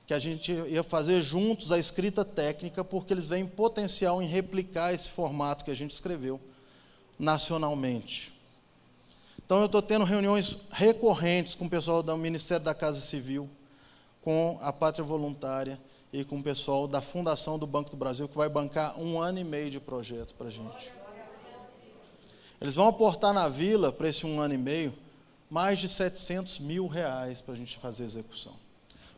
que 0.05 0.12
a 0.12 0.18
gente 0.18 0.50
ia 0.50 0.82
fazer 0.82 1.22
juntos 1.22 1.70
a 1.70 1.78
escrita 1.78 2.24
técnica, 2.24 2.82
porque 2.82 3.14
eles 3.14 3.28
veem 3.28 3.46
potencial 3.46 4.20
em 4.20 4.26
replicar 4.26 4.92
esse 4.92 5.09
formato 5.09 5.64
que 5.64 5.70
a 5.70 5.76
gente 5.76 5.92
escreveu 5.92 6.40
nacionalmente. 7.16 8.32
Então, 9.53 9.61
eu 9.61 9.66
estou 9.66 9.82
tendo 9.82 10.07
reuniões 10.07 10.61
recorrentes 10.70 11.55
com 11.55 11.66
o 11.66 11.68
pessoal 11.68 12.03
do 12.03 12.16
Ministério 12.16 12.64
da 12.64 12.74
Casa 12.74 13.03
Civil, 13.03 13.50
com 14.22 14.59
a 14.62 14.72
Pátria 14.72 15.05
Voluntária 15.05 15.78
e 16.11 16.24
com 16.24 16.38
o 16.38 16.42
pessoal 16.42 16.88
da 16.88 17.03
Fundação 17.03 17.59
do 17.59 17.66
Banco 17.66 17.90
do 17.90 17.96
Brasil, 17.98 18.26
que 18.26 18.34
vai 18.34 18.48
bancar 18.48 18.98
um 18.98 19.20
ano 19.20 19.38
e 19.38 19.44
meio 19.44 19.70
de 19.70 19.78
projeto 19.78 20.34
para 20.36 20.46
a 20.46 20.50
gente. 20.50 20.90
Eles 22.62 22.74
vão 22.74 22.88
aportar 22.88 23.34
na 23.34 23.46
vila, 23.46 23.92
para 23.92 24.09
esse 24.09 24.24
um 24.24 24.40
ano 24.40 24.55
e 24.55 24.57
meio, 24.57 24.94
mais 25.50 25.78
de 25.78 25.86
700 25.86 26.59
mil 26.59 26.86
reais 26.86 27.42
para 27.42 27.53
a 27.53 27.57
gente 27.59 27.76
fazer 27.76 28.05
a 28.05 28.07
execução. 28.07 28.55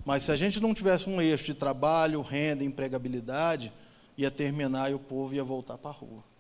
Mas 0.05 0.25
se 0.25 0.33
a 0.33 0.37
gente 0.37 0.59
não 0.59 0.75
tivesse 0.75 1.09
um 1.09 1.23
eixo 1.23 1.45
de 1.45 1.55
trabalho, 1.55 2.21
renda, 2.23 2.65
empregabilidade, 2.65 3.71
ia 4.19 4.33
terminar 4.33 4.91
e 4.91 4.95
o 4.95 4.99
povo 4.99 5.33
ia 5.33 5.45
voltar 5.45 5.79
para 5.79 5.93
a 5.93 5.95
rua. 5.95 6.34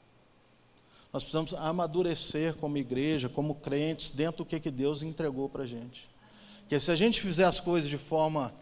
Nós 1.15 1.23
precisamos 1.23 1.55
amadurecer 1.55 2.57
como 2.57 2.77
igreja, 2.77 3.29
como 3.29 3.55
crentes, 3.55 4.11
dentro 4.11 4.39
do 4.39 4.45
que, 4.45 4.59
que 4.59 4.69
Deus 4.69 5.01
entregou 5.01 5.49
para 5.49 5.63
a 5.63 5.67
gente. 5.67 6.11
Porque 6.63 6.81
se 6.81 6.91
a 6.91 6.97
gente 6.97 7.21
fizer 7.21 7.45
as 7.45 7.61
coisas 7.61 7.89
de 7.89 7.97
forma 7.97 8.53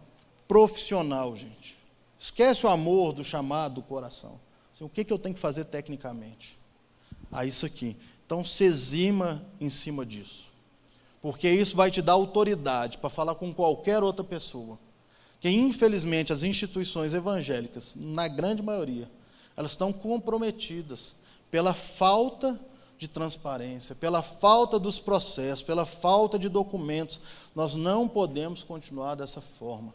profissional, 0.47 1.35
gente, 1.35 1.79
esquece 2.19 2.67
o 2.67 2.69
amor 2.69 3.15
do 3.15 3.25
chamado 3.25 3.77
do 3.77 3.83
coração. 3.83 4.39
Assim, 4.71 4.85
o 4.85 4.89
que, 4.91 5.03
que 5.03 5.11
eu 5.11 5.19
tenho 5.19 5.35
que 5.35 5.41
fazer 5.41 5.65
tecnicamente? 5.65 6.59
Ah, 7.31 7.47
isso 7.47 7.65
aqui. 7.65 7.97
Então 8.27 8.45
se 8.45 8.65
exima 8.65 9.43
em 9.59 9.71
cima 9.71 10.05
disso. 10.05 10.45
Porque 11.23 11.49
isso 11.49 11.75
vai 11.75 11.91
te 11.91 12.03
dar 12.03 12.13
autoridade 12.13 12.99
para 12.99 13.09
falar 13.09 13.35
com 13.35 13.51
qualquer 13.55 14.03
outra 14.03 14.23
pessoa 14.23 14.79
que 15.41 15.49
infelizmente 15.49 16.35
as 16.35 16.43
instituições 16.43 17.15
evangélicas, 17.15 17.95
na 17.97 18.29
grande 18.29 18.63
maioria, 18.63 19.11
elas 19.57 19.71
estão 19.71 19.91
comprometidas 19.91 21.15
pela 21.53 21.75
falta 21.75 22.59
de 22.97 23.07
transparência, 23.07 23.95
pela 23.95 24.23
falta 24.23 24.79
dos 24.79 24.99
processos, 24.99 25.63
pela 25.63 25.85
falta 25.85 26.39
de 26.39 26.49
documentos. 26.49 27.21
Nós 27.55 27.75
não 27.75 28.09
podemos 28.09 28.65
continuar 28.65 29.17
dessa 29.17 29.43
forma. 29.43 29.93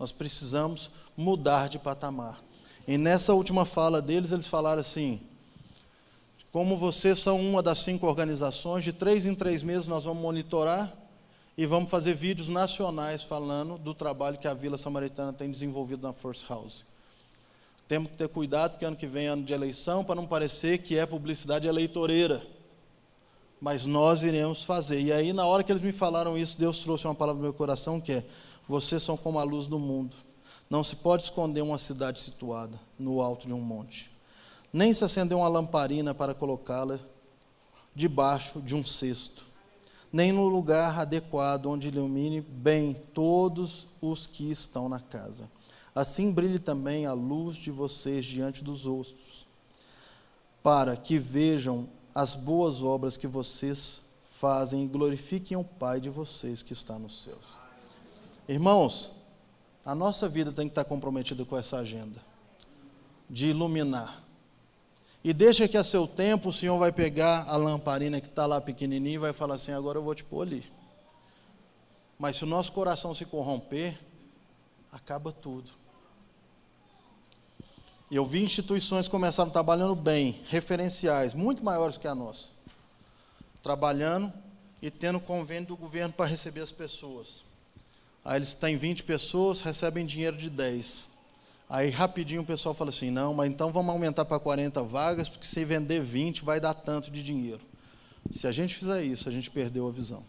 Nós 0.00 0.10
precisamos 0.10 0.90
mudar 1.16 1.68
de 1.68 1.78
patamar. 1.78 2.42
E 2.88 2.98
nessa 2.98 3.34
última 3.34 3.64
fala 3.64 4.02
deles, 4.02 4.32
eles 4.32 4.48
falaram 4.48 4.80
assim: 4.80 5.20
como 6.50 6.76
vocês 6.76 7.20
são 7.20 7.40
uma 7.40 7.62
das 7.62 7.78
cinco 7.78 8.08
organizações, 8.08 8.82
de 8.82 8.92
três 8.92 9.26
em 9.26 9.36
três 9.36 9.62
meses 9.62 9.86
nós 9.86 10.04
vamos 10.04 10.20
monitorar 10.20 10.92
e 11.56 11.66
vamos 11.66 11.88
fazer 11.88 12.14
vídeos 12.14 12.48
nacionais 12.48 13.22
falando 13.22 13.78
do 13.78 13.94
trabalho 13.94 14.38
que 14.38 14.48
a 14.48 14.54
Vila 14.54 14.76
Samaritana 14.76 15.32
tem 15.32 15.48
desenvolvido 15.52 16.02
na 16.02 16.12
Force 16.12 16.44
House. 16.48 16.84
Temos 17.88 18.10
que 18.10 18.16
ter 18.16 18.28
cuidado, 18.28 18.72
porque 18.72 18.84
ano 18.84 18.96
que 18.96 19.06
vem 19.06 19.26
é 19.26 19.28
ano 19.30 19.42
de 19.42 19.52
eleição, 19.52 20.04
para 20.04 20.14
não 20.14 20.26
parecer 20.26 20.78
que 20.78 20.96
é 20.96 21.06
publicidade 21.06 21.66
eleitoreira. 21.66 22.46
Mas 23.60 23.84
nós 23.86 24.22
iremos 24.22 24.62
fazer. 24.62 25.00
E 25.00 25.10
aí, 25.10 25.32
na 25.32 25.46
hora 25.46 25.64
que 25.64 25.72
eles 25.72 25.82
me 25.82 25.90
falaram 25.90 26.36
isso, 26.36 26.58
Deus 26.58 26.80
trouxe 26.80 27.06
uma 27.06 27.14
palavra 27.14 27.38
no 27.38 27.44
meu 27.44 27.54
coração 27.54 28.00
que 28.00 28.12
é: 28.12 28.24
vocês 28.68 29.02
são 29.02 29.16
como 29.16 29.38
a 29.38 29.42
luz 29.42 29.66
do 29.66 29.78
mundo. 29.78 30.14
Não 30.68 30.84
se 30.84 30.94
pode 30.94 31.22
esconder 31.22 31.62
uma 31.62 31.78
cidade 31.78 32.20
situada 32.20 32.78
no 32.98 33.22
alto 33.22 33.46
de 33.48 33.54
um 33.54 33.60
monte. 33.60 34.10
Nem 34.70 34.92
se 34.92 35.02
acender 35.02 35.36
uma 35.36 35.48
lamparina 35.48 36.14
para 36.14 36.34
colocá-la 36.34 37.00
debaixo 37.96 38.60
de 38.60 38.74
um 38.74 38.84
cesto 38.84 39.48
nem 40.12 40.32
no 40.32 40.48
lugar 40.48 40.98
adequado 40.98 41.66
onde 41.66 41.88
ilumine 41.88 42.40
bem 42.40 42.94
todos 43.12 43.86
os 44.00 44.26
que 44.26 44.50
estão 44.50 44.88
na 44.88 45.00
casa. 45.00 45.50
Assim 45.98 46.30
brilhe 46.30 46.60
também 46.60 47.06
a 47.06 47.12
luz 47.12 47.56
de 47.56 47.72
vocês 47.72 48.24
diante 48.24 48.62
dos 48.62 48.86
outros, 48.86 49.44
para 50.62 50.96
que 50.96 51.18
vejam 51.18 51.88
as 52.14 52.36
boas 52.36 52.84
obras 52.84 53.16
que 53.16 53.26
vocês 53.26 54.04
fazem 54.22 54.84
e 54.84 54.86
glorifiquem 54.86 55.56
o 55.56 55.64
Pai 55.64 55.98
de 56.00 56.08
vocês 56.08 56.62
que 56.62 56.72
está 56.72 56.96
nos 57.00 57.24
céus. 57.24 57.58
Irmãos, 58.48 59.10
a 59.84 59.92
nossa 59.92 60.28
vida 60.28 60.52
tem 60.52 60.68
que 60.68 60.70
estar 60.70 60.84
comprometida 60.84 61.44
com 61.44 61.58
essa 61.58 61.78
agenda 61.78 62.22
de 63.28 63.48
iluminar 63.48 64.22
e 65.24 65.32
deixa 65.32 65.66
que 65.66 65.76
a 65.76 65.82
seu 65.82 66.06
tempo 66.06 66.50
o 66.50 66.52
Senhor 66.52 66.78
vai 66.78 66.92
pegar 66.92 67.44
a 67.48 67.56
lamparina 67.56 68.20
que 68.20 68.28
está 68.28 68.46
lá 68.46 68.60
pequenininha 68.60 69.16
e 69.16 69.18
vai 69.18 69.32
falar 69.32 69.56
assim: 69.56 69.72
agora 69.72 69.98
eu 69.98 70.04
vou 70.04 70.14
te 70.14 70.22
pôr 70.22 70.42
ali. 70.42 70.64
Mas 72.16 72.36
se 72.36 72.44
o 72.44 72.46
nosso 72.46 72.70
coração 72.70 73.12
se 73.16 73.24
corromper, 73.24 73.98
acaba 74.92 75.32
tudo. 75.32 75.77
Eu 78.10 78.24
vi 78.24 78.42
instituições 78.42 79.06
que 79.06 79.10
começaram 79.10 79.50
trabalhando 79.50 79.94
bem, 79.94 80.40
referenciais, 80.48 81.34
muito 81.34 81.62
maiores 81.62 81.98
que 81.98 82.08
a 82.08 82.14
nossa. 82.14 82.48
Trabalhando 83.62 84.32
e 84.80 84.90
tendo 84.90 85.20
convênio 85.20 85.68
do 85.68 85.76
governo 85.76 86.14
para 86.14 86.24
receber 86.24 86.62
as 86.62 86.72
pessoas. 86.72 87.44
Aí 88.24 88.36
eles 88.36 88.54
têm 88.54 88.76
20 88.76 89.02
pessoas, 89.02 89.60
recebem 89.60 90.06
dinheiro 90.06 90.38
de 90.38 90.48
10. 90.48 91.04
Aí 91.68 91.90
rapidinho 91.90 92.40
o 92.40 92.46
pessoal 92.46 92.74
fala 92.74 92.88
assim: 92.88 93.10
não, 93.10 93.34
mas 93.34 93.50
então 93.50 93.70
vamos 93.70 93.90
aumentar 93.90 94.24
para 94.24 94.38
40 94.38 94.82
vagas, 94.82 95.28
porque 95.28 95.46
se 95.46 95.62
vender 95.66 96.02
20 96.02 96.42
vai 96.44 96.58
dar 96.58 96.72
tanto 96.72 97.10
de 97.10 97.22
dinheiro. 97.22 97.60
Se 98.30 98.46
a 98.46 98.52
gente 98.52 98.74
fizer 98.74 99.02
isso, 99.02 99.28
a 99.28 99.32
gente 99.32 99.50
perdeu 99.50 99.86
a 99.86 99.90
visão. 99.90 100.24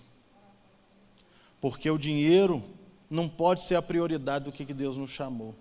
Porque 1.62 1.90
o 1.90 1.98
dinheiro 1.98 2.62
não 3.10 3.30
pode 3.30 3.64
ser 3.64 3.76
a 3.76 3.82
prioridade 3.82 4.46
do 4.46 4.52
que 4.52 4.66
Deus 4.74 4.98
nos 4.98 5.12
chamou. 5.12 5.56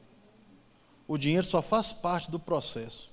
O 1.09 1.17
dinheiro 1.17 1.47
só 1.47 1.63
faz 1.63 1.91
parte 1.91 2.31
do 2.31 2.39
processo. 2.39 3.09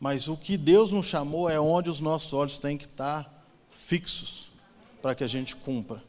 Mas 0.00 0.28
o 0.28 0.36
que 0.36 0.56
Deus 0.56 0.90
nos 0.90 1.06
chamou 1.06 1.48
é 1.48 1.60
onde 1.60 1.90
os 1.90 2.00
nossos 2.00 2.32
olhos 2.32 2.56
têm 2.56 2.78
que 2.78 2.86
estar 2.86 3.30
fixos 3.70 4.50
para 5.02 5.14
que 5.14 5.22
a 5.22 5.26
gente 5.26 5.54
cumpra. 5.54 6.02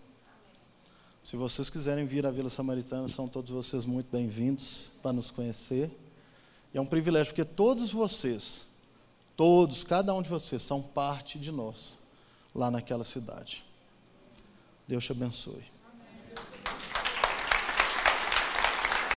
Se 1.21 1.35
vocês 1.35 1.69
quiserem 1.69 2.05
vir 2.05 2.25
à 2.25 2.31
Vila 2.31 2.49
Samaritana, 2.49 3.09
são 3.09 3.27
todos 3.27 3.51
vocês 3.51 3.83
muito 3.83 4.07
bem-vindos 4.09 4.91
para 5.01 5.11
nos 5.11 5.29
conhecer. 5.29 5.91
E 6.73 6.77
é 6.77 6.81
um 6.81 6.85
privilégio, 6.85 7.33
porque 7.33 7.43
todos 7.43 7.91
vocês, 7.91 8.61
todos, 9.35 9.83
cada 9.83 10.13
um 10.13 10.21
de 10.21 10.29
vocês, 10.29 10.61
são 10.61 10.81
parte 10.81 11.37
de 11.37 11.51
nós, 11.51 11.97
lá 12.53 12.71
naquela 12.71 13.03
cidade. 13.03 13.65
Deus 14.87 15.03
te 15.03 15.11
abençoe. 15.11 15.74